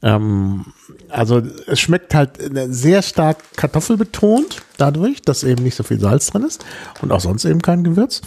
Ähm, 0.02 0.66
also 1.08 1.42
es 1.66 1.80
schmeckt 1.80 2.14
halt 2.14 2.38
sehr 2.68 3.02
stark 3.02 3.38
kartoffelbetont 3.56 4.62
dadurch, 4.76 5.22
dass 5.22 5.44
eben 5.44 5.62
nicht 5.64 5.74
so 5.74 5.82
viel 5.82 6.00
Salz 6.00 6.28
drin 6.28 6.44
ist 6.44 6.64
und 7.00 7.12
auch 7.12 7.20
sonst 7.20 7.44
eben 7.44 7.62
kein 7.62 7.84
Gewürz. 7.84 8.22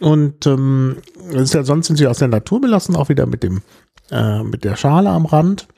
Und 0.00 0.46
ähm, 0.46 0.96
ist 1.30 1.52
ja, 1.52 1.62
sonst 1.62 1.88
sind 1.88 1.96
sie 1.96 2.06
aus 2.06 2.18
der 2.18 2.28
Natur 2.28 2.60
belassen, 2.60 2.96
auch 2.96 3.10
wieder 3.10 3.26
mit 3.26 3.42
dem 3.42 3.60
äh, 4.10 4.42
mit 4.42 4.64
der 4.64 4.76
Schale 4.76 5.10
am 5.10 5.26
Rand. 5.26 5.68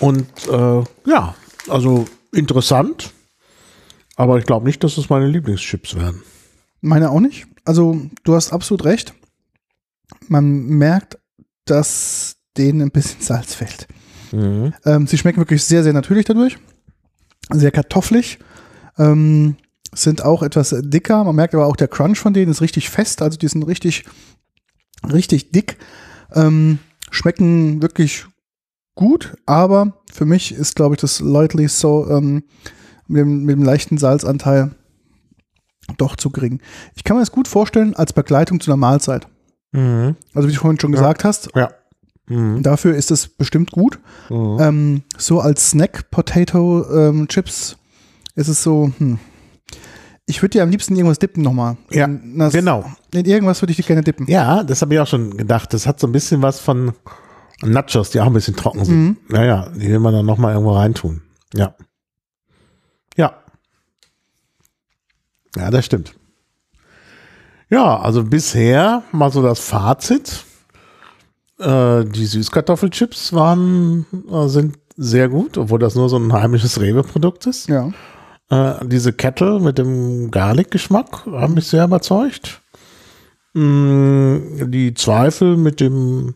Und 0.00 0.26
äh, 0.48 0.82
ja, 1.06 1.34
also 1.68 2.06
interessant, 2.32 3.12
aber 4.16 4.38
ich 4.38 4.46
glaube 4.46 4.66
nicht, 4.66 4.84
dass 4.84 4.98
es 4.98 5.08
meine 5.08 5.26
Lieblingschips 5.26 5.96
werden. 5.96 6.22
Meine 6.80 7.10
auch 7.10 7.20
nicht. 7.20 7.46
Also, 7.64 8.00
du 8.24 8.34
hast 8.34 8.52
absolut 8.52 8.84
recht. 8.84 9.14
Man 10.28 10.66
merkt, 10.66 11.18
dass 11.64 12.36
denen 12.56 12.82
ein 12.82 12.90
bisschen 12.90 13.20
Salz 13.20 13.54
fehlt. 13.54 13.86
Mhm. 14.32 14.72
Ähm, 14.84 15.06
sie 15.06 15.18
schmecken 15.18 15.40
wirklich 15.40 15.64
sehr, 15.64 15.82
sehr 15.82 15.92
natürlich 15.92 16.24
dadurch. 16.24 16.58
Sehr 17.50 17.70
kartoffelig. 17.70 18.38
Ähm, 18.98 19.56
sind 19.92 20.24
auch 20.24 20.42
etwas 20.42 20.74
dicker. 20.78 21.24
Man 21.24 21.34
merkt 21.34 21.54
aber 21.54 21.66
auch, 21.66 21.76
der 21.76 21.88
Crunch 21.88 22.18
von 22.18 22.32
denen 22.32 22.50
ist 22.50 22.60
richtig 22.60 22.90
fest. 22.90 23.22
Also 23.22 23.38
die 23.38 23.48
sind 23.48 23.64
richtig, 23.64 24.04
richtig 25.10 25.50
dick. 25.50 25.78
Ähm, 26.32 26.78
schmecken 27.10 27.82
wirklich 27.82 28.26
gut, 28.94 29.34
aber 29.46 29.94
für 30.12 30.26
mich 30.26 30.52
ist, 30.52 30.76
glaube 30.76 30.94
ich, 30.94 31.00
das 31.00 31.20
Lightly 31.20 31.68
so 31.68 32.08
ähm, 32.08 32.44
mit, 33.08 33.20
dem, 33.20 33.44
mit 33.44 33.56
dem 33.56 33.64
leichten 33.64 33.98
Salzanteil 33.98 34.72
doch 35.96 36.16
zu 36.16 36.30
gering. 36.30 36.60
Ich 36.94 37.02
kann 37.02 37.16
mir 37.16 37.22
das 37.22 37.32
gut 37.32 37.48
vorstellen 37.48 37.96
als 37.96 38.12
Begleitung 38.12 38.60
zu 38.60 38.70
einer 38.70 38.76
Mahlzeit. 38.76 39.26
Mhm. 39.72 40.16
Also 40.34 40.48
wie 40.48 40.52
du 40.52 40.58
vorhin 40.60 40.80
schon 40.80 40.92
Ja. 40.92 40.98
gesagt 40.98 41.24
hast, 41.24 41.50
Ja. 41.54 41.70
Mhm. 42.28 42.62
dafür 42.62 42.94
ist 42.94 43.10
es 43.10 43.28
bestimmt 43.28 43.70
gut. 43.72 43.98
Mhm. 44.28 44.56
Ähm, 44.60 45.02
so 45.16 45.40
als 45.40 45.70
Snack 45.70 46.10
Potato 46.10 46.84
ähm, 46.92 47.28
Chips 47.28 47.76
ist 48.36 48.48
es 48.48 48.62
so, 48.62 48.92
hm. 48.98 49.18
ich 50.26 50.40
würde 50.42 50.50
dir 50.52 50.62
am 50.62 50.70
liebsten 50.70 50.94
irgendwas 50.94 51.18
dippen 51.18 51.42
nochmal. 51.42 51.76
Ja, 51.90 52.04
In 52.06 52.38
das- 52.38 52.52
genau. 52.52 52.84
In 53.12 53.24
irgendwas 53.26 53.60
würde 53.62 53.72
ich 53.72 53.76
dir 53.76 53.82
gerne 53.84 54.02
dippen. 54.02 54.26
Ja, 54.28 54.62
das 54.62 54.80
habe 54.82 54.94
ich 54.94 55.00
auch 55.00 55.06
schon 55.08 55.36
gedacht. 55.36 55.72
Das 55.74 55.86
hat 55.86 55.98
so 56.00 56.06
ein 56.06 56.12
bisschen 56.12 56.40
was 56.42 56.60
von 56.60 56.92
Nachos, 57.62 58.10
die 58.10 58.20
auch 58.20 58.26
ein 58.26 58.32
bisschen 58.32 58.56
trocken 58.56 58.84
sind. 58.84 58.96
Mhm. 58.96 59.16
Naja, 59.28 59.68
die 59.74 59.88
will 59.88 59.98
man 59.98 60.14
dann 60.14 60.24
nochmal 60.26 60.52
irgendwo 60.54 60.72
reintun. 60.72 61.22
Ja. 61.54 61.74
Ja. 63.16 63.34
Ja, 65.56 65.70
das 65.70 65.84
stimmt. 65.84 66.14
Ja, 67.70 68.00
also 68.00 68.24
bisher 68.24 69.02
mal 69.12 69.30
so 69.30 69.42
das 69.42 69.60
Fazit. 69.60 70.44
Äh, 71.58 72.04
die 72.04 72.26
Süßkartoffelchips 72.26 73.32
waren, 73.32 74.06
äh, 74.30 74.48
sind 74.48 74.78
sehr 74.96 75.28
gut, 75.28 75.56
obwohl 75.56 75.78
das 75.78 75.94
nur 75.94 76.08
so 76.08 76.16
ein 76.16 76.32
heimisches 76.32 76.80
Rewe-Produkt 76.80 77.46
ist. 77.46 77.68
Ja. 77.68 77.90
Äh, 78.50 78.86
diese 78.86 79.12
Kettle 79.12 79.60
mit 79.60 79.78
dem 79.78 80.30
Garlic-Geschmack 80.30 81.26
haben 81.26 81.54
mich 81.54 81.68
sehr 81.68 81.84
überzeugt. 81.84 82.60
Mm, 83.54 84.70
die 84.70 84.94
Zweifel 84.94 85.56
mit 85.56 85.80
dem 85.80 86.34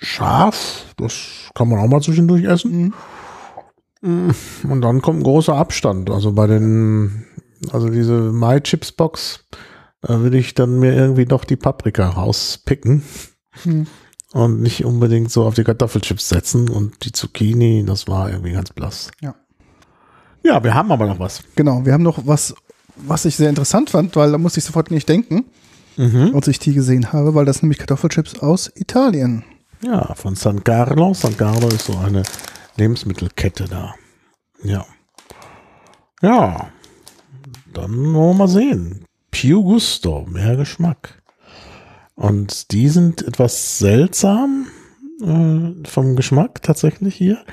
Schaf, 0.00 0.84
das 0.96 1.50
kann 1.54 1.68
man 1.68 1.78
auch 1.78 1.88
mal 1.88 2.00
zwischendurch 2.02 2.44
essen. 2.44 2.92
Mhm. 4.02 4.28
Mm, 4.28 4.70
Und 4.70 4.80
dann 4.82 5.02
kommt 5.02 5.20
ein 5.20 5.24
großer 5.24 5.54
Abstand. 5.54 6.10
Also 6.10 6.32
bei 6.32 6.46
den, 6.46 7.26
also 7.72 7.88
diese 7.88 8.32
My 8.32 8.60
Chips 8.60 8.92
Box, 8.92 9.44
da 10.02 10.22
will 10.22 10.34
ich 10.34 10.54
dann 10.54 10.78
mir 10.78 10.94
irgendwie 10.94 11.24
doch 11.26 11.44
die 11.44 11.56
Paprika 11.56 12.08
rauspicken 12.08 13.02
Mhm. 13.64 13.86
und 14.32 14.60
nicht 14.62 14.84
unbedingt 14.84 15.30
so 15.30 15.44
auf 15.44 15.54
die 15.54 15.64
Kartoffelchips 15.64 16.28
setzen 16.28 16.68
und 16.68 17.04
die 17.04 17.12
Zucchini, 17.12 17.84
das 17.86 18.06
war 18.08 18.30
irgendwie 18.30 18.52
ganz 18.52 18.70
blass. 18.70 19.10
Ja. 19.20 19.34
Ja, 20.42 20.62
wir 20.64 20.72
haben 20.74 20.90
aber 20.92 21.06
noch 21.06 21.18
was. 21.18 21.42
Genau, 21.56 21.84
wir 21.84 21.92
haben 21.92 22.02
noch 22.02 22.26
was, 22.26 22.54
was 22.96 23.24
ich 23.26 23.36
sehr 23.36 23.50
interessant 23.50 23.90
fand, 23.90 24.16
weil 24.16 24.32
da 24.32 24.38
musste 24.38 24.58
ich 24.60 24.64
sofort 24.64 24.90
nicht 24.90 25.08
denken, 25.08 25.44
Mhm. 25.96 26.32
als 26.34 26.48
ich 26.48 26.58
die 26.58 26.72
gesehen 26.72 27.12
habe, 27.12 27.34
weil 27.34 27.44
das 27.44 27.56
sind 27.56 27.64
nämlich 27.64 27.78
Kartoffelchips 27.78 28.38
aus 28.38 28.70
Italien. 28.74 29.44
Ja, 29.82 30.14
von 30.14 30.34
San 30.34 30.62
Carlo. 30.64 31.12
San 31.12 31.36
Carlo 31.36 31.68
ist 31.68 31.86
so 31.86 31.96
eine 31.98 32.22
Lebensmittelkette 32.76 33.64
da. 33.64 33.94
Ja. 34.62 34.86
Ja. 36.22 36.68
Dann 37.72 37.92
wollen 38.14 38.14
wir 38.14 38.34
mal 38.34 38.48
sehen. 38.48 39.04
Più 39.30 39.62
Gusto, 39.62 40.26
mehr 40.28 40.56
Geschmack. 40.56 41.22
Und 42.14 42.72
die 42.72 42.88
sind 42.88 43.22
etwas 43.22 43.78
seltsam 43.78 44.66
äh, 45.22 45.88
vom 45.88 46.16
Geschmack 46.16 46.62
tatsächlich 46.62 47.14
hier. 47.14 47.44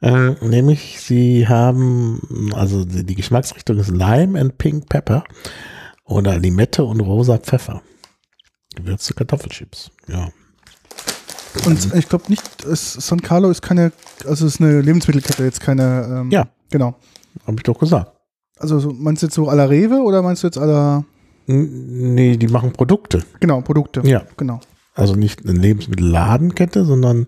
Äh, 0.00 0.32
nämlich 0.44 1.00
sie 1.00 1.48
haben, 1.48 2.52
also 2.54 2.84
die, 2.84 3.04
die 3.04 3.14
Geschmacksrichtung 3.14 3.78
ist 3.78 3.90
Lime 3.90 4.38
and 4.38 4.58
Pink 4.58 4.88
Pepper 4.88 5.24
oder 6.04 6.38
Limette 6.38 6.84
und 6.84 7.00
rosa 7.00 7.38
Pfeffer. 7.38 7.82
Gewürzte 8.74 9.14
Kartoffelchips, 9.14 9.90
ja. 10.08 10.28
Und 11.64 11.94
ich 11.94 12.08
glaube 12.08 12.24
nicht, 12.28 12.64
es, 12.64 12.92
San 12.92 13.22
Carlo 13.22 13.50
ist 13.50 13.62
keine, 13.62 13.90
also 14.26 14.46
ist 14.46 14.60
eine 14.60 14.82
Lebensmittelkette, 14.82 15.44
jetzt 15.44 15.60
keine. 15.60 16.22
Ähm, 16.22 16.30
Ja. 16.30 16.46
Genau. 16.70 16.94
Habe 17.46 17.56
ich 17.56 17.62
doch 17.62 17.78
gesagt. 17.78 18.12
Also 18.58 18.78
so, 18.78 18.92
meinst 18.92 19.22
du 19.22 19.26
jetzt 19.26 19.34
so 19.34 19.48
à 19.48 19.54
la 19.54 19.64
Rewe 19.64 20.02
oder 20.02 20.20
meinst 20.22 20.42
du 20.42 20.48
jetzt 20.48 20.58
à 20.58 20.66
la, 20.66 21.04
Nee, 21.46 22.36
die 22.36 22.48
machen 22.48 22.72
Produkte. 22.72 23.22
genau, 23.40 23.60
Produkte? 23.60 24.00
Ja. 24.04 24.22
Genau. 24.36 24.60
Also 24.94 25.14
nicht 25.14 25.46
eine 25.46 25.58
Lebensmittelladenkette, 25.58 26.84
sondern 26.84 27.26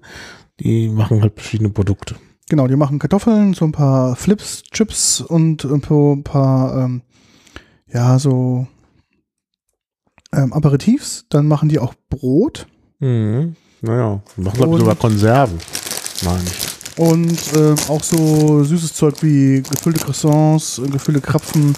die 0.60 0.88
machen 0.88 1.20
halt 1.22 1.34
verschiedene 1.34 1.70
Produkte. 1.70 2.16
Genau, 2.48 2.66
die 2.66 2.76
machen 2.76 2.98
Kartoffeln, 2.98 3.54
so 3.54 3.66
ein 3.66 3.72
paar 3.72 4.16
Flips, 4.16 4.62
Chips 4.72 5.20
und 5.20 5.64
ein 5.64 6.22
paar, 6.24 6.76
ähm, 6.84 7.02
ja, 7.92 8.18
so 8.18 8.66
ähm, 10.32 10.52
Aperitifs. 10.52 11.26
Dann 11.28 11.46
machen 11.46 11.68
die 11.68 11.78
auch 11.78 11.94
Brot 12.08 12.66
Mhm. 13.00 13.54
Naja, 13.80 14.20
machen 14.36 14.56
glaube 14.56 14.74
ich 14.74 14.80
sogar 14.80 14.96
Konserven, 14.96 15.58
meine 16.24 16.42
ich. 16.42 16.98
und 16.98 17.38
ähm, 17.56 17.76
auch 17.88 18.02
so 18.02 18.64
süßes 18.64 18.92
Zeug 18.94 19.22
wie 19.22 19.62
gefüllte 19.62 20.00
Croissants, 20.04 20.78
äh, 20.80 20.88
gefüllte 20.88 21.20
Krapfen, 21.20 21.76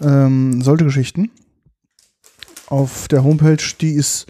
ähm, 0.00 0.62
solche 0.62 0.84
Geschichten. 0.84 1.30
Auf 2.66 3.08
der 3.08 3.24
Homepage, 3.24 3.62
die 3.80 3.92
ist, 3.92 4.26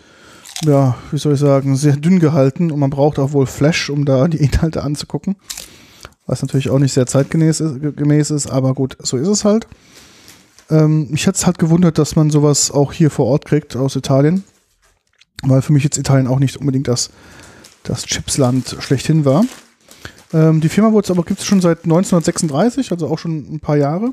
ja, 0.64 0.96
wie 1.10 1.18
soll 1.18 1.34
ich 1.34 1.40
sagen, 1.40 1.76
sehr 1.76 1.96
dünn 1.96 2.20
gehalten 2.20 2.70
und 2.70 2.78
man 2.78 2.90
braucht 2.90 3.18
auch 3.18 3.32
wohl 3.32 3.46
Flash, 3.46 3.90
um 3.90 4.04
da 4.04 4.28
die 4.28 4.38
Inhalte 4.38 4.82
anzugucken. 4.82 5.36
Was 6.26 6.42
natürlich 6.42 6.70
auch 6.70 6.78
nicht 6.78 6.92
sehr 6.92 7.06
zeitgemäß 7.06 7.60
ist, 8.30 8.50
aber 8.50 8.74
gut, 8.74 8.96
so 9.02 9.16
ist 9.16 9.28
es 9.28 9.44
halt. 9.44 9.66
Ähm, 10.70 11.08
mich 11.10 11.26
hat 11.26 11.36
es 11.36 11.46
halt 11.46 11.58
gewundert, 11.58 11.98
dass 11.98 12.16
man 12.16 12.30
sowas 12.30 12.70
auch 12.70 12.92
hier 12.92 13.10
vor 13.10 13.26
Ort 13.26 13.46
kriegt 13.46 13.76
aus 13.76 13.96
Italien. 13.96 14.44
Weil 15.42 15.62
für 15.62 15.72
mich 15.72 15.84
jetzt 15.84 15.98
Italien 15.98 16.26
auch 16.26 16.38
nicht 16.38 16.56
unbedingt 16.56 16.88
das, 16.88 17.10
das 17.82 18.04
Chipsland 18.04 18.76
schlechthin 18.80 19.24
war. 19.24 19.44
Ähm, 20.32 20.60
die 20.60 20.68
Firma 20.68 20.92
wurde 20.92 21.10
aber 21.10 21.22
gibt 21.22 21.40
es 21.40 21.46
schon 21.46 21.60
seit 21.60 21.84
1936, 21.84 22.92
also 22.92 23.08
auch 23.08 23.18
schon 23.18 23.54
ein 23.54 23.60
paar 23.60 23.76
Jahre. 23.76 24.12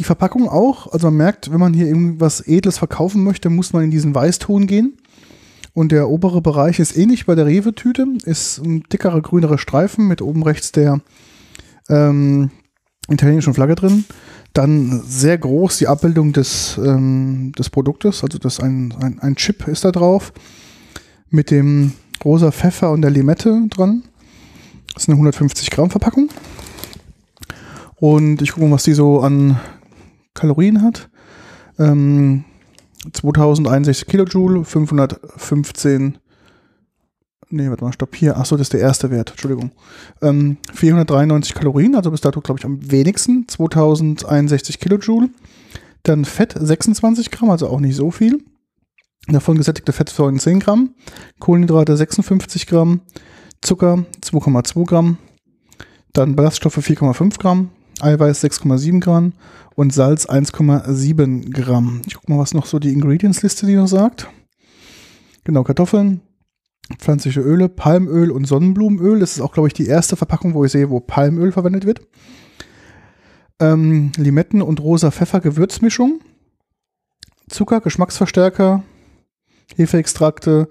Die 0.00 0.04
Verpackung 0.04 0.48
auch, 0.48 0.90
also 0.90 1.08
man 1.08 1.18
merkt, 1.18 1.52
wenn 1.52 1.60
man 1.60 1.74
hier 1.74 1.86
irgendwas 1.86 2.40
Edles 2.40 2.78
verkaufen 2.78 3.22
möchte, 3.22 3.50
muss 3.50 3.74
man 3.74 3.84
in 3.84 3.90
diesen 3.90 4.14
Weißton 4.14 4.66
gehen. 4.66 4.96
Und 5.74 5.92
der 5.92 6.08
obere 6.08 6.40
Bereich 6.40 6.78
ist 6.78 6.96
ähnlich 6.96 7.26
bei 7.26 7.34
der 7.34 7.44
Rewe-Tüte, 7.44 8.06
ist 8.24 8.64
ein 8.64 8.82
dickerer 8.90 9.20
grünerer 9.20 9.58
Streifen 9.58 10.08
mit 10.08 10.22
oben 10.22 10.42
rechts 10.42 10.72
der 10.72 11.02
ähm, 11.90 12.50
italienischen 13.10 13.52
Flagge 13.52 13.74
drin. 13.74 14.06
Dann 14.54 15.02
sehr 15.06 15.36
groß 15.36 15.76
die 15.76 15.86
Abbildung 15.86 16.32
des, 16.32 16.80
ähm, 16.82 17.52
des 17.58 17.68
Produktes, 17.68 18.24
also 18.24 18.38
das 18.38 18.58
ein, 18.58 18.94
ein, 19.02 19.18
ein 19.18 19.36
Chip 19.36 19.68
ist 19.68 19.84
da 19.84 19.92
drauf 19.92 20.32
mit 21.28 21.50
dem 21.50 21.92
rosa 22.24 22.52
Pfeffer 22.52 22.90
und 22.90 23.02
der 23.02 23.10
Limette 23.10 23.66
dran. 23.68 24.04
Das 24.94 25.02
ist 25.02 25.08
eine 25.10 25.16
150 25.16 25.70
Gramm 25.70 25.90
Verpackung. 25.90 26.30
Und 27.96 28.40
ich 28.40 28.52
gucke 28.52 28.64
mal, 28.64 28.76
was 28.76 28.84
die 28.84 28.94
so 28.94 29.20
an 29.20 29.60
Kalorien 30.40 30.82
hat. 30.82 31.08
Ähm, 31.78 32.44
2061 33.12 34.06
Kilojoule, 34.06 34.64
515. 34.64 36.18
Nee, 37.50 37.68
warte 37.68 37.84
mal, 37.84 37.92
stopp 37.92 38.14
hier. 38.14 38.36
Achso, 38.36 38.56
das 38.56 38.66
ist 38.66 38.72
der 38.72 38.80
erste 38.80 39.10
Wert, 39.10 39.30
Entschuldigung. 39.30 39.72
Ähm, 40.22 40.58
493 40.72 41.54
Kalorien, 41.54 41.94
also 41.94 42.10
bis 42.10 42.20
dato, 42.20 42.40
glaube 42.40 42.60
ich, 42.60 42.64
am 42.64 42.90
wenigsten. 42.90 43.46
2061 43.48 44.78
Kilojoule. 44.78 45.30
Dann 46.04 46.24
Fett 46.24 46.54
26 46.58 47.30
Gramm, 47.30 47.50
also 47.50 47.68
auch 47.68 47.80
nicht 47.80 47.96
so 47.96 48.10
viel. 48.10 48.42
Davon 49.26 49.56
gesättigte 49.58 49.92
Fettsäuren 49.92 50.38
10 50.38 50.60
Gramm. 50.60 50.94
Kohlenhydrate 51.40 51.96
56 51.96 52.66
Gramm. 52.66 53.00
Zucker 53.60 54.04
2,2 54.22 54.86
Gramm. 54.86 55.18
Dann 56.12 56.36
Ballaststoffe 56.36 56.78
4,5 56.78 57.38
Gramm. 57.38 57.70
Eiweiß 58.02 58.42
6,7 58.44 59.00
Gramm. 59.00 59.32
Und 59.74 59.92
Salz 59.92 60.26
1,7 60.26 61.50
Gramm. 61.52 62.02
Ich 62.06 62.14
gucke 62.14 62.32
mal, 62.32 62.38
was 62.38 62.54
noch 62.54 62.66
so 62.66 62.78
die 62.78 62.92
Ingredients-Liste 62.92 63.66
die 63.66 63.76
noch 63.76 63.88
sagt. 63.88 64.28
Genau, 65.44 65.64
Kartoffeln, 65.64 66.20
pflanzliche 66.98 67.40
Öle, 67.40 67.68
Palmöl 67.68 68.30
und 68.30 68.46
Sonnenblumenöl. 68.46 69.20
Das 69.20 69.32
ist 69.32 69.40
auch, 69.40 69.52
glaube 69.52 69.68
ich, 69.68 69.74
die 69.74 69.86
erste 69.86 70.16
Verpackung, 70.16 70.54
wo 70.54 70.64
ich 70.64 70.72
sehe, 70.72 70.90
wo 70.90 71.00
Palmöl 71.00 71.52
verwendet 71.52 71.86
wird. 71.86 72.02
Ähm, 73.58 74.12
Limetten 74.16 74.62
und 74.62 74.80
rosa 74.80 75.10
Pfeffer 75.10 75.40
Gewürzmischung. 75.40 76.20
Zucker, 77.48 77.80
Geschmacksverstärker, 77.80 78.84
Hefeextrakte, 79.76 80.68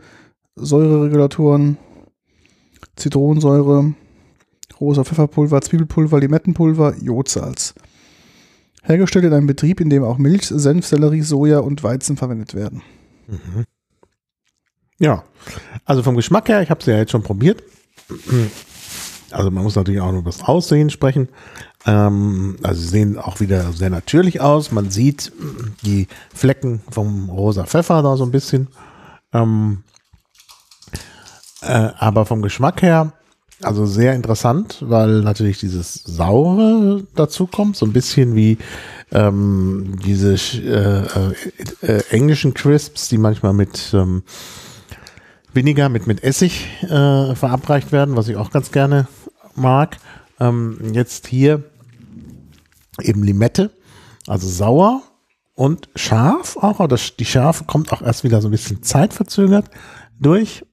Säureregulatoren, 0.55 1.77
Zitronensäure, 2.95 3.93
rosa 4.80 5.03
Pfefferpulver, 5.03 5.61
Zwiebelpulver, 5.61 6.19
Limettenpulver, 6.19 6.95
Jodsalz. 7.01 7.73
Hergestellt 8.84 9.25
in 9.25 9.34
einem 9.34 9.47
Betrieb, 9.47 9.82
in 9.82 9.89
dem 9.89 10.03
auch 10.03 10.17
Milch, 10.17 10.47
Senf, 10.47 10.86
Sellerie, 10.86 11.21
Soja 11.21 11.59
und 11.59 11.84
Weizen 11.84 12.17
verwendet 12.17 12.55
werden. 12.55 12.82
Ja, 14.99 15.23
also 15.86 16.03
vom 16.03 16.15
Geschmack 16.15 16.49
her, 16.49 16.61
ich 16.61 16.69
habe 16.69 16.84
sie 16.84 16.91
ja 16.91 16.97
jetzt 16.97 17.11
schon 17.11 17.23
probiert. 17.23 17.63
Also 19.32 19.51
man 19.51 19.63
muss 19.63 19.75
natürlich 19.75 20.01
auch 20.01 20.11
nur 20.11 20.23
das 20.23 20.41
Aussehen 20.43 20.89
sprechen. 20.89 21.30
Ähm, 21.86 22.57
also 22.63 22.82
sie 22.82 22.88
sehen 22.88 23.17
auch 23.17 23.39
wieder 23.39 23.71
sehr 23.73 23.89
natürlich 23.89 24.41
aus. 24.41 24.71
Man 24.71 24.89
sieht 24.89 25.32
die 25.84 26.07
Flecken 26.34 26.82
vom 26.89 27.30
rosa 27.30 27.65
Pfeffer 27.65 28.01
da 28.01 28.17
so 28.17 28.25
ein 28.25 28.32
bisschen. 28.32 28.67
Ähm, 29.34 29.84
äh, 31.61 31.89
aber 31.97 32.25
vom 32.25 32.41
Geschmack 32.41 32.82
her, 32.82 33.13
also 33.62 33.86
sehr 33.86 34.14
interessant, 34.16 34.78
weil 34.82 35.22
natürlich 35.22 35.60
dieses 35.60 35.95
Saure 36.05 37.03
dazu 37.16 37.45
kommt, 37.45 37.76
so 37.76 37.86
ein 37.86 37.93
bisschen 37.93 38.36
wie 38.36 38.57
ähm, 39.12 39.97
diese 40.05 40.34
äh, 40.34 41.05
äh, 41.05 41.97
äh, 41.97 42.03
englischen 42.10 42.53
Crisps, 42.53 43.10
die 43.10 43.18
manchmal 43.18 43.53
mit 43.53 43.93
ähm, 43.93 44.24
weniger 45.53 45.89
mit, 45.89 46.07
mit 46.07 46.24
Essig 46.24 46.68
äh, 46.84 47.36
verabreicht 47.36 47.91
werden, 47.91 48.16
was 48.16 48.28
ich 48.28 48.38
auch 48.38 48.51
ganz 48.51 48.72
gerne 48.72 49.07
mag. 49.55 49.97
Ähm, 50.39 50.78
jetzt 50.93 51.28
hier 51.28 51.64
eben 53.01 53.24
Limette, 53.24 53.72
also 54.28 54.47
sauer 54.47 55.01
und 55.55 55.89
scharf 55.95 56.55
auch. 56.57 56.88
Das, 56.88 57.16
die 57.18 57.26
Schärfe 57.26 57.66
kommt 57.66 57.91
auch 57.91 58.01
erst 58.01 58.24
wieder 58.24 58.41
so 58.41 58.47
ein 58.47 58.51
bisschen 58.51 58.84
zeitverzögert 58.84 59.70
durch. 60.20 60.66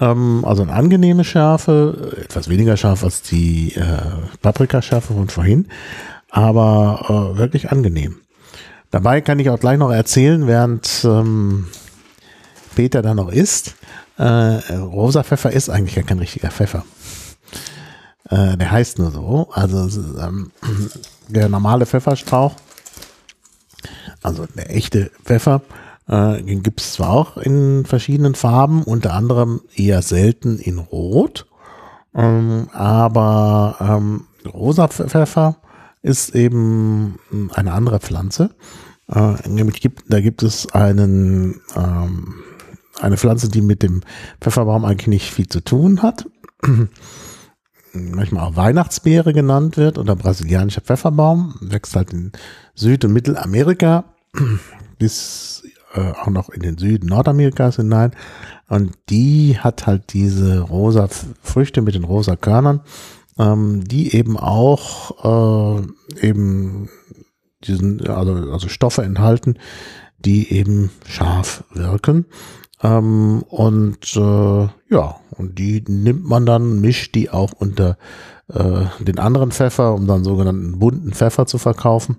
Ähm, 0.00 0.44
also 0.44 0.62
eine 0.62 0.72
angenehme 0.72 1.24
Schärfe, 1.24 2.16
etwas 2.24 2.48
weniger 2.48 2.76
scharf 2.76 3.04
als 3.04 3.22
die 3.22 3.74
äh, 3.74 3.82
Paprikaschärfe 4.42 5.14
von 5.14 5.28
vorhin, 5.28 5.68
aber 6.30 7.34
äh, 7.34 7.38
wirklich 7.38 7.70
angenehm. 7.70 8.16
Dabei 8.90 9.20
kann 9.20 9.38
ich 9.38 9.50
auch 9.50 9.60
gleich 9.60 9.78
noch 9.78 9.90
erzählen, 9.90 10.46
während 10.46 11.04
ähm, 11.04 11.66
Peter 12.74 13.02
da 13.02 13.14
noch 13.14 13.30
isst. 13.30 13.74
Äh, 14.16 14.22
rosa 14.74 15.22
Pfeffer 15.22 15.52
ist 15.52 15.68
eigentlich 15.68 15.96
ja 15.96 16.02
kein 16.02 16.18
richtiger 16.18 16.50
Pfeffer. 16.50 16.84
Äh, 18.30 18.56
der 18.56 18.70
heißt 18.70 18.98
nur 18.98 19.10
so. 19.10 19.48
Also 19.52 19.88
ähm, 20.20 20.50
der 21.28 21.48
normale 21.48 21.86
Pfefferstrauch, 21.86 22.54
also 24.22 24.46
der 24.54 24.74
echte 24.74 25.10
Pfeffer, 25.24 25.62
äh, 26.08 26.42
gibt 26.42 26.80
es 26.80 26.94
zwar 26.94 27.10
auch 27.10 27.36
in 27.36 27.84
verschiedenen 27.84 28.34
Farben, 28.34 28.82
unter 28.82 29.14
anderem 29.14 29.60
eher 29.74 30.02
selten 30.02 30.58
in 30.58 30.78
Rot, 30.78 31.46
ähm, 32.14 32.68
aber 32.72 33.76
ähm, 33.80 34.24
rosa 34.52 34.88
Pfeffer 34.88 35.56
ist 36.02 36.34
eben 36.34 37.18
eine 37.54 37.72
andere 37.72 38.00
Pflanze. 38.00 38.50
Äh, 39.08 39.48
nämlich 39.48 39.80
gibt, 39.80 40.04
da 40.08 40.20
gibt 40.20 40.42
es 40.42 40.72
einen 40.72 41.60
ähm, 41.76 42.34
eine 43.00 43.16
Pflanze, 43.16 43.48
die 43.48 43.62
mit 43.62 43.82
dem 43.82 44.02
Pfefferbaum 44.40 44.84
eigentlich 44.84 45.06
nicht 45.06 45.32
viel 45.32 45.48
zu 45.48 45.60
tun 45.60 46.02
hat. 46.02 46.26
Manchmal 47.92 48.44
auch 48.44 48.56
Weihnachtsbeere 48.56 49.32
genannt 49.32 49.76
wird 49.76 49.98
oder 49.98 50.14
brasilianischer 50.14 50.82
Pfefferbaum. 50.82 51.54
Wächst 51.60 51.96
halt 51.96 52.12
in 52.12 52.32
Süd- 52.74 53.04
und 53.04 53.12
Mittelamerika 53.12 54.04
bis 54.98 55.57
äh, 55.98 56.12
auch 56.12 56.28
noch 56.28 56.48
in 56.50 56.62
den 56.62 56.78
Süden 56.78 57.06
Nordamerikas 57.06 57.76
hinein. 57.76 58.12
Und 58.68 58.92
die 59.08 59.58
hat 59.58 59.86
halt 59.86 60.12
diese 60.12 60.60
rosa 60.60 61.08
Früchte 61.42 61.82
mit 61.82 61.94
den 61.94 62.04
rosa 62.04 62.36
Körnern, 62.36 62.80
ähm, 63.38 63.84
die 63.84 64.14
eben 64.14 64.38
auch 64.38 65.78
äh, 65.80 66.26
eben 66.26 66.88
diesen, 67.64 68.06
also, 68.06 68.34
also 68.52 68.68
Stoffe 68.68 69.02
enthalten, 69.02 69.58
die 70.18 70.52
eben 70.52 70.90
scharf 71.06 71.64
wirken. 71.72 72.26
Ähm, 72.82 73.42
und 73.48 74.16
äh, 74.16 74.68
ja, 74.90 75.16
und 75.30 75.58
die 75.58 75.84
nimmt 75.88 76.24
man 76.24 76.46
dann, 76.46 76.80
mischt 76.80 77.14
die 77.14 77.30
auch 77.30 77.52
unter 77.52 77.96
äh, 78.48 78.84
den 79.00 79.18
anderen 79.18 79.50
Pfeffer, 79.50 79.94
um 79.94 80.06
dann 80.06 80.24
sogenannten 80.24 80.78
bunten 80.78 81.12
Pfeffer 81.12 81.46
zu 81.46 81.58
verkaufen. 81.58 82.16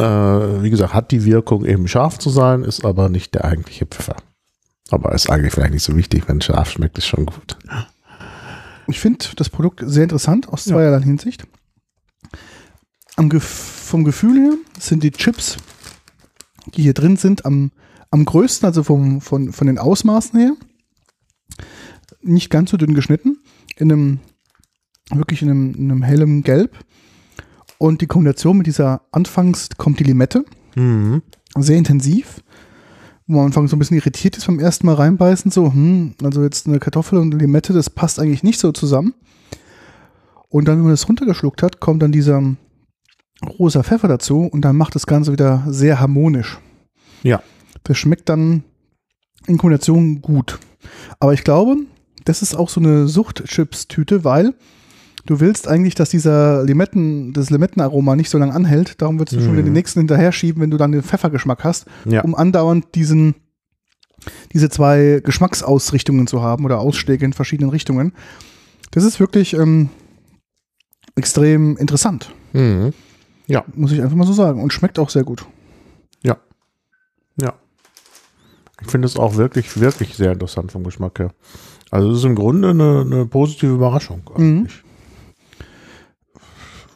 Äh, 0.00 0.62
wie 0.62 0.70
gesagt, 0.70 0.94
hat 0.94 1.10
die 1.10 1.24
Wirkung 1.24 1.66
eben 1.66 1.86
scharf 1.86 2.18
zu 2.18 2.30
sein, 2.30 2.64
ist 2.64 2.84
aber 2.84 3.10
nicht 3.10 3.34
der 3.34 3.44
eigentliche 3.44 3.84
Pfeffer. 3.84 4.16
Aber 4.90 5.12
ist 5.12 5.28
eigentlich 5.28 5.52
vielleicht 5.52 5.74
nicht 5.74 5.82
so 5.84 5.94
wichtig, 5.94 6.26
wenn 6.26 6.40
scharf 6.40 6.70
schmeckt, 6.70 6.96
ist 6.98 7.06
schon 7.06 7.26
gut. 7.26 7.58
Ich 8.88 8.98
finde 8.98 9.24
das 9.36 9.50
Produkt 9.50 9.82
sehr 9.84 10.04
interessant 10.04 10.48
aus 10.48 10.64
zweierlei 10.64 10.98
ja. 10.98 11.04
Hinsicht. 11.04 11.46
Am 13.16 13.28
Gef 13.28 13.44
vom 13.44 14.04
Gefühl 14.04 14.40
her 14.40 14.54
sind 14.78 15.02
die 15.02 15.10
Chips, 15.10 15.58
die 16.74 16.82
hier 16.82 16.94
drin 16.94 17.16
sind, 17.16 17.44
am, 17.44 17.70
am 18.10 18.24
größten, 18.24 18.66
also 18.66 18.82
vom, 18.82 19.20
von, 19.20 19.52
von 19.52 19.66
den 19.66 19.78
Ausmaßen 19.78 20.38
her. 20.40 20.52
Nicht 22.22 22.50
ganz 22.50 22.70
so 22.70 22.76
dünn 22.76 22.94
geschnitten, 22.94 23.38
in 23.76 23.92
einem 23.92 24.20
wirklich 25.12 25.42
in 25.42 25.50
einem, 25.50 25.74
in 25.74 25.90
einem 25.90 26.02
hellem 26.02 26.42
Gelb. 26.42 26.76
Und 27.80 28.00
die 28.00 28.06
Kombination 28.06 28.58
mit 28.58 28.68
dieser, 28.68 29.00
anfangs 29.10 29.70
kommt 29.76 29.98
die 29.98 30.04
Limette, 30.04 30.44
mhm. 30.76 31.22
sehr 31.56 31.76
intensiv 31.76 32.42
wo 33.30 33.36
man 33.36 33.42
am 33.42 33.46
Anfang 33.46 33.68
so 33.68 33.76
ein 33.76 33.78
bisschen 33.78 33.96
irritiert 33.96 34.36
ist 34.36 34.46
beim 34.46 34.58
ersten 34.58 34.86
Mal 34.86 34.96
reinbeißen, 34.96 35.52
so, 35.52 35.72
hm, 35.72 36.14
also 36.20 36.42
jetzt 36.42 36.66
eine 36.66 36.80
Kartoffel 36.80 37.16
und 37.16 37.32
eine 37.32 37.40
Limette, 37.40 37.72
das 37.72 37.88
passt 37.88 38.18
eigentlich 38.18 38.42
nicht 38.42 38.58
so 38.58 38.72
zusammen. 38.72 39.14
Und 40.48 40.66
dann, 40.66 40.78
wenn 40.78 40.82
man 40.82 40.92
das 40.92 41.08
runtergeschluckt 41.08 41.62
hat, 41.62 41.78
kommt 41.78 42.02
dann 42.02 42.10
dieser 42.10 42.42
rosa 43.46 43.84
Pfeffer 43.84 44.08
dazu 44.08 44.40
und 44.46 44.62
dann 44.62 44.76
macht 44.76 44.96
das 44.96 45.06
Ganze 45.06 45.30
wieder 45.30 45.62
sehr 45.68 46.00
harmonisch. 46.00 46.58
Ja. 47.22 47.40
Das 47.84 47.98
schmeckt 47.98 48.28
dann 48.28 48.64
in 49.46 49.58
Kombination 49.58 50.20
gut. 50.22 50.58
Aber 51.20 51.32
ich 51.32 51.44
glaube, 51.44 51.76
das 52.24 52.42
ist 52.42 52.56
auch 52.56 52.68
so 52.68 52.80
eine 52.80 53.06
Suchtchips-Tüte, 53.06 54.24
weil 54.24 54.54
du 55.26 55.40
willst 55.40 55.68
eigentlich, 55.68 55.94
dass 55.94 56.10
dieser 56.10 56.64
Limetten, 56.64 57.32
das 57.32 57.50
Limettenaroma 57.50 58.16
nicht 58.16 58.30
so 58.30 58.38
lange 58.38 58.54
anhält. 58.54 59.00
Darum 59.00 59.18
würdest 59.18 59.36
du 59.36 59.40
mhm. 59.40 59.44
schon 59.46 59.56
den 59.56 59.72
nächsten 59.72 60.00
hinterher 60.00 60.32
schieben, 60.32 60.62
wenn 60.62 60.70
du 60.70 60.76
dann 60.76 60.92
den 60.92 61.02
Pfeffergeschmack 61.02 61.64
hast, 61.64 61.86
ja. 62.04 62.22
um 62.22 62.34
andauernd 62.34 62.94
diesen, 62.94 63.34
diese 64.52 64.70
zwei 64.70 65.20
Geschmacksausrichtungen 65.24 66.26
zu 66.26 66.42
haben 66.42 66.64
oder 66.64 66.80
Ausschläge 66.80 67.24
in 67.24 67.32
verschiedenen 67.32 67.70
Richtungen. 67.70 68.12
Das 68.90 69.04
ist 69.04 69.20
wirklich 69.20 69.54
ähm, 69.54 69.90
extrem 71.14 71.76
interessant. 71.76 72.32
Mhm. 72.52 72.92
Ja. 73.46 73.64
Muss 73.74 73.92
ich 73.92 74.02
einfach 74.02 74.16
mal 74.16 74.26
so 74.26 74.32
sagen. 74.32 74.62
Und 74.62 74.72
schmeckt 74.72 74.98
auch 74.98 75.10
sehr 75.10 75.24
gut. 75.24 75.44
Ja. 76.22 76.36
Ja. 77.40 77.54
Ich 78.80 78.90
finde 78.90 79.06
es 79.06 79.16
auch 79.16 79.36
wirklich, 79.36 79.80
wirklich 79.80 80.16
sehr 80.16 80.32
interessant 80.32 80.72
vom 80.72 80.84
Geschmack 80.84 81.18
her. 81.18 81.32
Also 81.90 82.10
es 82.12 82.18
ist 82.18 82.24
im 82.24 82.36
Grunde 82.36 82.70
eine, 82.70 83.00
eine 83.00 83.26
positive 83.26 83.74
Überraschung 83.74 84.22
eigentlich. 84.34 84.82
Mhm. 84.82 84.89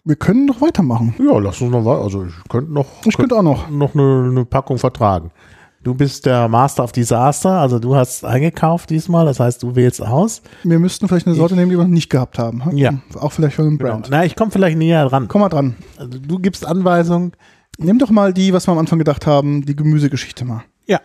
Wir 0.06 0.16
können 0.16 0.44
noch 0.44 0.60
weitermachen. 0.60 1.14
Ja, 1.18 1.38
lass 1.38 1.62
uns 1.62 1.70
noch 1.70 1.84
weiter. 1.84 2.02
Also 2.02 2.26
ich 2.26 2.34
könnte 2.50 2.70
noch. 2.72 2.86
Ich 3.06 3.16
könnte 3.16 3.36
auch 3.36 3.42
noch. 3.42 3.70
Noch 3.70 3.94
eine, 3.94 4.28
eine 4.30 4.44
Packung 4.44 4.76
vertragen. 4.76 5.30
Du 5.82 5.94
bist 5.94 6.26
der 6.26 6.48
Master 6.48 6.82
of 6.84 6.92
Disaster, 6.92 7.60
also 7.60 7.78
du 7.78 7.94
hast 7.94 8.24
eingekauft 8.24 8.88
diesmal, 8.88 9.26
das 9.26 9.38
heißt, 9.38 9.62
du 9.62 9.76
wählst 9.76 10.00
aus. 10.00 10.40
Wir 10.62 10.78
müssten 10.78 11.08
vielleicht 11.08 11.26
eine 11.26 11.36
Sorte 11.36 11.54
ich, 11.54 11.58
nehmen, 11.58 11.70
die 11.70 11.76
wir 11.76 11.84
noch 11.84 11.90
nicht 11.90 12.08
gehabt 12.08 12.38
haben. 12.38 12.62
Ja. 12.74 12.94
Auch 13.20 13.32
vielleicht 13.32 13.56
von 13.56 13.66
einem 13.66 13.76
genau. 13.76 13.90
Brand. 13.90 14.08
Na, 14.10 14.24
ich 14.24 14.34
komme 14.34 14.50
vielleicht 14.50 14.78
näher 14.78 15.06
dran. 15.06 15.28
Komm 15.28 15.42
mal 15.42 15.50
dran. 15.50 15.76
Also 15.98 16.18
du 16.18 16.38
gibst 16.38 16.66
Anweisungen. 16.66 17.32
Nimm 17.76 17.98
doch 17.98 18.10
mal 18.10 18.32
die, 18.32 18.54
was 18.54 18.66
wir 18.66 18.72
am 18.72 18.78
Anfang 18.78 18.98
gedacht 18.98 19.26
haben, 19.26 19.66
die 19.66 19.76
Gemüsegeschichte 19.76 20.46
mal. 20.46 20.64
Ja. 20.86 21.00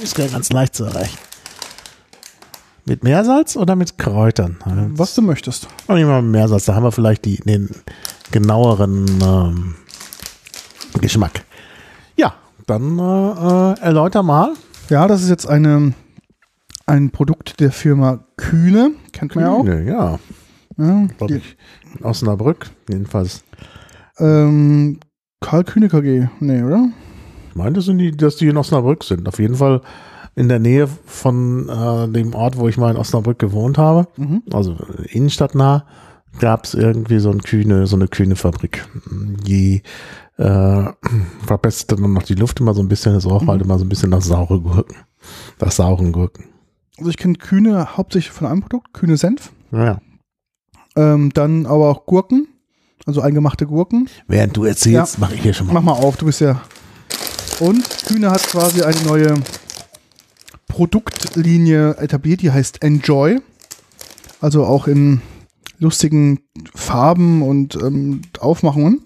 Ist 0.00 0.14
ganz 0.16 0.52
leicht 0.52 0.76
zu 0.76 0.84
erreichen. 0.84 1.18
Mit 2.88 3.04
Meersalz 3.04 3.54
oder 3.56 3.76
mit 3.76 3.98
Kräutern? 3.98 4.56
Was 4.94 5.14
du 5.14 5.20
möchtest. 5.20 5.68
Und 5.88 6.02
mal 6.04 6.22
mit 6.22 6.32
Meersalz, 6.32 6.64
da 6.64 6.74
haben 6.74 6.84
wir 6.84 6.92
vielleicht 6.92 7.26
die, 7.26 7.36
den 7.36 7.68
genaueren 8.30 9.06
ähm, 9.22 9.74
Geschmack. 10.98 11.44
Ja, 12.16 12.32
dann 12.66 12.98
äh, 12.98 13.02
äh, 13.02 13.80
erläuter 13.80 14.22
mal. 14.22 14.54
Ja, 14.88 15.06
das 15.06 15.22
ist 15.22 15.28
jetzt 15.28 15.46
eine, 15.46 15.92
ein 16.86 17.10
Produkt 17.10 17.60
der 17.60 17.72
Firma 17.72 18.24
Kühne, 18.38 18.92
kennt 19.12 19.36
man 19.36 19.64
Kühne, 19.64 19.84
ja 19.84 20.10
auch. 20.12 20.18
Ja, 20.78 20.86
ja 20.86 21.06
Glaube 21.18 21.36
ich, 21.36 21.56
in 21.98 22.06
Osnabrück, 22.06 22.70
jedenfalls. 22.88 23.44
Ähm, 24.18 24.98
Karl 25.40 25.64
Kühne 25.64 25.90
KG, 25.90 26.28
nee, 26.40 26.62
oder? 26.62 26.88
Ich 27.50 27.54
meine, 27.54 27.74
das 27.74 27.84
sind 27.84 27.98
die, 27.98 28.16
dass 28.16 28.36
die 28.36 28.48
in 28.48 28.56
Osnabrück 28.56 29.04
sind. 29.04 29.28
Auf 29.28 29.38
jeden 29.38 29.56
Fall 29.56 29.82
in 30.38 30.48
der 30.48 30.60
Nähe 30.60 30.86
von 30.86 31.68
äh, 31.68 32.08
dem 32.08 32.32
Ort, 32.32 32.58
wo 32.58 32.68
ich 32.68 32.78
mal 32.78 32.92
in 32.92 32.96
Osnabrück 32.96 33.40
gewohnt 33.40 33.76
habe, 33.76 34.06
mhm. 34.16 34.42
also 34.52 34.76
innenstadtnah, 35.08 35.84
gab 36.38 36.64
es 36.64 36.74
irgendwie 36.74 37.18
so, 37.18 37.32
ein 37.32 37.42
kühne, 37.42 37.88
so 37.88 37.96
eine 37.96 38.06
kühne 38.06 38.36
Fabrik. 38.36 38.86
Die 39.10 39.82
äh, 40.36 40.84
verbesserte 41.46 41.96
dann 41.96 42.12
noch 42.12 42.22
die 42.22 42.36
Luft 42.36 42.60
immer 42.60 42.72
so 42.72 42.80
ein 42.80 42.88
bisschen, 42.88 43.16
es 43.16 43.26
roch 43.26 43.42
mhm. 43.42 43.48
halt 43.48 43.62
immer 43.62 43.80
so 43.80 43.84
ein 43.84 43.88
bisschen 43.88 44.10
nach 44.10 44.22
saure 44.22 44.60
Gurken. 44.60 44.96
Nach 45.60 45.72
sauren 45.72 46.12
Gurken. 46.12 46.44
Also 46.98 47.10
ich 47.10 47.16
kenne 47.16 47.34
Kühne 47.34 47.96
hauptsächlich 47.96 48.30
von 48.30 48.46
einem 48.46 48.60
Produkt, 48.60 48.94
Kühne 48.94 49.16
Senf. 49.16 49.50
Ja. 49.72 49.98
Ähm, 50.94 51.32
dann 51.34 51.66
aber 51.66 51.90
auch 51.90 52.06
Gurken, 52.06 52.46
also 53.06 53.22
eingemachte 53.22 53.66
Gurken. 53.66 54.08
Während 54.28 54.56
du 54.56 54.62
erzählst, 54.64 55.14
ja. 55.14 55.20
mache 55.20 55.34
ich 55.34 55.42
hier 55.42 55.52
schon 55.52 55.66
mal. 55.66 55.74
Mach 55.74 55.82
mal 55.82 55.92
auf, 55.92 56.16
du 56.16 56.26
bist 56.26 56.40
ja. 56.40 56.60
Und 57.58 57.84
Kühne 58.06 58.30
hat 58.30 58.42
quasi 58.44 58.82
eine 58.82 59.02
neue 59.02 59.34
Produktlinie 60.68 61.96
etabliert, 61.96 62.42
die 62.42 62.52
heißt 62.52 62.82
Enjoy. 62.82 63.40
Also 64.40 64.64
auch 64.64 64.86
in 64.86 65.20
lustigen 65.78 66.40
Farben 66.74 67.42
und 67.42 67.74
ähm, 67.76 68.22
Aufmachungen. 68.38 69.02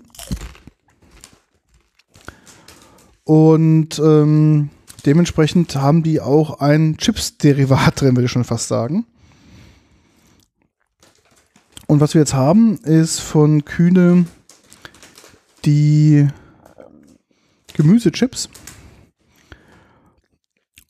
Und 3.24 3.98
ähm, 3.98 4.70
dementsprechend 5.06 5.76
haben 5.76 6.02
die 6.02 6.20
auch 6.20 6.60
ein 6.60 6.96
Chips-Derivat 6.98 8.00
drin, 8.00 8.16
würde 8.16 8.26
ich 8.26 8.32
schon 8.32 8.44
fast 8.44 8.68
sagen. 8.68 9.06
Und 11.86 12.00
was 12.00 12.14
wir 12.14 12.20
jetzt 12.20 12.34
haben, 12.34 12.78
ist 12.78 13.20
von 13.20 13.64
Kühne 13.64 14.26
die 15.64 16.28
Gemüsechips. 17.74 18.48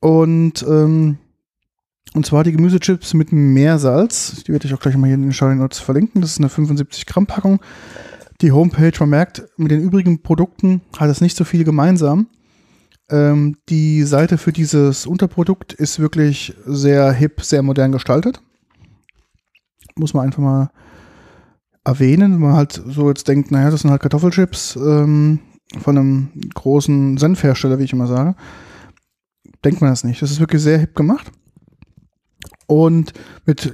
Und, 0.03 0.67
ähm, 0.69 1.19
und 2.13 2.27
zwar 2.27 2.43
die 2.43 2.51
Gemüsechips 2.51 3.15
mit 3.15 3.33
Meersalz. 3.33 4.43
Die 4.43 4.53
werde 4.53 4.67
ich 4.67 4.75
auch 4.75 4.81
gleich 4.81 4.97
mal 4.97 5.07
hier 5.07 5.15
in 5.15 5.23
den 5.23 5.33
Show 5.33 5.49
Notes 5.55 5.79
verlinken. 5.79 6.21
Das 6.21 6.33
ist 6.33 6.39
eine 6.39 6.49
75 6.49 7.07
Gramm 7.07 7.27
Packung. 7.27 7.61
Die 8.41 8.51
Homepage, 8.51 8.93
man 8.99 9.11
merkt, 9.11 9.45
mit 9.57 9.71
den 9.71 9.81
übrigen 9.81 10.21
Produkten 10.21 10.83
hat 10.99 11.09
es 11.09 11.21
nicht 11.21 11.37
so 11.37 11.45
viel 11.45 11.63
gemeinsam. 11.63 12.27
Ähm, 13.11 13.57
die 13.69 14.03
Seite 14.03 14.39
für 14.39 14.53
dieses 14.53 15.07
Unterprodukt 15.07 15.73
ist 15.73 16.01
wirklich 16.01 16.53
sehr 16.67 17.13
hip, 17.13 17.41
sehr 17.41 17.63
modern 17.63 17.93
gestaltet. 17.93 18.43
Muss 19.95 20.15
man 20.15 20.27
einfach 20.27 20.43
mal 20.43 20.71
erwähnen, 21.85 22.33
wenn 22.33 22.41
man 22.41 22.55
halt 22.55 22.83
so 22.85 23.09
jetzt 23.09 23.29
denkt, 23.29 23.53
naja, 23.53 23.71
das 23.71 23.83
sind 23.83 23.91
halt 23.93 24.03
Kartoffelchips 24.03 24.75
ähm, 24.75 25.39
von 25.81 25.97
einem 25.97 26.29
großen 26.55 27.19
Senfhersteller, 27.19 27.79
wie 27.79 27.85
ich 27.85 27.93
immer 27.93 28.09
sage 28.09 28.35
denkt 29.65 29.81
man 29.81 29.91
das 29.91 30.05
nicht. 30.05 30.23
Das 30.23 30.31
ist 30.31 30.41
wirklich 30.41 30.63
sehr 30.63 30.79
hip 30.79 30.95
gemacht. 30.95 31.31
Und 32.67 33.13
mit 33.45 33.73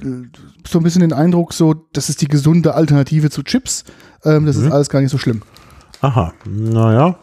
so 0.67 0.79
ein 0.79 0.83
bisschen 0.83 1.01
den 1.01 1.13
Eindruck, 1.13 1.53
so, 1.53 1.73
das 1.93 2.09
ist 2.09 2.21
die 2.21 2.27
gesunde 2.27 2.73
Alternative 2.73 3.29
zu 3.29 3.43
Chips. 3.43 3.85
Ähm, 4.25 4.45
das 4.45 4.57
mhm. 4.57 4.67
ist 4.67 4.71
alles 4.71 4.89
gar 4.89 5.01
nicht 5.01 5.11
so 5.11 5.17
schlimm. 5.17 5.41
Aha, 6.01 6.33
naja, 6.45 7.19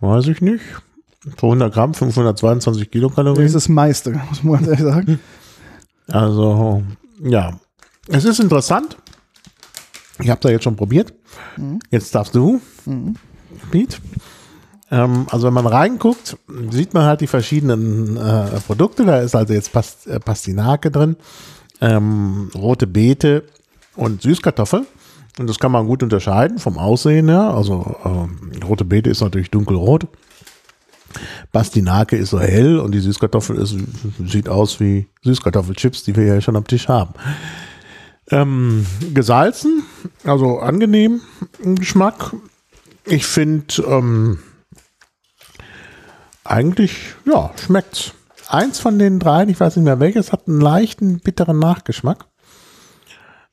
weiß 0.00 0.28
ich 0.28 0.40
nicht. 0.40 0.62
Für 1.36 1.46
100 1.46 1.72
Gramm, 1.72 1.94
522 1.94 2.90
Kilokalorien. 2.90 3.42
Das 3.42 3.46
ist 3.46 3.54
das 3.54 3.68
meiste, 3.68 4.10
muss 4.28 4.42
man 4.42 4.54
ganz 4.54 4.68
ehrlich 4.68 4.84
sagen. 4.84 5.20
Also, 6.08 6.82
ja. 7.22 7.58
Es 8.08 8.24
ist 8.24 8.40
interessant. 8.40 8.98
Ich 10.20 10.30
habe 10.30 10.40
da 10.40 10.50
jetzt 10.50 10.64
schon 10.64 10.76
probiert. 10.76 11.14
Mhm. 11.56 11.80
Jetzt 11.90 12.14
darfst 12.14 12.34
du, 12.34 12.60
mhm. 12.84 13.16
Pete. 13.70 13.96
Ähm, 14.90 15.26
also 15.30 15.46
wenn 15.46 15.54
man 15.54 15.66
reinguckt, 15.66 16.36
sieht 16.70 16.94
man 16.94 17.04
halt 17.04 17.20
die 17.20 17.26
verschiedenen 17.26 18.16
äh, 18.16 18.60
Produkte. 18.66 19.04
Da 19.04 19.20
ist 19.20 19.34
also 19.34 19.52
jetzt 19.52 19.72
Past 19.72 20.06
äh, 20.06 20.20
Pastinake 20.20 20.90
drin, 20.90 21.16
ähm, 21.80 22.50
rote 22.54 22.86
Beete 22.86 23.44
und 23.96 24.22
Süßkartoffel. 24.22 24.86
Und 25.38 25.50
das 25.50 25.58
kann 25.58 25.72
man 25.72 25.86
gut 25.86 26.02
unterscheiden 26.02 26.58
vom 26.58 26.78
Aussehen 26.78 27.28
her. 27.28 27.54
Also 27.54 27.96
ähm, 28.04 28.52
rote 28.64 28.84
Beete 28.84 29.10
ist 29.10 29.20
natürlich 29.20 29.50
dunkelrot. 29.50 30.06
Pastinake 31.52 32.16
ist 32.16 32.30
so 32.30 32.40
hell 32.40 32.78
und 32.78 32.92
die 32.92 33.00
Süßkartoffel 33.00 33.56
ist, 33.56 33.76
sieht 34.26 34.48
aus 34.48 34.80
wie 34.80 35.06
Süßkartoffelchips, 35.22 36.04
die 36.04 36.16
wir 36.16 36.24
ja 36.24 36.40
schon 36.40 36.56
am 36.56 36.66
Tisch 36.66 36.88
haben. 36.88 37.14
Ähm, 38.30 38.86
gesalzen, 39.12 39.84
also 40.24 40.58
angenehm 40.58 41.20
im 41.62 41.76
Geschmack. 41.76 42.34
Ich 43.04 43.26
finde, 43.26 43.66
ähm, 43.86 44.38
Eigentlich, 46.44 47.14
ja, 47.24 47.50
schmeckt's. 47.56 48.12
Eins 48.48 48.78
von 48.78 48.98
den 48.98 49.18
dreien, 49.18 49.48
ich 49.48 49.58
weiß 49.58 49.76
nicht 49.76 49.84
mehr 49.84 50.00
welches, 50.00 50.30
hat 50.30 50.46
einen 50.46 50.60
leichten 50.60 51.20
bitteren 51.20 51.58
Nachgeschmack. 51.58 52.26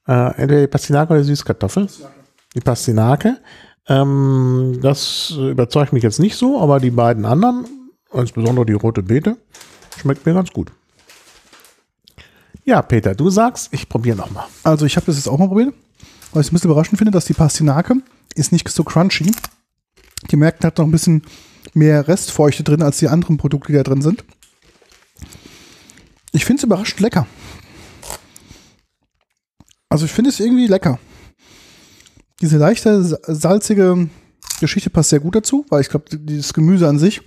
Äh, 0.08 0.42
entweder 0.42 0.62
die 0.62 0.68
Pastinake 0.68 1.14
oder 1.14 1.22
die 1.22 1.28
Süßkartoffel. 1.28 1.88
Die 2.54 2.60
Pastinake. 2.60 3.38
Ähm, 3.88 4.80
das 4.82 5.32
überzeugt 5.32 5.94
mich 5.94 6.04
jetzt 6.04 6.20
nicht 6.20 6.36
so, 6.36 6.60
aber 6.62 6.80
die 6.80 6.92
beiden 6.92 7.26
anderen, 7.26 7.66
insbesondere 8.12 8.66
die 8.66 8.74
rote 8.74 9.02
Beete, 9.02 9.38
schmeckt 9.98 10.26
mir 10.26 10.34
ganz 10.34 10.52
gut. 10.52 10.72
Ja, 12.66 12.82
Peter, 12.82 13.16
du 13.16 13.30
sagst, 13.30 13.70
ich 13.72 13.88
probiere 13.88 14.18
nochmal. 14.18 14.46
Also 14.64 14.86
ich 14.86 14.98
habe 14.98 15.06
das 15.06 15.16
jetzt 15.16 15.28
auch 15.28 15.40
mal 15.40 15.48
probiert. 15.48 15.74
Was 16.34 16.46
ich 16.46 16.52
ein 16.52 16.56
bisschen 16.56 16.70
überraschend 16.70 16.98
finde, 16.98 17.12
dass 17.12 17.26
die 17.26 17.34
Pastinake 17.34 17.96
ist 18.36 18.52
nicht 18.52 18.68
so 18.70 18.84
crunchy. 18.84 19.32
Die 20.30 20.36
merkt 20.36 20.64
hat 20.64 20.78
noch 20.78 20.86
ein 20.86 20.92
bisschen 20.92 21.24
mehr 21.74 22.08
Restfeuchte 22.08 22.64
drin 22.64 22.82
als 22.82 23.00
die 23.00 23.08
anderen 23.08 23.38
Produkte, 23.38 23.72
die 23.72 23.78
da 23.78 23.84
drin 23.84 24.02
sind. 24.02 24.24
Ich 26.32 26.46
finde 26.46 26.60
es 26.60 26.64
überraschend 26.64 27.00
lecker. 27.00 27.28
Also 29.90 30.06
ich 30.06 30.12
finde 30.12 30.30
es 30.30 30.40
irgendwie 30.40 30.68
lecker. 30.68 31.00
Diese 32.40 32.58
leichte, 32.58 33.04
salzige 33.04 34.10
Geschichte 34.60 34.90
passt 34.90 35.10
sehr 35.10 35.20
gut 35.20 35.36
dazu, 35.36 35.66
weil 35.70 35.82
ich 35.82 35.90
glaube, 35.90 36.06
dieses 36.18 36.54
Gemüse 36.54 36.88
an 36.88 36.98
sich 36.98 37.22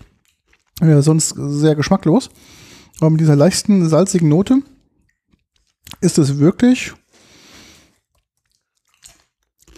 wäre 0.80 1.02
sonst 1.02 1.34
sehr 1.36 1.74
geschmacklos. 1.74 2.30
Aber 3.00 3.10
mit 3.10 3.20
dieser 3.20 3.36
leichten, 3.36 3.88
salzigen 3.88 4.28
Note 4.28 4.62
ist 6.00 6.18
es 6.18 6.38
wirklich 6.38 6.92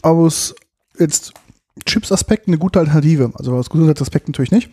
aus 0.02 0.54
jetzt 0.98 1.32
Chips-Aspekt 1.84 2.48
eine 2.48 2.58
gute 2.58 2.78
Alternative. 2.78 3.32
Also 3.34 3.54
aus 3.54 3.70
Gesundheitsaspekt 3.70 4.28
natürlich 4.28 4.50
nicht, 4.50 4.70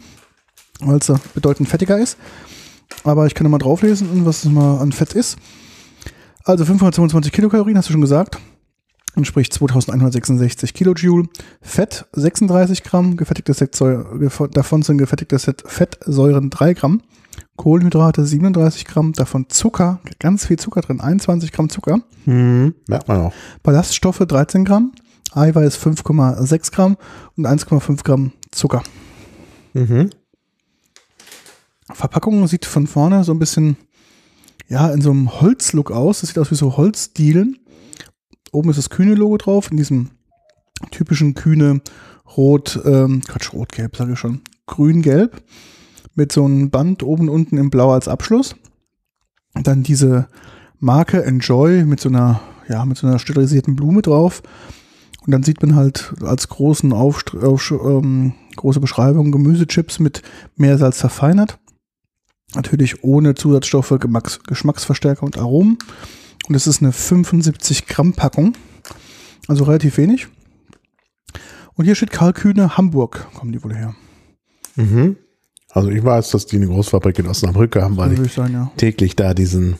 weil 0.79 0.97
es 0.97 1.11
bedeutend 1.33 1.67
fettiger 1.69 1.99
ist. 1.99 2.17
Aber 3.03 3.25
ich 3.25 3.33
kann 3.33 3.49
mal 3.49 3.57
drauflesen, 3.57 4.25
was 4.25 4.45
es 4.45 4.51
mal 4.51 4.79
an 4.79 4.91
Fett 4.91 5.13
ist. 5.13 5.37
Also 6.43 6.65
522 6.65 7.31
Kilokalorien, 7.31 7.77
hast 7.77 7.89
du 7.89 7.93
schon 7.93 8.01
gesagt. 8.01 8.37
Entspricht 9.15 9.53
2166 9.53 10.73
Kilojoule. 10.73 11.27
Fett 11.61 12.05
36 12.13 12.83
Gramm, 12.83 13.15
gefettigtes 13.17 13.63
davon 14.51 14.81
sind 14.81 14.97
gefettigte 14.97 15.39
Fettsäuren 15.39 16.49
3 16.49 16.73
Gramm. 16.73 17.01
Kohlenhydrate 17.55 18.25
37 18.25 18.85
Gramm, 18.85 19.13
davon 19.13 19.47
Zucker, 19.49 19.99
ganz 20.19 20.47
viel 20.47 20.57
Zucker 20.57 20.81
drin, 20.81 20.99
21 20.99 21.51
Gramm 21.51 21.69
Zucker. 21.69 21.99
Mhm, 22.25 22.73
merkt 22.87 23.07
man 23.07 23.21
auch. 23.21 23.33
Ballaststoffe 23.61 24.19
13 24.19 24.65
Gramm, 24.65 24.91
Eiweiß 25.35 25.77
5,6 25.77 26.71
Gramm 26.71 26.97
und 27.35 27.47
1,5 27.47 28.03
Gramm 28.03 28.31
Zucker. 28.51 28.83
Mhm. 29.73 30.09
Verpackung 31.91 32.47
sieht 32.47 32.65
von 32.65 32.87
vorne 32.87 33.23
so 33.23 33.33
ein 33.33 33.39
bisschen, 33.39 33.77
ja, 34.67 34.89
in 34.91 35.01
so 35.01 35.11
einem 35.11 35.41
Holzlook 35.41 35.91
aus. 35.91 36.21
Das 36.21 36.29
sieht 36.29 36.39
aus 36.39 36.51
wie 36.51 36.55
so 36.55 36.77
Holzdielen. 36.77 37.59
Oben 38.51 38.69
ist 38.69 38.77
das 38.77 38.89
Kühne-Logo 38.89 39.37
drauf, 39.37 39.71
in 39.71 39.77
diesem 39.77 40.11
typischen 40.91 41.33
Kühne 41.33 41.81
Rot, 42.37 42.79
ähm, 42.85 43.21
Quatsch, 43.27 43.53
Rot-Gelb, 43.53 43.95
sage 43.95 44.13
ich 44.13 44.19
schon, 44.19 44.41
Grün-Gelb 44.67 45.43
mit 46.15 46.31
so 46.31 46.45
einem 46.45 46.69
Band 46.69 47.03
oben 47.03 47.29
und 47.29 47.35
unten 47.35 47.57
in 47.57 47.69
Blau 47.69 47.91
als 47.91 48.07
Abschluss. 48.07 48.55
Und 49.55 49.67
dann 49.67 49.83
diese 49.83 50.27
Marke 50.79 51.23
Enjoy 51.23 51.85
mit 51.85 51.99
so 51.99 52.09
einer, 52.09 52.41
ja, 52.67 52.85
mit 52.85 52.97
so 52.97 53.07
einer 53.07 53.19
sterilisierten 53.19 53.75
Blume 53.75 54.01
drauf. 54.01 54.41
Und 55.25 55.31
dann 55.31 55.43
sieht 55.43 55.61
man 55.61 55.75
halt 55.75 56.13
als 56.21 56.49
großen 56.49 56.91
Aufst 56.91 57.33
auf, 57.35 57.71
ähm, 57.71 58.33
große 58.55 58.79
Beschreibung 58.79 59.31
Gemüsechips 59.31 59.99
mit 59.99 60.21
Meersalz 60.55 60.99
verfeinert. 60.99 61.59
Natürlich 62.55 63.03
ohne 63.03 63.33
Zusatzstoffe, 63.33 63.95
Geschmacks 63.99 64.41
Geschmacksverstärker 64.43 65.23
und 65.23 65.37
Aromen. 65.37 65.77
Und 66.47 66.55
es 66.55 66.67
ist 66.67 66.81
eine 66.81 66.91
75 66.91 67.87
Gramm 67.87 68.13
Packung. 68.13 68.53
Also 69.47 69.63
relativ 69.63 69.97
wenig. 69.97 70.27
Und 71.75 71.85
hier 71.85 71.95
steht 71.95 72.11
Kalkühne 72.11 72.77
Hamburg. 72.77 73.27
Kommen 73.33 73.51
die 73.51 73.63
wohl 73.63 73.73
her. 73.73 73.95
Mhm. 74.75 75.15
Also 75.69 75.89
ich 75.89 76.03
weiß, 76.03 76.29
dass 76.31 76.45
die 76.45 76.57
eine 76.57 76.67
Großfabrik 76.67 77.17
in 77.19 77.27
Osnabrück 77.27 77.75
haben, 77.77 77.97
weil 77.97 78.13
ich, 78.13 78.33
sagen, 78.33 78.53
ja. 78.53 78.71
täglich 78.77 79.15
da 79.15 79.33
diesen 79.33 79.77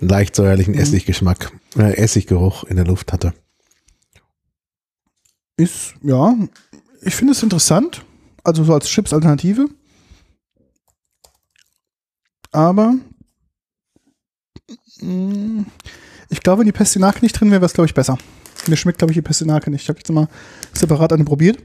leicht 0.00 0.34
säuerlichen 0.34 0.74
mhm. 0.74 0.80
Essiggeschmack, 0.80 1.52
äh, 1.76 1.96
Essiggeruch 1.96 2.64
in 2.64 2.76
der 2.76 2.86
Luft 2.86 3.12
hatte. 3.12 3.34
Ist, 5.58 5.94
ja, 6.02 6.34
ich 7.02 7.14
finde 7.14 7.32
es 7.32 7.42
interessant. 7.42 8.04
Also 8.44 8.64
so 8.64 8.72
als 8.72 8.88
Chips-Alternative. 8.88 9.68
Aber 12.52 12.94
mh, 15.00 15.12
mm, 15.12 15.66
ich 16.30 16.42
glaube, 16.42 16.60
wenn 16.60 16.66
die 16.66 16.72
Pestinake 16.72 17.20
nicht 17.22 17.38
drin 17.38 17.50
wäre, 17.50 17.60
wäre 17.60 17.66
es, 17.66 17.74
glaube 17.74 17.86
ich, 17.86 17.94
besser. 17.94 18.16
Mir 18.68 18.76
schmeckt, 18.76 18.98
glaube 18.98 19.12
ich, 19.12 19.16
die 19.16 19.22
Pestinake 19.22 19.70
nicht. 19.70 19.82
Ich 19.82 19.88
habe 19.88 19.98
jetzt 19.98 20.10
mal 20.10 20.28
separat 20.72 21.12
eine 21.12 21.24
probiert. 21.24 21.58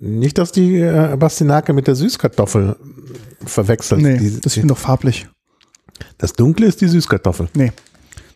Nicht, 0.00 0.38
dass 0.38 0.52
die 0.52 0.76
äh, 0.76 1.16
Bastinake 1.16 1.72
mit 1.72 1.86
der 1.86 1.94
Süßkartoffel 1.94 2.76
verwechselt. 3.44 4.00
Nee, 4.00 4.18
die, 4.18 4.40
das 4.40 4.56
ist 4.56 4.64
noch 4.64 4.78
farblich. 4.78 5.28
Das 6.18 6.32
Dunkle 6.32 6.66
ist 6.66 6.80
die 6.80 6.88
Süßkartoffel. 6.88 7.48
Nee. 7.54 7.72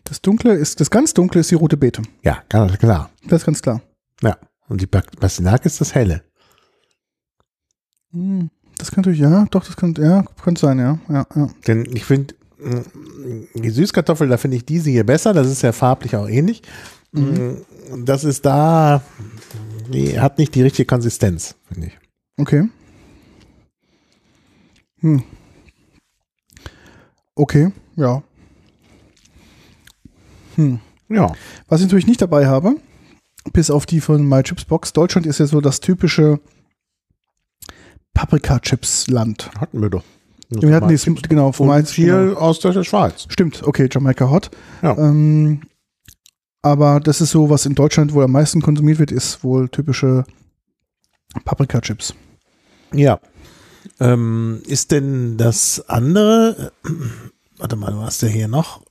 Das 0.03 0.21
Dunkle 0.21 0.53
ist, 0.53 0.79
das 0.79 0.89
ganz 0.89 1.13
Dunkle 1.13 1.41
ist 1.41 1.51
die 1.51 1.55
rote 1.55 1.77
Beete. 1.77 2.01
Ja, 2.23 2.43
ganz 2.49 2.77
klar. 2.77 3.09
Das 3.27 3.41
ist 3.41 3.45
ganz 3.45 3.61
klar. 3.61 3.81
Ja. 4.21 4.37
Und 4.69 4.81
die 4.81 4.87
Bastinake 4.87 5.65
ist 5.65 5.81
das 5.81 5.93
Helle. 5.93 6.23
Hm, 8.11 8.49
das 8.77 8.91
könnte, 8.91 9.11
ja, 9.11 9.45
doch, 9.51 9.65
das 9.65 9.75
könnte, 9.75 10.01
ja, 10.01 10.23
könnte 10.41 10.61
sein, 10.61 10.79
ja. 10.79 10.99
ja, 11.09 11.25
ja. 11.35 11.49
Denn 11.67 11.85
ich 11.93 12.05
finde, 12.05 12.35
die 13.55 13.69
Süßkartoffel, 13.69 14.27
da 14.27 14.37
finde 14.37 14.57
ich 14.57 14.65
diese 14.65 14.89
hier 14.89 15.05
besser. 15.05 15.33
Das 15.33 15.47
ist 15.47 15.61
ja 15.61 15.71
farblich 15.71 16.15
auch 16.15 16.27
ähnlich. 16.27 16.61
Mhm. 17.11 17.63
Mm, 17.91 18.05
das 18.05 18.23
ist 18.23 18.45
da, 18.45 19.01
die 19.91 20.19
hat 20.19 20.37
nicht 20.37 20.55
die 20.55 20.61
richtige 20.61 20.85
Konsistenz, 20.85 21.55
finde 21.67 21.87
ich. 21.87 21.99
Okay. 22.37 22.69
Hm. 24.99 25.23
Okay, 27.35 27.71
ja. 27.95 28.23
Hm. 30.55 30.79
Ja. 31.09 31.33
Was 31.67 31.81
ich 31.81 31.87
natürlich 31.87 32.07
nicht 32.07 32.21
dabei 32.21 32.47
habe, 32.47 32.75
bis 33.51 33.69
auf 33.69 33.85
die 33.85 34.01
von 34.01 34.27
MyChipsBox, 34.27 34.93
Deutschland 34.93 35.27
ist 35.27 35.39
ja 35.39 35.45
so 35.45 35.59
das 35.61 35.79
typische 35.79 36.39
Paprika-Chips-Land. 38.13 39.51
Hatten 39.59 39.81
wir 39.81 39.89
doch. 39.89 40.03
Wir 40.49 40.75
hatten 40.75 40.87
die, 40.87 41.21
genau, 41.27 41.51
von 41.51 41.69
Und 41.69 41.87
viel 41.87 42.27
genau. 42.27 42.39
aus 42.39 42.59
der 42.59 42.83
Schweiz. 42.83 43.25
Stimmt, 43.29 43.63
okay, 43.63 43.89
Jamaica 43.91 44.29
Hot. 44.29 44.51
Ja. 44.81 44.97
Ähm, 44.97 45.61
aber 46.61 46.99
das 46.99 47.21
ist 47.21 47.31
so, 47.31 47.49
was 47.49 47.65
in 47.65 47.75
Deutschland 47.75 48.13
wohl 48.13 48.23
am 48.23 48.31
meisten 48.31 48.61
konsumiert 48.61 48.99
wird, 48.99 49.11
ist 49.11 49.43
wohl 49.43 49.67
typische 49.69 50.25
Paprika-Chips. 51.43 52.13
Ja. 52.93 53.19
Ähm, 53.99 54.61
ist 54.67 54.91
denn 54.91 55.37
das 55.37 55.83
andere, 55.87 56.71
äh, 56.85 56.89
warte 57.57 57.75
mal, 57.75 57.91
du 57.91 58.01
hast 58.01 58.21
ja 58.21 58.27
hier 58.27 58.47
noch. 58.47 58.81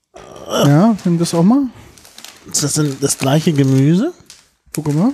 Ja, 0.48 0.96
nimm 1.04 1.18
das 1.18 1.32
auch 1.32 1.44
mal. 1.44 1.68
Ist 2.50 2.62
das 2.64 2.74
denn 2.74 2.96
das 3.00 3.18
gleiche 3.18 3.52
Gemüse? 3.52 4.12
Guck 4.72 4.94
mal. 4.94 5.12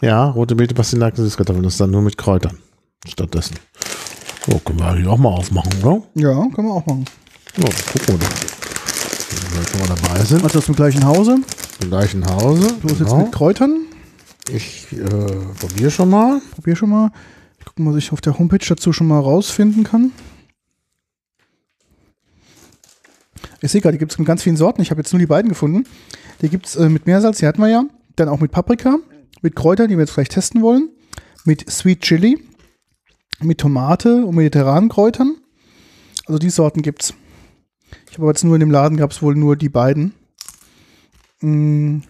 Ja, 0.00 0.26
rote 0.26 0.54
Beete, 0.54 0.74
Pastinaken, 0.74 1.24
Süßkartoffeln. 1.24 1.62
Das 1.62 1.74
ist 1.74 1.80
dann 1.80 1.90
nur 1.90 2.02
mit 2.02 2.18
Kräutern 2.18 2.58
stattdessen. 3.06 3.56
So, 4.46 4.58
können 4.58 4.78
wir 4.78 4.86
eigentlich 4.86 5.08
auch 5.08 5.18
mal 5.18 5.30
aufmachen, 5.30 5.72
oder? 5.82 6.02
Ja, 6.14 6.34
können 6.54 6.68
wir 6.68 6.74
auch 6.74 6.86
machen. 6.86 7.04
So, 7.56 7.62
gucken 7.62 8.08
wir 8.08 8.18
doch 8.18 8.58
wenn 9.72 9.80
wir 9.80 9.94
dabei 9.94 10.24
sind. 10.24 10.44
Also 10.44 10.58
aus 10.58 10.66
dem 10.66 10.74
gleichen 10.74 11.04
Hause. 11.04 11.38
Im 11.82 11.88
gleichen 11.88 12.24
Hause. 12.26 12.74
Du 12.80 12.88
genau. 12.88 12.98
jetzt 12.98 13.24
mit 13.24 13.32
Kräutern. 13.32 13.86
Ich 14.50 14.86
äh, 14.92 15.04
probiere 15.58 15.90
schon 15.90 16.10
mal. 16.10 16.40
Probier 16.52 16.76
schon 16.76 16.90
mal. 16.90 17.10
Ich 17.58 17.64
gucke 17.64 17.82
mal, 17.82 17.92
was 17.92 17.98
ich 17.98 18.12
auf 18.12 18.20
der 18.20 18.38
Homepage 18.38 18.64
dazu 18.66 18.92
schon 18.92 19.06
mal 19.06 19.20
rausfinden 19.20 19.84
kann. 19.84 20.12
Ich 23.60 23.72
sehe 23.72 23.80
gerade, 23.80 23.92
die 23.92 23.98
gibt 23.98 24.12
es 24.12 24.18
mit 24.18 24.26
ganz 24.26 24.42
vielen 24.42 24.56
Sorten. 24.56 24.80
Ich 24.80 24.90
habe 24.90 25.00
jetzt 25.00 25.12
nur 25.12 25.20
die 25.20 25.26
beiden 25.26 25.48
gefunden. 25.48 25.84
Die 26.40 26.48
gibt 26.48 26.66
es 26.66 26.76
äh, 26.76 26.88
mit 26.88 27.06
Meersalz, 27.06 27.38
die 27.38 27.46
hatten 27.46 27.60
wir 27.60 27.68
ja. 27.68 27.84
Dann 28.18 28.28
auch 28.28 28.40
mit 28.40 28.50
Paprika, 28.50 28.98
mit 29.42 29.54
Kräutern, 29.54 29.88
die 29.88 29.94
wir 29.94 30.00
jetzt 30.00 30.10
vielleicht 30.10 30.32
testen 30.32 30.60
wollen. 30.60 30.90
Mit 31.44 31.70
Sweet 31.70 32.00
Chili, 32.00 32.44
mit 33.38 33.58
Tomate 33.58 34.26
und 34.26 34.34
mediterranen 34.34 34.88
Kräutern. 34.88 35.36
Also 36.26 36.40
die 36.40 36.50
Sorten 36.50 36.82
gibt 36.82 37.04
es. 37.04 37.14
Ich 38.10 38.14
habe 38.14 38.24
aber 38.24 38.32
jetzt 38.32 38.42
nur 38.42 38.56
in 38.56 38.60
dem 38.60 38.72
Laden 38.72 38.96
gab 38.96 39.12
es 39.12 39.22
wohl 39.22 39.36
nur 39.36 39.54
die 39.54 39.68
beiden. 39.68 40.14
Mm, 41.42 42.00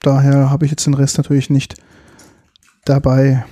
daher 0.00 0.48
habe 0.48 0.64
ich 0.64 0.70
jetzt 0.70 0.86
den 0.86 0.94
Rest 0.94 1.18
natürlich 1.18 1.50
nicht 1.50 1.74
dabei. 2.86 3.44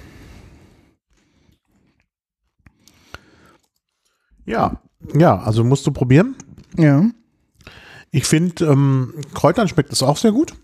Ja, 4.46 4.80
ja, 5.14 5.38
also 5.40 5.62
musst 5.62 5.86
du 5.86 5.90
probieren. 5.90 6.36
Ja. 6.78 7.04
Ich 8.10 8.24
finde, 8.24 8.64
ähm, 8.64 9.12
Kräutern 9.34 9.68
schmeckt 9.68 9.92
es 9.92 10.02
auch 10.02 10.16
sehr 10.16 10.32
gut. 10.32 10.54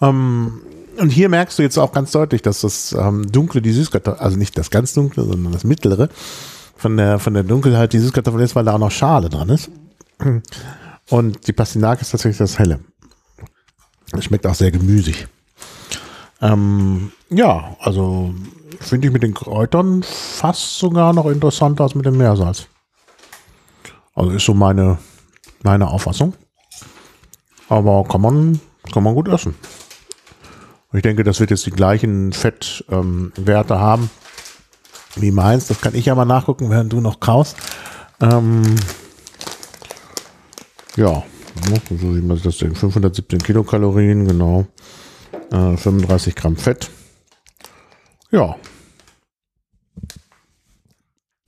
Ähm, 0.00 0.60
Und 0.98 1.10
hier 1.10 1.28
merkst 1.28 1.58
du 1.58 1.62
jetzt 1.62 1.78
auch 1.78 1.92
ganz 1.92 2.12
deutlich, 2.12 2.42
dass 2.42 2.62
das 2.62 2.92
ähm, 2.92 3.30
Dunkle 3.30 3.60
die 3.60 3.72
Süßkartoffel, 3.72 4.20
also 4.20 4.36
nicht 4.36 4.56
das 4.56 4.70
ganz 4.70 4.94
Dunkle, 4.94 5.24
sondern 5.24 5.52
das 5.52 5.64
Mittlere, 5.64 6.08
von 6.76 6.96
der, 6.96 7.18
von 7.18 7.34
der 7.34 7.42
Dunkelheit 7.42 7.92
die 7.92 7.98
Süßkartoffel 7.98 8.40
ist, 8.40 8.54
weil 8.54 8.64
da 8.64 8.74
auch 8.74 8.78
noch 8.78 8.90
Schale 8.90 9.28
dran 9.28 9.48
ist. 9.48 9.70
Und 11.10 11.46
die 11.46 11.52
Pastinake 11.52 12.02
ist 12.02 12.10
tatsächlich 12.10 12.38
das 12.38 12.58
Helle. 12.58 12.80
Es 14.12 14.24
schmeckt 14.24 14.46
auch 14.46 14.54
sehr 14.54 14.70
gemüsig. 14.70 15.28
Ähm, 16.40 17.12
ja, 17.30 17.76
also 17.80 18.34
finde 18.80 19.06
ich 19.08 19.12
mit 19.12 19.22
den 19.22 19.34
Kräutern 19.34 20.02
fast 20.02 20.78
sogar 20.78 21.12
noch 21.12 21.26
interessanter 21.26 21.84
als 21.84 21.94
mit 21.94 22.04
dem 22.06 22.18
Meersalz. 22.18 22.66
Also 24.14 24.30
ist 24.32 24.44
so 24.44 24.54
meine, 24.54 24.98
meine 25.62 25.88
Auffassung. 25.88 26.34
Aber 27.68 28.04
kann 28.04 28.20
man, 28.20 28.60
kann 28.92 29.02
man 29.02 29.14
gut 29.14 29.28
essen. 29.28 29.54
Und 30.90 30.98
ich 30.98 31.02
denke, 31.02 31.24
das 31.24 31.40
wird 31.40 31.50
jetzt 31.50 31.66
die 31.66 31.70
gleichen 31.70 32.32
Fettwerte 32.32 33.74
ähm, 33.74 33.80
haben 33.80 34.10
wie 35.16 35.30
meins. 35.30 35.66
Das 35.66 35.80
kann 35.80 35.94
ich 35.94 36.06
ja 36.06 36.14
mal 36.14 36.24
nachgucken, 36.24 36.70
während 36.70 36.92
du 36.92 37.00
noch 37.00 37.20
kaust. 37.20 37.56
Ähm, 38.20 38.62
ja, 40.96 41.22
so 41.90 42.14
sieht 42.14 42.24
man 42.24 42.36
sich 42.36 42.44
das 42.44 42.58
denn. 42.58 42.74
517 42.74 43.40
Kilokalorien, 43.40 44.26
genau. 44.26 44.66
Äh, 45.50 45.76
35 45.76 46.34
Gramm 46.34 46.56
Fett. 46.56 46.90
Ja. 48.30 48.56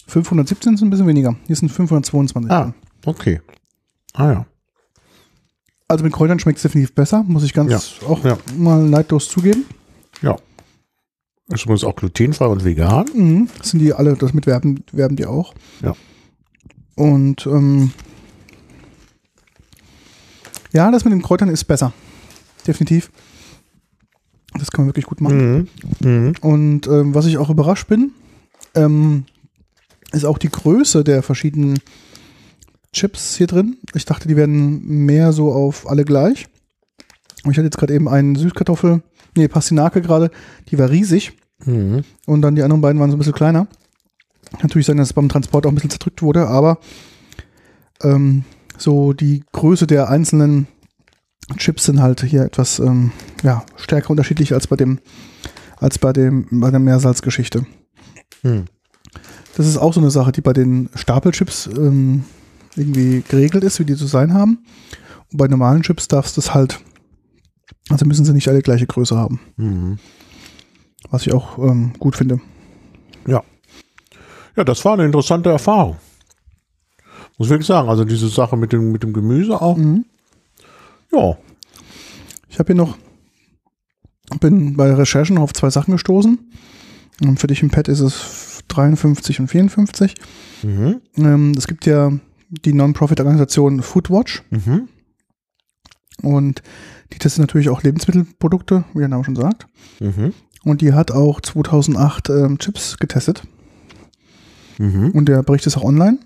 517 0.06 0.76
sind 0.76 0.88
ein 0.88 0.90
bisschen 0.90 1.06
weniger. 1.06 1.36
Hier 1.46 1.56
sind 1.56 1.70
522. 1.70 2.50
Ah, 2.50 2.72
okay. 3.04 3.40
Ah 4.14 4.32
ja. 4.32 4.46
Also 5.88 6.04
mit 6.04 6.12
Kräutern 6.12 6.38
schmeckt 6.38 6.58
es 6.58 6.62
definitiv 6.62 6.94
besser, 6.94 7.24
muss 7.26 7.42
ich 7.44 7.54
ganz 7.54 7.70
Ja, 8.00 8.06
auch 8.06 8.22
ja. 8.24 8.36
mal 8.56 8.82
neidlos 8.82 9.28
zugeben. 9.28 9.64
Ja. 10.20 10.36
Ist 11.48 11.62
übrigens 11.64 11.82
auch 11.84 11.96
glutenfrei 11.96 12.46
und 12.46 12.62
vegan. 12.62 13.06
Mhm. 13.14 13.48
Das 13.56 13.70
sind 13.70 13.80
die 13.80 13.94
alle, 13.94 14.14
das 14.14 14.34
mit 14.34 14.46
werben, 14.46 14.84
werben 14.92 15.16
die 15.16 15.24
auch. 15.24 15.54
Ja. 15.80 15.94
Und 16.94 17.46
ähm, 17.46 17.92
ja, 20.72 20.90
das 20.90 21.04
mit 21.04 21.12
den 21.14 21.22
Kräutern 21.22 21.48
ist 21.48 21.64
besser. 21.64 21.94
Definitiv. 22.66 23.10
Das 24.58 24.70
kann 24.70 24.84
man 24.84 24.88
wirklich 24.90 25.06
gut 25.06 25.22
machen. 25.22 25.68
Mhm. 26.02 26.08
Mhm. 26.10 26.34
Und 26.42 26.86
ähm, 26.86 27.14
was 27.14 27.24
ich 27.24 27.38
auch 27.38 27.48
überrascht 27.48 27.88
bin, 27.88 28.12
ähm, 28.74 29.24
ist 30.12 30.26
auch 30.26 30.36
die 30.36 30.50
Größe 30.50 31.02
der 31.02 31.22
verschiedenen 31.22 31.78
Chips 32.92 33.36
hier 33.36 33.46
drin. 33.46 33.78
Ich 33.94 34.04
dachte, 34.04 34.28
die 34.28 34.36
werden 34.36 35.04
mehr 35.04 35.32
so 35.32 35.52
auf 35.52 35.88
alle 35.88 36.04
gleich. 36.04 36.46
Und 37.44 37.52
ich 37.52 37.58
hatte 37.58 37.66
jetzt 37.66 37.78
gerade 37.78 37.94
eben 37.94 38.08
einen 38.08 38.34
Süßkartoffel, 38.36 39.02
nee, 39.36 39.48
Pastinake 39.48 40.02
gerade, 40.02 40.30
die 40.70 40.78
war 40.78 40.90
riesig. 40.90 41.32
Mhm. 41.64 42.04
Und 42.26 42.42
dann 42.42 42.56
die 42.56 42.62
anderen 42.62 42.80
beiden 42.80 43.00
waren 43.00 43.10
so 43.10 43.16
ein 43.16 43.18
bisschen 43.18 43.34
kleiner. 43.34 43.66
Natürlich 44.62 44.86
sein, 44.86 44.96
dass 44.96 45.08
es 45.08 45.12
beim 45.12 45.28
Transport 45.28 45.66
auch 45.66 45.70
ein 45.70 45.74
bisschen 45.74 45.90
zerdrückt 45.90 46.22
wurde, 46.22 46.48
aber 46.48 46.78
ähm, 48.02 48.44
so 48.76 49.12
die 49.12 49.44
Größe 49.52 49.86
der 49.86 50.08
einzelnen 50.08 50.66
Chips 51.56 51.84
sind 51.84 52.00
halt 52.00 52.22
hier 52.22 52.42
etwas 52.42 52.78
ähm, 52.78 53.12
ja, 53.42 53.64
stärker 53.76 54.10
unterschiedlich 54.10 54.54
als 54.54 54.66
bei 54.66 54.76
dem, 54.76 55.00
als 55.78 55.98
bei 55.98 56.12
dem, 56.12 56.46
bei 56.50 56.70
der 56.70 56.80
Meersalzgeschichte. 56.80 57.66
Mhm. 58.42 58.64
Das 59.56 59.66
ist 59.66 59.76
auch 59.76 59.92
so 59.92 60.00
eine 60.00 60.10
Sache, 60.10 60.32
die 60.32 60.40
bei 60.40 60.52
den 60.52 60.88
Stapelchips 60.94 61.66
ähm, 61.66 62.24
irgendwie 62.78 63.22
geregelt 63.28 63.64
ist, 63.64 63.78
wie 63.80 63.84
die 63.84 63.96
zu 63.96 64.06
sein 64.06 64.32
haben. 64.32 64.64
Und 65.30 65.38
bei 65.38 65.48
normalen 65.48 65.82
Chips 65.82 66.08
darfst 66.08 66.36
du 66.36 66.40
das 66.40 66.54
halt, 66.54 66.80
also 67.90 68.06
müssen 68.06 68.24
sie 68.24 68.32
nicht 68.32 68.48
alle 68.48 68.62
gleiche 68.62 68.86
Größe 68.86 69.16
haben. 69.16 69.40
Mhm. 69.56 69.98
Was 71.10 71.26
ich 71.26 71.32
auch 71.32 71.58
ähm, 71.58 71.92
gut 71.98 72.16
finde. 72.16 72.40
Ja. 73.26 73.42
Ja, 74.56 74.64
das 74.64 74.84
war 74.84 74.94
eine 74.94 75.04
interessante 75.04 75.50
Erfahrung. 75.50 75.96
Muss 77.38 77.48
wirklich 77.48 77.66
sagen, 77.66 77.88
also 77.88 78.04
diese 78.04 78.28
Sache 78.28 78.56
mit 78.56 78.72
dem, 78.72 78.90
mit 78.90 79.04
dem 79.04 79.12
Gemüse 79.12 79.60
auch. 79.60 79.76
Mhm. 79.76 80.04
Ja. 81.12 81.36
Ich 82.48 82.58
habe 82.58 82.66
hier 82.68 82.74
noch, 82.74 82.98
bin 84.40 84.76
bei 84.76 84.92
Recherchen 84.92 85.38
auf 85.38 85.52
zwei 85.52 85.70
Sachen 85.70 85.92
gestoßen. 85.92 86.38
Und 87.22 87.38
für 87.38 87.46
dich 87.46 87.62
im 87.62 87.70
Pad 87.70 87.88
ist 87.88 88.00
es 88.00 88.64
53 88.68 89.40
und 89.40 89.48
54. 89.48 90.14
Mhm. 90.62 91.00
Ähm, 91.16 91.52
es 91.56 91.66
gibt 91.66 91.86
ja 91.86 92.12
die 92.50 92.72
Non-Profit-Organisation 92.72 93.82
Foodwatch 93.82 94.42
Mhm. 94.50 94.88
und 96.22 96.62
die 97.12 97.18
testet 97.18 97.40
natürlich 97.40 97.68
auch 97.68 97.82
Lebensmittelprodukte, 97.82 98.84
wie 98.94 98.98
der 99.00 99.08
Name 99.08 99.24
schon 99.24 99.36
sagt. 99.36 99.66
Mhm. 100.00 100.32
Und 100.64 100.80
die 100.80 100.92
hat 100.92 101.10
auch 101.10 101.40
2008 101.40 102.28
ähm, 102.30 102.58
Chips 102.58 102.98
getestet. 102.98 103.42
Mhm. 104.78 105.10
Und 105.12 105.26
der 105.26 105.42
Bericht 105.42 105.66
ist 105.66 105.76
auch 105.76 105.84
online. 105.84 106.18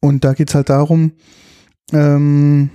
Und 0.00 0.24
da 0.24 0.34
geht 0.34 0.50
es 0.50 0.54
halt 0.54 0.68
darum, 0.68 1.12
ähm, 1.92 2.70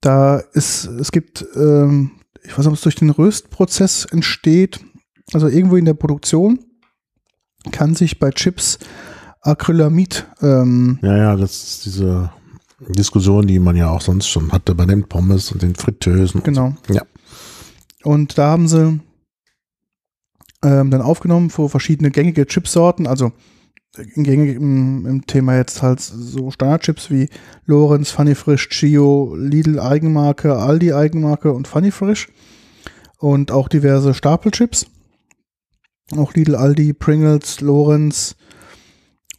da 0.00 0.38
ist, 0.38 0.86
es 0.86 1.12
gibt, 1.12 1.44
ähm, 1.56 2.12
ich 2.42 2.52
weiß 2.52 2.58
nicht, 2.58 2.68
ob 2.68 2.74
es 2.74 2.80
durch 2.80 2.94
den 2.94 3.10
Röstprozess 3.10 4.06
entsteht, 4.06 4.80
also 5.32 5.46
irgendwo 5.48 5.76
in 5.76 5.84
der 5.84 5.94
Produktion 5.94 6.60
kann 7.70 7.94
sich 7.94 8.18
bei 8.18 8.30
Chips 8.30 8.78
Acrylamid, 9.42 10.26
ähm, 10.42 10.98
Ja, 11.02 11.16
ja, 11.16 11.36
das 11.36 11.62
ist 11.62 11.86
diese 11.86 12.30
Diskussion, 12.88 13.46
die 13.46 13.58
man 13.58 13.76
ja 13.76 13.90
auch 13.90 14.00
sonst 14.00 14.28
schon 14.28 14.52
hatte 14.52 14.74
bei 14.74 14.86
den 14.86 15.04
Pommes 15.08 15.52
und 15.52 15.62
den 15.62 15.74
Fritteusen. 15.74 16.42
genau. 16.42 16.74
Ja. 16.88 17.02
Und 18.02 18.38
da 18.38 18.48
haben 18.50 18.68
sie 18.68 19.00
ähm, 20.62 20.90
dann 20.90 21.02
aufgenommen 21.02 21.50
für 21.50 21.68
verschiedene 21.68 22.10
gängige 22.10 22.46
Chipsorten, 22.46 23.06
also 23.06 23.32
gängig 24.14 24.56
im, 24.56 25.04
im 25.06 25.26
Thema 25.26 25.56
jetzt 25.56 25.82
halt 25.82 26.00
so 26.00 26.50
Standardchips 26.50 27.10
wie 27.10 27.28
Lorenz, 27.66 28.10
Funny 28.10 28.34
Frisch, 28.34 28.68
Chio, 28.68 29.34
Lidl 29.36 29.80
Eigenmarke, 29.80 30.56
Aldi 30.56 30.92
Eigenmarke 30.94 31.52
und 31.52 31.66
Funny 31.68 31.90
Frisch 31.90 32.28
und 33.18 33.50
auch 33.50 33.68
diverse 33.68 34.14
Stapelchips. 34.14 34.86
Auch 36.16 36.34
Lidl, 36.34 36.56
Aldi, 36.56 36.92
Pringles, 36.92 37.60
Lorenz 37.60 38.36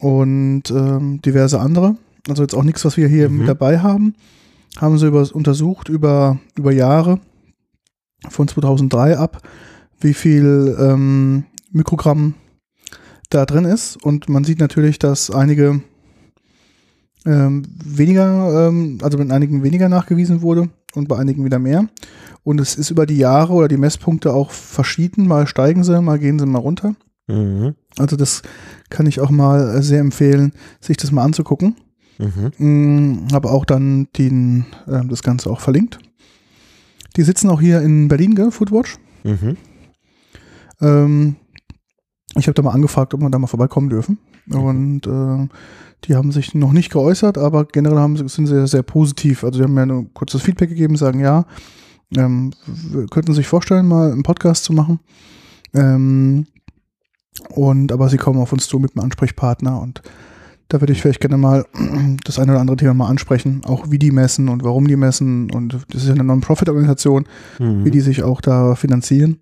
und 0.02 0.64
ähm, 0.70 1.22
diverse 1.22 1.60
andere. 1.60 1.96
Also 2.28 2.42
jetzt 2.42 2.54
auch 2.54 2.64
nichts, 2.64 2.84
was 2.84 2.96
wir 2.96 3.06
hier 3.08 3.28
Mhm. 3.30 3.38
mit 3.38 3.48
dabei 3.48 3.78
haben. 3.78 4.14
Haben 4.78 4.98
sie 4.98 5.06
über, 5.06 5.26
untersucht 5.32 5.88
über, 5.88 6.38
über 6.56 6.72
Jahre 6.72 7.20
von 8.28 8.48
2003 8.48 9.16
ab, 9.16 9.42
wie 10.00 10.14
viel 10.14 10.76
ähm, 10.78 11.44
Mikrogramm 11.70 12.34
da 13.30 13.46
drin 13.46 13.64
ist. 13.64 13.96
Und 14.02 14.28
man 14.28 14.44
sieht 14.44 14.58
natürlich, 14.58 14.98
dass 14.98 15.30
einige 15.30 15.82
ähm, 17.24 17.62
weniger, 17.84 18.68
ähm, 18.68 18.98
also 19.02 19.18
bei 19.18 19.30
einigen 19.32 19.62
weniger 19.62 19.88
nachgewiesen 19.88 20.42
wurde 20.42 20.68
und 20.94 21.08
bei 21.08 21.16
einigen 21.18 21.44
wieder 21.44 21.58
mehr. 21.60 21.86
Und 22.42 22.60
es 22.60 22.74
ist 22.74 22.90
über 22.90 23.06
die 23.06 23.18
Jahre 23.18 23.52
oder 23.52 23.68
die 23.68 23.76
Messpunkte 23.76 24.32
auch 24.32 24.50
verschieden. 24.50 25.28
Mal 25.28 25.46
steigen 25.46 25.84
sie, 25.84 26.00
mal 26.02 26.18
gehen 26.18 26.40
sie 26.40 26.46
mal 26.46 26.58
runter. 26.58 26.96
Mhm. 27.28 27.74
Also 27.98 28.16
das 28.16 28.42
kann 28.90 29.06
ich 29.06 29.20
auch 29.20 29.30
mal 29.30 29.76
äh, 29.76 29.82
sehr 29.82 30.00
empfehlen, 30.00 30.52
sich 30.80 30.96
das 30.96 31.12
mal 31.12 31.24
anzugucken. 31.24 31.76
Mhm. 32.18 32.52
Mm, 33.26 33.32
Habe 33.32 33.50
auch 33.50 33.64
dann 33.64 34.08
den, 34.18 34.66
äh, 34.86 35.04
das 35.06 35.22
Ganze 35.22 35.50
auch 35.50 35.60
verlinkt. 35.60 35.98
Die 37.16 37.22
sitzen 37.22 37.48
auch 37.50 37.60
hier 37.60 37.80
in 37.82 38.08
Berlin, 38.08 38.34
gell, 38.34 38.50
Foodwatch. 38.50 38.98
Mhm. 39.24 39.56
Ähm, 40.80 41.36
ich 42.36 42.46
habe 42.46 42.54
da 42.54 42.62
mal 42.62 42.70
angefragt, 42.72 43.12
ob 43.14 43.20
wir 43.20 43.30
da 43.30 43.38
mal 43.38 43.46
vorbeikommen 43.46 43.88
dürfen. 43.90 44.18
Und 44.50 45.06
äh, 45.06 45.48
die 46.04 46.16
haben 46.16 46.32
sich 46.32 46.54
noch 46.54 46.72
nicht 46.72 46.90
geäußert, 46.90 47.38
aber 47.38 47.64
generell 47.66 47.98
haben, 47.98 48.16
sie- 48.16 48.28
sind 48.28 48.46
sie 48.46 48.54
sehr, 48.54 48.66
sehr 48.66 48.82
positiv. 48.82 49.44
Also 49.44 49.58
die 49.58 49.64
haben 49.64 49.74
mir 49.74 49.82
ein 49.82 50.12
kurzes 50.14 50.42
Feedback 50.42 50.70
gegeben, 50.70 50.96
sagen 50.96 51.20
ja, 51.20 51.44
ähm, 52.16 52.52
wir 52.66 53.06
könnten 53.06 53.34
sich 53.34 53.46
vorstellen, 53.46 53.86
mal 53.86 54.10
einen 54.12 54.22
Podcast 54.24 54.64
zu 54.64 54.72
machen. 54.72 54.98
Ähm, 55.74 56.46
und 57.50 57.92
aber 57.92 58.08
sie 58.08 58.16
kommen 58.18 58.38
auf 58.40 58.52
uns 58.52 58.66
zu 58.68 58.78
mit 58.78 58.96
einem 58.96 59.04
Ansprechpartner 59.04 59.80
und 59.80 60.02
da 60.68 60.80
würde 60.80 60.92
ich 60.94 61.02
vielleicht 61.02 61.20
gerne 61.20 61.36
mal 61.36 61.66
das 62.24 62.38
eine 62.38 62.52
oder 62.52 62.60
andere 62.60 62.76
Thema 62.78 62.94
mal 62.94 63.08
ansprechen, 63.08 63.62
auch 63.66 63.90
wie 63.90 63.98
die 63.98 64.10
messen 64.10 64.48
und 64.48 64.64
warum 64.64 64.88
die 64.88 64.96
messen. 64.96 65.50
Und 65.50 65.74
das 65.90 66.02
ist 66.02 66.06
ja 66.08 66.14
eine 66.14 66.24
Non-Profit-Organisation, 66.24 67.26
Mhm. 67.58 67.84
wie 67.84 67.90
die 67.90 68.00
sich 68.00 68.22
auch 68.22 68.40
da 68.40 68.74
finanzieren. 68.74 69.40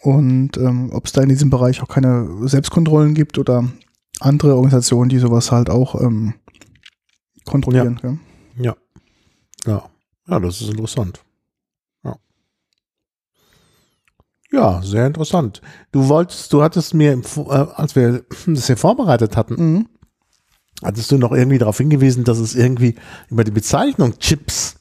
Und 0.00 0.56
ähm, 0.56 0.90
ob 0.92 1.06
es 1.06 1.12
da 1.12 1.22
in 1.22 1.28
diesem 1.28 1.48
Bereich 1.48 1.80
auch 1.80 1.86
keine 1.88 2.28
Selbstkontrollen 2.48 3.14
gibt 3.14 3.38
oder 3.38 3.68
andere 4.18 4.56
Organisationen, 4.56 5.10
die 5.10 5.18
sowas 5.18 5.52
halt 5.52 5.70
auch 5.70 6.00
ähm, 6.00 6.34
kontrollieren. 7.44 8.00
gell? 8.02 8.18
Ja. 8.56 8.74
Ja. 9.64 9.84
Ja, 10.26 10.40
das 10.40 10.60
ist 10.60 10.70
interessant. 10.70 11.22
Ja. 12.04 12.16
Ja, 14.52 14.82
sehr 14.82 15.06
interessant. 15.06 15.62
Du 15.92 16.08
wolltest, 16.08 16.52
du 16.52 16.62
hattest 16.62 16.94
mir, 16.94 17.12
äh, 17.12 17.50
als 17.74 17.96
wir 17.96 18.22
das 18.46 18.66
hier 18.66 18.76
vorbereitet 18.76 19.36
hatten, 19.36 19.54
Mhm. 19.54 19.86
hattest 20.84 21.10
du 21.10 21.18
noch 21.18 21.32
irgendwie 21.32 21.58
darauf 21.58 21.78
hingewiesen, 21.78 22.24
dass 22.24 22.38
es 22.38 22.54
irgendwie 22.54 22.96
über 23.30 23.44
die 23.44 23.50
Bezeichnung 23.50 24.18
Chips 24.18 24.76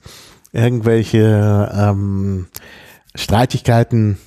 irgendwelche 0.51 1.71
ähm, 1.73 2.47
Streitigkeiten 3.15 4.17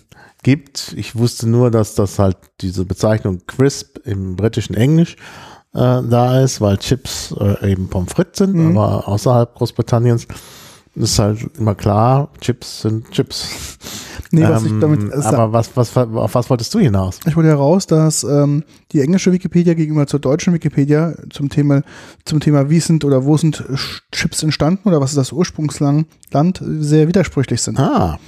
gibt. 0.43 0.95
Ich 0.97 1.17
wusste 1.17 1.49
nur, 1.49 1.71
dass 1.71 1.95
das 1.95 2.19
halt 2.19 2.37
diese 2.61 2.85
Bezeichnung 2.85 3.43
crisp 3.47 3.99
im 4.07 4.37
britischen 4.37 4.75
Englisch 4.75 5.17
äh, 5.75 6.01
da 6.03 6.41
ist, 6.43 6.61
weil 6.61 6.79
Chips 6.79 7.35
äh, 7.39 7.73
eben 7.73 7.89
Pommes 7.89 8.13
frites 8.13 8.39
sind, 8.39 8.55
Mhm. 8.55 8.77
aber 8.79 9.09
außerhalb 9.09 9.55
Großbritanniens 9.55 10.27
ist 10.95 11.19
halt 11.19 11.41
immer 11.59 11.75
klar, 11.75 12.31
Chips 12.41 12.83
sind 12.83 13.11
Chips. 13.11 13.79
Nee, 14.35 14.49
was 14.49 14.65
ich 14.65 14.73
Ähm, 14.73 14.81
damit 14.81 15.13
äh, 15.13 15.17
aber 15.17 15.53
was, 15.53 15.77
was, 15.77 15.97
auf 15.97 16.35
was 16.35 16.51
wolltest 16.51 16.73
du 16.75 16.79
hinaus? 16.79 17.21
Ich 17.27 17.37
wollte 17.37 17.49
heraus, 17.49 17.87
dass 17.87 18.25
ähm, 18.25 18.65
die 18.93 19.01
englische 19.01 19.33
Wikipedia 19.33 19.75
gegenüber 19.75 20.07
zur 20.07 20.21
deutschen 20.21 20.53
Wikipedia 20.55 21.15
zum 21.31 21.49
Thema, 21.49 21.83
zum 22.25 22.41
Thema 22.41 22.71
wie 22.71 22.81
sind 22.81 23.05
oder 23.05 23.25
wo 23.25 23.37
sind 23.37 23.65
Chips 24.13 24.43
entstanden 24.43 24.89
oder 24.89 25.01
was 25.01 25.11
ist 25.11 25.17
das 25.17 25.33
Ursprungsland 25.33 26.07
Land, 26.33 26.63
sehr 26.65 27.09
widersprüchlich 27.09 27.63
sind. 27.63 27.79
Ah, 27.79 28.19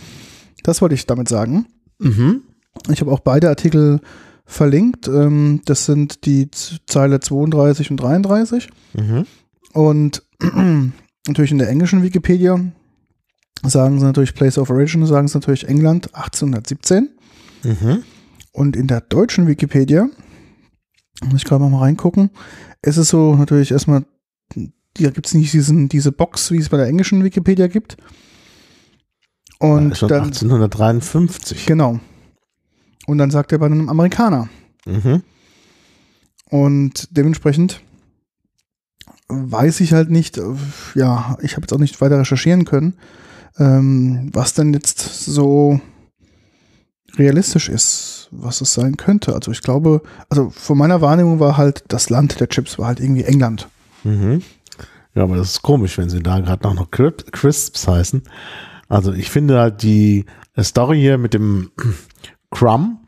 Das 0.63 0.81
wollte 0.81 0.95
ich 0.95 1.07
damit 1.07 1.29
sagen. 1.29 1.67
mhm. 1.99 2.43
Ich 2.91 3.01
habe 3.01 3.11
auch 3.11 3.21
beide 3.21 3.49
Artikel 3.49 4.01
verlinkt. 4.45 5.09
Ähm, 5.09 5.63
das 5.65 5.87
sind 5.87 6.27
die 6.27 6.51
Zeile 6.87 7.21
32 7.21 7.91
und 7.91 7.97
33. 7.97 8.69
Mhm. 8.95 9.25
Und 9.73 10.23
natürlich 11.27 11.51
in 11.53 11.59
der 11.59 11.69
englischen 11.69 12.03
Wikipedia 12.03 12.61
sagen 13.65 13.99
sie 13.99 14.05
natürlich 14.05 14.35
Place 14.35 14.59
of 14.59 14.71
Origin, 14.71 15.07
sagen 15.07 15.29
sie 15.29 15.37
natürlich 15.37 15.69
England 15.69 16.15
1817. 16.15 17.11
Mhm. 17.63 18.03
Und 18.53 18.77
in 18.77 18.87
der 18.87 19.01
deutschen 19.01 19.47
Wikipedia, 19.47 20.09
muss 21.25 21.43
ich 21.43 21.45
gerade 21.45 21.65
mal 21.65 21.79
reingucken, 21.79 22.31
ist 22.83 22.97
es 22.97 23.09
so 23.09 23.35
natürlich 23.35 23.71
erstmal, 23.71 24.05
da 24.55 25.11
gibt 25.11 25.27
es 25.27 25.35
nicht 25.35 25.53
diesen, 25.53 25.89
diese 25.89 26.13
Box, 26.13 26.51
wie 26.51 26.59
es 26.59 26.69
bei 26.69 26.77
der 26.77 26.87
englischen 26.87 27.23
Wikipedia 27.25 27.67
gibt. 27.67 27.97
Und 29.59 29.97
schon 29.97 30.09
dann, 30.09 30.25
1853. 30.25 31.67
genau. 31.67 32.01
Und 33.07 33.19
dann 33.19 33.31
sagt 33.31 33.53
er 33.53 33.59
bei 33.59 33.67
einem 33.67 33.89
Amerikaner. 33.89 34.49
Mhm. 34.85 35.23
Und 36.51 37.09
dementsprechend 37.11 37.81
weiß 39.29 39.81
ich 39.81 39.93
halt 39.93 40.11
nicht, 40.11 40.41
ja, 40.95 41.37
ich 41.43 41.53
habe 41.53 41.63
jetzt 41.63 41.73
auch 41.73 41.79
nicht 41.79 42.01
weiter 42.01 42.21
recherchieren 42.21 42.65
können, 42.65 42.95
ähm, 43.59 44.31
was 44.33 44.55
denn 44.55 44.73
jetzt 44.73 44.99
so 45.25 45.81
realistisch 47.19 47.69
ist, 47.69 48.29
was 48.31 48.61
es 48.61 48.75
sein 48.75 48.97
könnte. 48.97 49.35
Also 49.35 49.51
ich 49.51 49.63
glaube, 49.63 50.03
also 50.29 50.51
von 50.51 50.77
meiner 50.77 51.01
Wahrnehmung 51.01 51.41
war 51.41 51.57
halt, 51.57 51.85
das 51.89 52.11
Land 52.11 52.41
der 52.41 52.49
Chips 52.49 52.79
war 52.79 52.89
halt 52.89 53.01
irgendwie 53.01 53.25
England. 53.25 53.69
Mhm. 54.05 54.43
Ja, 55.15 55.23
aber 55.23 55.37
das 55.37 55.53
ist 55.53 55.63
komisch, 55.63 55.97
wenn 55.97 56.11
sie 56.11 56.23
da 56.23 56.41
gerade 56.41 56.63
noch, 56.65 56.75
noch 56.75 56.91
Cri- 56.91 57.31
Crisps 57.31 57.89
heißen. 57.89 58.23
Also 58.89 59.13
ich 59.13 59.31
finde 59.31 59.59
halt 59.59 59.83
die 59.83 60.27
Story 60.61 60.99
hier 61.01 61.17
mit 61.17 61.33
dem 61.33 61.71
Crumb, 62.51 62.99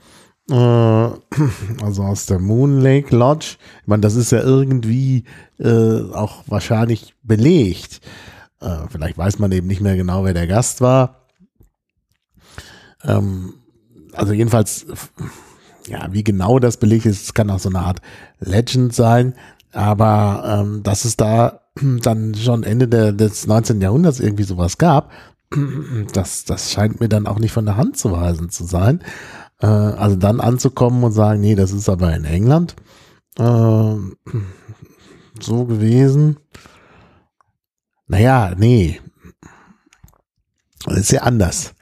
äh, 0.51 0.55
also 1.84 2.03
aus 2.05 2.24
der 2.26 2.38
Moon 2.38 2.80
Lake 2.80 3.14
Lodge, 3.14 3.57
ich 3.82 3.86
meine, 3.88 4.01
das 4.01 4.14
ist 4.14 4.32
ja 4.32 4.40
irgendwie 4.40 5.24
äh, 5.59 6.01
auch 6.12 6.44
wahrscheinlich 6.46 7.14
belegt. 7.22 8.01
Äh, 8.61 8.88
vielleicht 8.90 9.18
weiß 9.18 9.38
man 9.38 9.52
eben 9.52 9.66
nicht 9.66 9.80
mehr 9.80 9.96
genau, 9.96 10.24
wer 10.24 10.34
der 10.34 10.46
Gast 10.46 10.80
war. 10.80 11.26
Ähm, 13.04 13.54
also 14.12 14.32
jedenfalls, 14.32 14.86
ja, 15.86 16.09
wie 16.12 16.24
genau 16.24 16.59
das 16.59 16.76
belegt 16.76 17.06
ist, 17.06 17.34
kann 17.34 17.50
auch 17.50 17.61
so 17.61 17.68
eine 17.68 17.80
Art 17.80 18.00
Legend 18.40 18.94
sein. 18.94 19.34
Aber 19.72 20.61
ähm, 20.61 20.82
dass 20.82 21.04
es 21.04 21.16
da 21.16 21.61
dann 22.02 22.34
schon 22.34 22.62
Ende 22.62 22.88
der, 22.88 23.12
des 23.12 23.46
19. 23.46 23.80
Jahrhunderts 23.80 24.20
irgendwie 24.20 24.44
sowas 24.44 24.78
gab, 24.78 25.11
das, 26.12 26.44
das 26.44 26.72
scheint 26.72 27.00
mir 27.00 27.09
dann 27.09 27.26
auch 27.26 27.38
nicht 27.38 27.52
von 27.52 27.64
der 27.66 27.76
Hand 27.76 27.96
zu 27.96 28.12
weisen 28.12 28.50
zu 28.50 28.64
sein. 28.64 29.00
Äh, 29.61 29.66
also 29.66 30.16
dann 30.16 30.40
anzukommen 30.40 31.04
und 31.04 31.12
sagen, 31.12 31.40
nee, 31.40 31.54
das 31.54 31.72
ist 31.72 31.88
aber 31.88 32.14
in 32.14 32.24
England 32.24 32.76
äh, 33.38 33.42
so 35.40 35.64
gewesen. 35.64 36.38
Naja, 38.09 38.54
nee. 38.56 39.00
Das 40.84 40.98
ist 40.98 41.12
ja 41.12 41.22
anders. 41.22 41.74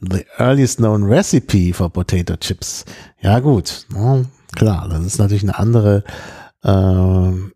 The 0.00 0.24
earliest 0.38 0.78
known 0.78 1.04
recipe 1.04 1.72
for 1.72 1.90
potato 1.90 2.36
chips. 2.36 2.84
Ja 3.20 3.38
gut, 3.38 3.86
na, 3.92 4.24
klar, 4.56 4.88
das 4.88 5.04
ist 5.04 5.18
natürlich 5.18 5.44
eine 5.44 5.58
andere 5.58 6.02
ähm, 6.64 7.52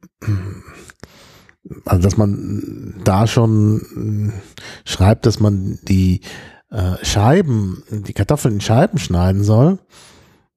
also 1.85 2.03
dass 2.03 2.17
man 2.17 3.01
da 3.05 3.27
schon 3.27 4.33
äh, 4.33 4.89
schreibt, 4.89 5.27
dass 5.27 5.41
man 5.41 5.79
die 5.83 6.21
äh, 6.71 7.05
Scheiben, 7.05 7.83
die 7.91 8.13
Kartoffeln 8.13 8.55
in 8.55 8.61
Scheiben 8.61 8.99
schneiden 8.99 9.43
soll. 9.43 9.79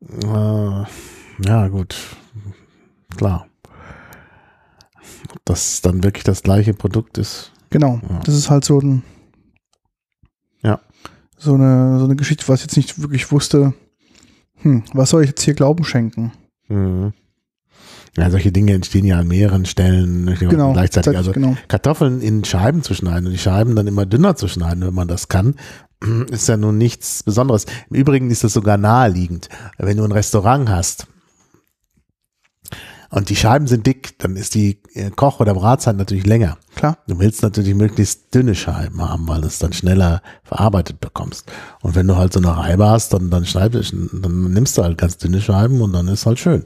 Äh, 0.01 0.84
ja, 1.45 1.67
gut, 1.70 1.95
klar. 3.15 3.47
Ob 5.32 5.45
das 5.45 5.82
dann 5.82 6.03
wirklich 6.03 6.24
das 6.24 6.43
gleiche 6.43 6.74
Produkt 6.74 7.17
ist. 7.17 7.51
Genau, 7.70 7.99
Ja. 8.09 8.20
das 8.26 8.36
ist 8.36 8.49
halt 8.49 8.65
so 8.65 8.80
ein 8.80 9.03
Ja. 10.61 10.80
so 11.38 11.53
eine 11.53 11.99
so 11.99 12.05
eine 12.05 12.15
Geschichte, 12.15 12.47
was 12.47 12.59
ich 12.59 12.65
jetzt 12.67 12.78
nicht 12.78 13.01
wirklich 13.01 13.32
wusste. 13.32 13.74
Hm, 14.61 14.84
was 14.93 15.11
soll 15.11 15.24
ich 15.24 15.30
jetzt 15.30 15.41
hier 15.43 15.53
Glauben 15.53 15.84
schenken? 15.86 16.32
Mhm. 16.67 17.13
Ja, 18.17 18.30
solche 18.32 18.51
Dinge 18.51 18.74
entstehen 18.74 19.05
ja 19.05 19.20
an 19.20 19.28
mehreren 19.28 19.65
Stellen 19.65 20.36
Genau, 20.39 20.74
gleichzeitig. 20.74 21.15
Also 21.15 21.32
genau. 21.32 21.55
Kartoffeln 21.67 22.22
in 22.22 22.43
Scheiben 22.43 22.82
zu 22.84 22.93
schneiden 22.93 23.28
und 23.28 23.32
die 23.32 23.38
Scheiben 23.38 23.76
dann 23.76 23.88
immer 23.88 24.05
dünner 24.05 24.36
zu 24.36 24.47
schneiden, 24.47 24.86
wenn 24.86 24.93
man 24.93 25.07
das 25.07 25.28
kann, 25.30 25.55
ist 26.32 26.49
ja 26.49 26.57
nun 26.57 26.78
nichts 26.78 27.24
Besonderes. 27.24 27.65
Im 27.89 27.95
Übrigen 27.95 28.32
ist 28.32 28.43
das 28.43 28.51
sogar 28.53 28.78
naheliegend. 28.78 29.47
Wenn 29.78 29.97
du 29.97 30.03
ein 30.03 30.11
Restaurant 30.11 30.67
hast 30.70 31.07
und 33.10 33.30
die 33.30 33.36
Scheiben 33.36 33.66
sind 33.66 33.88
dick, 33.88 34.20
dann 34.20 34.36
ist 34.36 34.53
die 34.53 34.80
äh, 34.93 35.10
Koch- 35.10 35.39
oder 35.39 35.55
Bratzeit 35.55 35.97
natürlich 35.97 36.28
länger. 36.28 36.57
Klar. 36.76 36.97
Du 37.07 37.20
willst 37.20 37.41
natürlich 37.41 37.74
möglichst 37.74 38.34
dünne 38.34 38.53
Scheiben 38.53 39.01
haben, 39.01 39.28
weil 39.28 39.41
du 39.41 39.47
es 39.47 39.57
dann 39.57 39.74
schneller 39.74 40.22
verarbeitet 40.43 40.99
bekommst. 40.99 41.51
Und 41.82 41.95
wenn 41.95 42.07
du 42.07 42.18
halt 42.18 42.34
so 42.34 42.39
eine 42.39 42.55
Reibe 42.55 42.88
hast, 42.88 43.14
dann, 43.14 43.32
dann, 43.32 43.45
schneidest, 43.45 43.93
dann 43.93 44.53
nimmst 44.53 44.78
du 44.78 44.84
halt 44.84 44.97
ganz 44.97 45.18
dünne 45.18 45.41
Scheiben 45.41 45.82
und 45.82 45.93
dann 45.93 46.07
ist 46.07 46.28
halt 46.28 46.38
schön. 46.38 46.66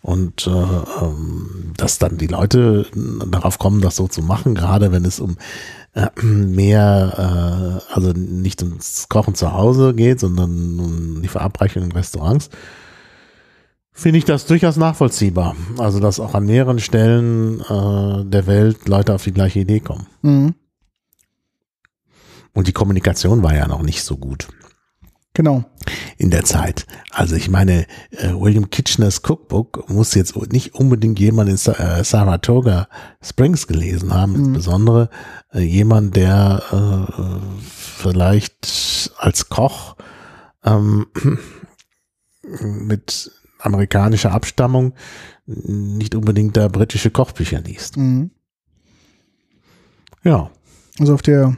Und 0.00 0.48
äh, 0.48 0.50
ähm, 0.50 1.74
dass 1.76 1.98
dann 1.98 2.18
die 2.18 2.26
Leute 2.26 2.86
darauf 3.30 3.58
kommen, 3.58 3.80
das 3.80 3.96
so 3.96 4.08
zu 4.08 4.22
machen, 4.22 4.54
gerade 4.54 4.90
wenn 4.90 5.04
es 5.04 5.20
um 5.20 5.36
äh, 5.92 6.08
mehr, 6.22 7.82
äh, 7.90 7.94
also 7.94 8.12
nicht 8.12 8.62
ums 8.62 9.08
Kochen 9.08 9.34
zu 9.34 9.52
Hause 9.52 9.94
geht, 9.94 10.20
sondern 10.20 10.80
um 10.80 11.22
die 11.22 11.28
Verabreichung 11.28 11.84
in 11.84 11.92
Restaurants, 11.92 12.50
finde 13.92 14.18
ich 14.18 14.24
das 14.24 14.46
durchaus 14.46 14.76
nachvollziehbar. 14.76 15.54
Also 15.78 16.00
dass 16.00 16.20
auch 16.20 16.34
an 16.34 16.46
mehreren 16.46 16.78
Stellen 16.78 17.60
äh, 17.60 18.24
der 18.24 18.46
Welt 18.46 18.88
Leute 18.88 19.14
auf 19.14 19.24
die 19.24 19.32
gleiche 19.32 19.60
Idee 19.60 19.80
kommen. 19.80 20.06
Mhm. 20.22 20.54
Und 22.54 22.66
die 22.68 22.72
Kommunikation 22.72 23.42
war 23.42 23.54
ja 23.54 23.66
noch 23.66 23.82
nicht 23.82 24.02
so 24.02 24.16
gut 24.16 24.48
Genau. 25.34 25.64
in 26.18 26.28
der 26.30 26.44
Zeit. 26.44 26.86
Also 27.10 27.34
ich 27.36 27.48
meine, 27.48 27.86
äh, 28.10 28.34
William 28.34 28.68
Kitcheners 28.68 29.22
Cookbook 29.26 29.88
muss 29.88 30.14
jetzt 30.14 30.36
nicht 30.52 30.74
unbedingt 30.74 31.18
jemand 31.18 31.48
in 31.48 31.56
Sa 31.56 31.72
äh, 31.72 32.04
Saratoga 32.04 32.88
Springs 33.22 33.66
gelesen 33.66 34.12
haben, 34.12 34.32
Mhm. 34.32 34.44
insbesondere 34.44 35.08
äh, 35.54 35.60
jemand, 35.60 36.16
der 36.16 36.62
vielleicht 37.66 39.10
als 39.16 39.48
Koch 39.48 39.96
ähm, 40.64 41.06
mit 42.60 43.30
amerikanischer 43.62 44.32
Abstammung 44.32 44.92
nicht 45.46 46.14
unbedingt 46.14 46.56
da 46.56 46.68
britische 46.68 47.10
Kochbücher 47.10 47.60
liest. 47.60 47.96
Mhm. 47.96 48.30
Ja. 50.22 50.50
Also 50.98 51.14
auf 51.14 51.22
der 51.22 51.56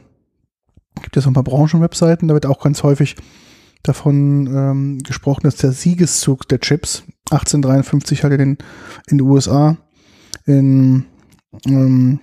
gibt 1.01 1.17
es 1.17 1.25
so 1.25 1.29
ein 1.29 1.33
paar 1.33 1.43
Branchenwebseiten, 1.43 2.27
da 2.27 2.33
wird 2.33 2.45
auch 2.45 2.61
ganz 2.61 2.83
häufig 2.83 3.15
davon 3.83 4.47
ähm, 4.47 4.99
gesprochen, 4.99 5.41
dass 5.43 5.57
der 5.57 5.71
Siegeszug 5.71 6.47
der 6.47 6.59
Chips 6.59 7.03
1853 7.31 8.23
halt 8.23 8.33
in 8.33 8.39
den, 8.39 8.57
in 9.07 9.17
den 9.17 9.27
USA 9.27 9.77
in 10.45 11.05
ähm, 11.65 12.19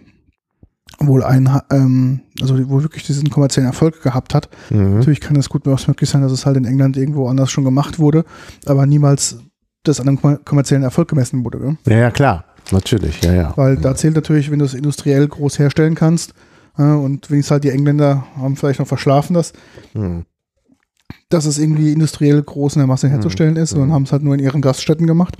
wohl 0.98 1.22
ein, 1.22 1.48
ähm, 1.70 2.20
also 2.40 2.56
wohl 2.68 2.82
wirklich 2.82 3.04
diesen 3.04 3.30
kommerziellen 3.30 3.68
Erfolg 3.68 4.02
gehabt 4.02 4.34
hat. 4.34 4.48
Mhm. 4.70 4.98
Natürlich 4.98 5.20
kann 5.20 5.36
es 5.36 5.48
gut 5.48 5.66
möglich 5.66 6.08
sein, 6.08 6.22
dass 6.22 6.32
es 6.32 6.46
halt 6.46 6.56
in 6.56 6.64
England 6.64 6.96
irgendwo 6.96 7.28
anders 7.28 7.50
schon 7.50 7.64
gemacht 7.64 7.98
wurde, 7.98 8.24
aber 8.66 8.86
niemals 8.86 9.38
das 9.82 10.00
an 10.00 10.08
einem 10.08 10.20
kommer- 10.20 10.38
kommerziellen 10.38 10.84
Erfolg 10.84 11.08
gemessen 11.08 11.44
wurde. 11.44 11.58
Gell? 11.58 11.76
Ja, 11.86 11.96
ja, 12.02 12.10
klar. 12.10 12.44
Natürlich, 12.70 13.20
ja, 13.22 13.32
ja. 13.34 13.52
Weil 13.56 13.76
da 13.76 13.94
zählt 13.94 14.14
natürlich, 14.14 14.50
wenn 14.50 14.60
du 14.60 14.64
es 14.64 14.74
industriell 14.74 15.26
groß 15.28 15.58
herstellen 15.58 15.94
kannst, 15.94 16.32
äh, 16.78 16.82
und 16.82 17.30
wenigstens 17.30 17.50
halt 17.50 17.64
die 17.64 17.70
Engländer 17.70 18.24
haben 18.36 18.56
vielleicht 18.56 18.78
noch 18.78 18.86
verschlafen 18.86 19.34
das, 19.34 19.52
Mhm. 19.94 20.24
dass 21.28 21.44
es 21.44 21.58
irgendwie 21.58 21.92
industriell 21.92 22.42
groß 22.42 22.76
in 22.76 22.80
der 22.80 22.86
Masse 22.86 23.08
herzustellen 23.08 23.56
ist, 23.56 23.70
sondern 23.70 23.92
haben 23.92 24.04
es 24.04 24.12
halt 24.12 24.22
nur 24.22 24.34
in 24.34 24.40
ihren 24.40 24.62
Gaststätten 24.62 25.06
gemacht, 25.06 25.36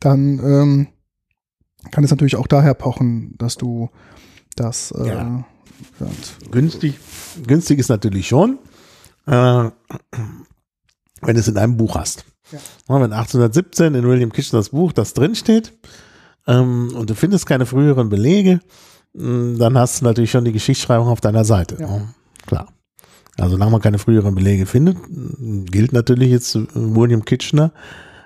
dann 0.00 0.38
ähm, 0.40 0.86
kann 1.92 2.04
es 2.04 2.10
natürlich 2.10 2.36
auch 2.36 2.46
daher 2.48 2.74
pochen, 2.74 3.36
dass 3.38 3.56
du 3.56 3.88
das 4.56 4.90
äh, 4.90 5.06
ja. 5.08 5.44
günstig, 6.50 6.98
günstig 7.46 7.78
ist 7.78 7.88
natürlich 7.88 8.26
schon, 8.28 8.58
äh, 9.26 9.30
wenn 9.32 9.72
du 11.34 11.40
es 11.40 11.48
in 11.48 11.56
einem 11.56 11.76
Buch 11.76 11.94
hast. 11.96 12.24
Ja. 12.52 12.58
Wenn 12.88 13.12
1817 13.12 13.94
in 13.94 14.06
William 14.06 14.32
Kitcheners 14.32 14.70
Buch 14.70 14.92
das 14.92 15.14
drinsteht 15.14 15.72
ähm, 16.46 16.92
und 16.94 17.10
du 17.10 17.14
findest 17.14 17.46
keine 17.46 17.66
früheren 17.66 18.08
Belege, 18.08 18.60
mh, 19.14 19.58
dann 19.58 19.76
hast 19.76 20.00
du 20.00 20.04
natürlich 20.04 20.30
schon 20.30 20.44
die 20.44 20.52
Geschichtsschreibung 20.52 21.08
auf 21.08 21.20
deiner 21.20 21.44
Seite. 21.44 21.76
Ja. 21.80 21.88
Ja, 21.96 22.08
klar. 22.46 22.68
Also 23.38 23.52
solange 23.52 23.72
man 23.72 23.80
keine 23.82 23.98
früheren 23.98 24.34
Belege 24.34 24.64
findet, 24.66 24.96
mh, 25.08 25.64
gilt 25.70 25.92
natürlich 25.92 26.30
jetzt 26.30 26.54
äh, 26.54 26.66
William 26.74 27.24
Kitchener, 27.24 27.72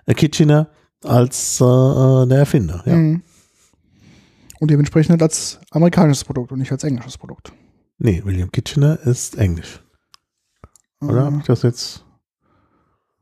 äh, 0.06 0.14
Kitchener 0.14 0.68
als 1.04 1.60
äh, 1.60 1.64
äh, 1.64 2.26
der 2.26 2.38
Erfinder. 2.40 2.82
Ja. 2.84 2.94
Mhm. 2.96 3.22
Und 4.60 4.70
dementsprechend 4.70 5.12
halt 5.12 5.22
als 5.22 5.58
amerikanisches 5.70 6.24
Produkt 6.24 6.52
und 6.52 6.58
nicht 6.58 6.70
als 6.70 6.84
englisches 6.84 7.16
Produkt. 7.16 7.50
Nee, 7.96 8.20
William 8.26 8.52
Kitchener 8.52 8.98
ist 9.06 9.38
Englisch. 9.38 9.80
Oder? 11.00 11.24
Hab 11.24 11.32
Äh, 11.32 11.38
ich 11.38 11.44
das 11.44 11.62
jetzt? 11.62 12.04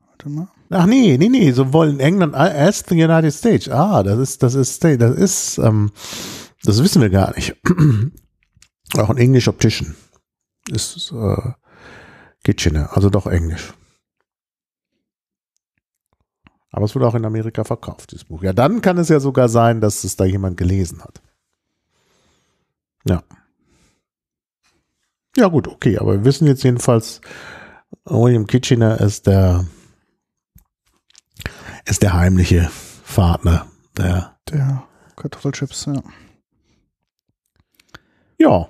warte 0.09 0.27
mal. 0.29 0.49
Ach 0.71 0.85
nee, 0.85 1.17
nee, 1.17 1.29
nee, 1.29 1.51
sowohl 1.51 1.89
in 1.89 1.99
England 1.99 2.35
als 2.35 2.83
the 2.87 3.03
United 3.03 3.33
States. 3.33 3.67
Ah, 3.69 4.03
das 4.03 4.19
ist, 4.19 4.43
das 4.43 4.53
ist, 4.53 4.83
das 4.83 5.17
ist, 5.17 5.57
ähm, 5.57 5.91
das 6.63 6.83
wissen 6.83 7.01
wir 7.01 7.09
gar 7.09 7.33
nicht. 7.35 7.55
Auch 8.95 9.09
ein 9.09 9.17
English 9.17 9.47
Optician 9.47 9.95
ist 10.71 11.11
äh, 11.11 11.51
Kitchener, 12.43 12.95
also 12.95 13.09
doch 13.09 13.25
Englisch. 13.25 13.73
Aber 16.71 16.85
es 16.85 16.93
wurde 16.95 17.07
auch 17.07 17.15
in 17.15 17.25
Amerika 17.25 17.63
verkauft, 17.63 18.11
dieses 18.11 18.25
Buch. 18.25 18.43
Ja, 18.43 18.53
dann 18.53 18.81
kann 18.81 18.97
es 18.99 19.09
ja 19.09 19.19
sogar 19.19 19.49
sein, 19.49 19.81
dass 19.81 20.03
es 20.03 20.15
da 20.15 20.25
jemand 20.25 20.55
gelesen 20.57 21.01
hat. 21.01 21.21
Ja. 23.05 23.23
Ja, 25.35 25.47
gut, 25.47 25.67
okay, 25.67 25.97
aber 25.97 26.13
wir 26.13 26.25
wissen 26.25 26.47
jetzt 26.47 26.63
jedenfalls, 26.63 27.21
William 28.05 28.45
Kitchener 28.45 29.01
ist 29.01 29.25
der 29.25 29.65
ist 31.89 32.01
der 32.03 32.13
heimliche 32.13 32.69
Partner. 33.15 33.65
Der, 33.97 34.37
Der 34.49 34.83
Kartoffelchips, 35.15 35.85
ja. 35.87 36.01
ja. 38.39 38.67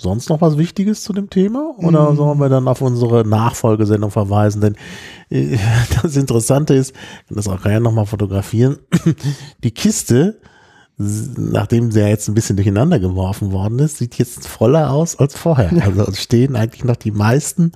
Sonst 0.00 0.28
noch 0.28 0.40
was 0.40 0.58
Wichtiges 0.58 1.02
zu 1.02 1.12
dem 1.12 1.30
Thema? 1.30 1.72
Oder 1.78 2.10
Mm. 2.12 2.16
sollen 2.16 2.38
wir 2.38 2.48
dann 2.48 2.66
auf 2.68 2.80
unsere 2.80 3.24
Nachfolgesendung 3.26 4.10
verweisen? 4.10 4.60
Denn 4.60 4.76
äh, 5.30 5.56
das 6.02 6.16
Interessante 6.16 6.74
ist, 6.74 6.94
das 7.30 7.48
auch 7.48 7.62
gerne 7.62 7.80
nochmal 7.80 8.06
fotografieren, 8.06 8.78
die 9.62 9.70
Kiste, 9.70 10.40
nachdem 10.96 11.90
sie 11.92 12.00
ja 12.00 12.08
jetzt 12.08 12.28
ein 12.28 12.34
bisschen 12.34 12.56
durcheinander 12.56 12.98
geworfen 12.98 13.52
worden 13.52 13.78
ist, 13.78 13.98
sieht 13.98 14.16
jetzt 14.16 14.46
voller 14.48 14.90
aus 14.90 15.16
als 15.16 15.36
vorher. 15.36 15.70
Also 15.84 16.02
es 16.08 16.22
stehen 16.22 16.56
eigentlich 16.56 16.84
noch 16.84 16.96
die 16.96 17.10
meisten 17.12 17.72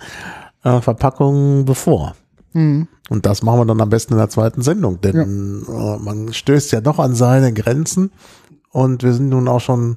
äh, 0.65 0.81
Verpackungen 0.81 1.65
bevor. 1.65 2.15
Mhm. 2.53 2.89
Und 3.11 3.27
das 3.27 3.43
machen 3.43 3.61
wir 3.61 3.67
dann 3.67 3.81
am 3.81 3.91
besten 3.91 4.15
in 4.15 4.19
der 4.19 4.29
zweiten 4.29 4.63
Sendung, 4.63 5.01
denn 5.01 5.65
äh, 5.69 5.97
man 5.99 6.33
stößt 6.33 6.73
ja 6.73 6.81
doch 6.81 6.99
an 6.99 7.15
seine 7.15 7.53
Grenzen 7.53 8.11
und 8.71 9.03
wir 9.03 9.13
sind 9.13 9.29
nun 9.31 9.49
auch 9.49 9.61
schon 9.61 9.97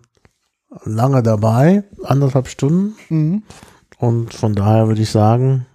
lange 0.85 1.21
dabei, 1.23 1.83
anderthalb 2.03 2.47
Stunden 2.47 2.95
Mhm. 3.09 3.43
und 3.99 4.33
von 4.33 4.53
daher 4.55 4.87
würde 4.87 5.01
ich 5.01 5.09
sagen, 5.11 5.65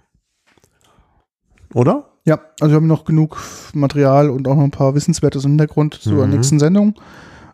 oder? 1.73 2.05
Ja, 2.25 2.39
also 2.59 2.71
wir 2.71 2.75
haben 2.77 2.87
noch 2.87 3.05
genug 3.05 3.37
Material 3.73 4.29
und 4.29 4.47
auch 4.47 4.55
noch 4.55 4.63
ein 4.63 4.71
paar 4.71 4.95
Wissenswertes 4.95 5.45
im 5.45 5.51
Hintergrund 5.51 5.93
zur 5.95 6.25
Mhm. 6.25 6.33
nächsten 6.33 6.59
Sendung. 6.59 6.95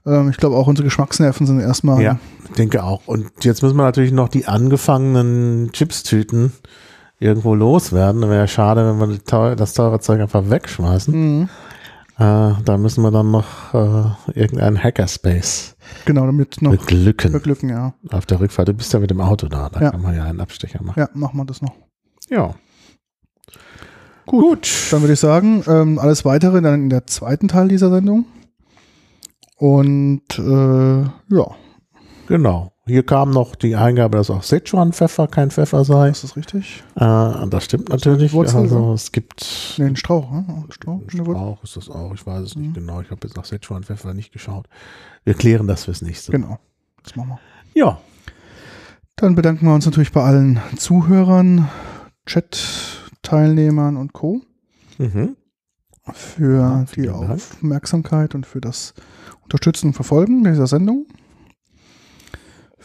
Ähm, 0.06 0.30
ich 0.30 0.38
glaube 0.38 0.56
auch 0.56 0.68
unsere 0.68 0.86
Geschmacksnerven 0.86 1.46
sind 1.46 1.60
erstmal 1.60 2.02
Ja, 2.02 2.20
ich 2.46 2.56
denke 2.56 2.84
auch. 2.84 3.08
Und 3.08 3.30
jetzt 3.44 3.62
müssen 3.62 3.78
wir 3.78 3.84
natürlich 3.84 4.12
noch 4.12 4.30
die 4.30 4.48
angefangenen 4.48 5.72
Chipstüten 5.74 6.54
irgendwo 7.24 7.56
loswerden. 7.56 8.22
Wäre 8.22 8.36
ja 8.38 8.48
schade, 8.48 8.86
wenn 9.00 9.10
wir 9.10 9.56
das 9.56 9.74
teure 9.74 10.00
Zeug 10.00 10.22
einfach 10.22 10.50
wegschmeißen. 10.50 11.14
Mhm. 11.40 11.50
Äh, 12.20 12.54
da 12.64 12.78
müssen 12.78 13.02
wir 13.04 13.10
dann 13.12 13.32
noch 13.32 13.74
äh, 13.74 14.04
irgendeinen 14.40 14.82
Hackerspace 14.84 15.76
Genau, 16.06 16.26
damit 16.28 16.62
noch 16.62 16.72
beglücken. 16.72 17.32
beglücken, 17.32 17.70
ja. 17.70 17.94
Auf 18.12 18.28
der 18.28 18.40
Rückfahrt, 18.40 18.68
du 18.68 18.74
bist 18.74 18.94
ja 18.94 19.00
mit 19.00 19.10
dem 19.10 19.20
Auto 19.22 19.48
da, 19.48 19.70
da 19.70 19.82
Ja. 19.82 19.92
kann 19.92 20.02
man 20.04 20.16
ja 20.16 20.24
einen 20.26 20.40
Abstecher 20.40 20.84
machen. 20.84 21.00
Ja, 21.00 21.10
machen 21.14 21.38
wir 21.38 21.46
das 21.46 21.62
noch. 21.64 21.74
Ja. 22.30 22.54
Gut. 24.28 24.70
Dann 24.92 25.02
würde 25.02 25.14
ich 25.14 25.20
sagen, 25.20 25.64
ähm, 25.68 25.98
alles 26.00 26.24
weitere 26.24 26.62
dann 26.62 26.84
in 26.84 26.90
der 26.90 27.08
zweiten 27.08 27.48
Teil 27.48 27.68
dieser 27.68 27.90
Sendung. 27.90 28.26
Und 29.58 30.38
äh, 30.38 31.02
ja, 31.02 31.48
Genau. 32.28 32.73
Hier 32.86 33.06
kam 33.06 33.32
noch 33.32 33.56
die 33.56 33.78
Eingabe, 33.78 34.18
dass 34.18 34.30
auch 34.30 34.44
Szechuan-Pfeffer 34.44 35.28
kein 35.28 35.52
Pfeffer 35.52 35.86
sei. 35.86 36.10
ist 36.10 36.26
das 36.26 36.36
richtig? 36.36 36.84
Äh, 36.96 37.48
das 37.48 37.64
stimmt 37.64 37.88
natürlich. 37.90 38.34
Wurzel, 38.34 38.58
also 38.58 38.94
es 38.94 39.14
gibt 39.14 39.76
Nee, 39.78 39.86
ein 39.86 39.96
Strauch, 39.96 40.30
ne? 40.30 40.44
Ein 40.50 40.66
Strauch, 40.70 41.00
eine 41.10 41.26
Wurzel. 41.26 41.42
auch, 41.42 41.64
ist 41.64 41.78
das 41.78 41.90
auch, 41.90 42.14
ich 42.14 42.26
weiß 42.26 42.42
es 42.42 42.56
nicht 42.58 42.70
Mhm. 42.72 42.74
genau. 42.74 43.00
Ich 43.00 43.10
habe 43.10 43.22
jetzt 43.26 43.38
nach 43.38 43.46
Szechuan-Pfeffer 43.46 44.14
nicht 44.14 44.34
geschaut. 44.34 44.68
Wir 45.24 45.34
klären 45.34 45.66
das 45.68 45.86
fürs 45.86 46.02
nächste. 46.02 46.34
Genau, 46.34 46.60
das 47.04 47.16
machen 47.16 47.30
wir. 47.74 47.82
Ja. 47.82 47.98
Dann 49.16 49.36
bedanken 49.36 49.66
wir 49.66 49.74
uns 49.74 49.86
natürlich 49.86 50.12
bei 50.12 50.22
allen 50.24 50.60
Zuhörern, 50.76 51.70
Chat-Teilnehmern 52.26 53.96
und 53.96 54.12
Co. 54.12 54.42
Mhm. 54.98 55.38
für 56.12 56.58
Ja, 56.58 56.86
die 56.96 57.04
Dank. 57.08 57.30
Aufmerksamkeit 57.30 58.36
und 58.36 58.46
für 58.46 58.60
das 58.60 58.94
Unterstützen 59.44 59.88
und 59.88 59.94
Verfolgen 59.94 60.44
dieser 60.44 60.68
Sendung. 60.68 61.06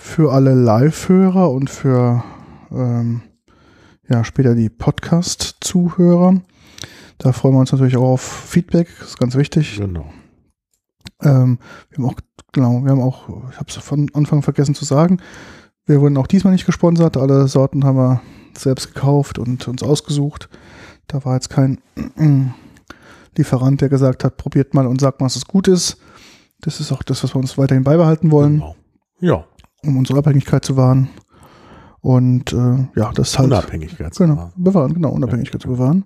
Für 0.00 0.32
alle 0.32 0.54
Live-Hörer 0.54 1.50
und 1.50 1.68
für 1.68 2.22
ähm, 2.70 3.20
ja, 4.08 4.24
später 4.24 4.54
die 4.54 4.70
Podcast-Zuhörer. 4.70 6.40
Da 7.18 7.32
freuen 7.32 7.54
wir 7.54 7.60
uns 7.60 7.72
natürlich 7.72 7.96
auch 7.96 8.12
auf 8.12 8.22
Feedback, 8.22 8.88
das 9.00 9.08
ist 9.08 9.18
ganz 9.18 9.34
wichtig. 9.34 9.76
Genau. 9.76 10.08
Ähm, 11.20 11.58
wir 11.90 11.98
haben 11.98 12.04
auch, 12.06 12.14
genau, 12.52 12.84
wir 12.84 12.92
haben 12.92 13.02
auch, 13.02 13.28
ich 13.50 13.56
habe 13.58 13.66
es 13.68 13.76
von 13.76 14.08
Anfang 14.14 14.42
vergessen 14.42 14.74
zu 14.74 14.84
sagen, 14.84 15.20
wir 15.84 16.00
wurden 16.00 16.16
auch 16.16 16.28
diesmal 16.28 16.52
nicht 16.52 16.64
gesponsert. 16.64 17.16
Alle 17.16 17.48
Sorten 17.48 17.84
haben 17.84 17.98
wir 17.98 18.22
selbst 18.56 18.94
gekauft 18.94 19.38
und 19.38 19.66
uns 19.66 19.82
ausgesucht. 19.82 20.48
Da 21.08 21.24
war 21.24 21.34
jetzt 21.34 21.50
kein 21.50 21.80
Lieferant, 23.36 23.80
der 23.80 23.88
gesagt 23.88 24.24
hat, 24.24 24.36
probiert 24.36 24.74
mal 24.74 24.86
und 24.86 25.00
sagt 25.00 25.20
mal, 25.20 25.26
dass 25.26 25.36
es 25.36 25.44
gut 25.44 25.66
ist. 25.68 25.98
Das 26.60 26.80
ist 26.80 26.92
auch 26.92 27.02
das, 27.02 27.22
was 27.24 27.34
wir 27.34 27.40
uns 27.40 27.58
weiterhin 27.58 27.84
beibehalten 27.84 28.30
wollen, 28.30 28.60
genau. 28.60 28.76
Ja, 29.20 29.44
um 29.84 29.96
unsere 29.96 30.18
Abhängigkeit 30.18 30.64
zu 30.64 30.76
wahren. 30.76 31.08
Und 32.00 32.52
äh, 32.52 32.88
ja, 32.96 33.10
das 33.14 33.30
ist 33.30 33.38
halt 33.38 33.48
Unabhängigkeit. 33.48 34.14
Genau, 34.16 34.52
bewahren, 34.56 34.94
genau, 34.94 35.10
Unabhängigkeit 35.10 35.60
zu 35.62 35.68
bewahren. 35.68 36.04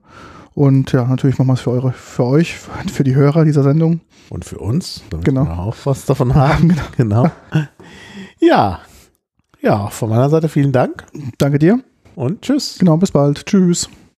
Und 0.55 0.93
ja, 0.93 1.05
natürlich 1.07 1.39
machen 1.39 1.49
wir 1.49 1.55
es 1.55 1.61
für 1.61 1.71
eure, 1.71 1.93
für 1.93 2.25
euch, 2.25 2.57
für 2.93 3.05
die 3.05 3.15
Hörer 3.15 3.45
dieser 3.45 3.63
Sendung. 3.63 4.01
Und 4.31 4.45
für 4.45 4.59
uns, 4.59 5.03
damit 5.11 5.27
Genau. 5.27 5.45
wir 5.45 5.59
auch 5.59 5.77
was 5.85 6.05
davon 6.07 6.35
haben. 6.35 6.75
genau. 6.97 7.31
Ja. 8.41 8.81
Ja, 9.61 9.89
von 9.89 10.09
meiner 10.11 10.29
Seite 10.29 10.49
vielen 10.49 10.73
Dank 10.73 11.05
Danke 11.39 11.59
dir. 11.59 11.81
und 12.17 12.43
tschüss. 12.43 12.77
Genau, 12.79 12.97
bis 12.97 13.13
bald. 13.13 13.47
Tschüss. 13.47 13.89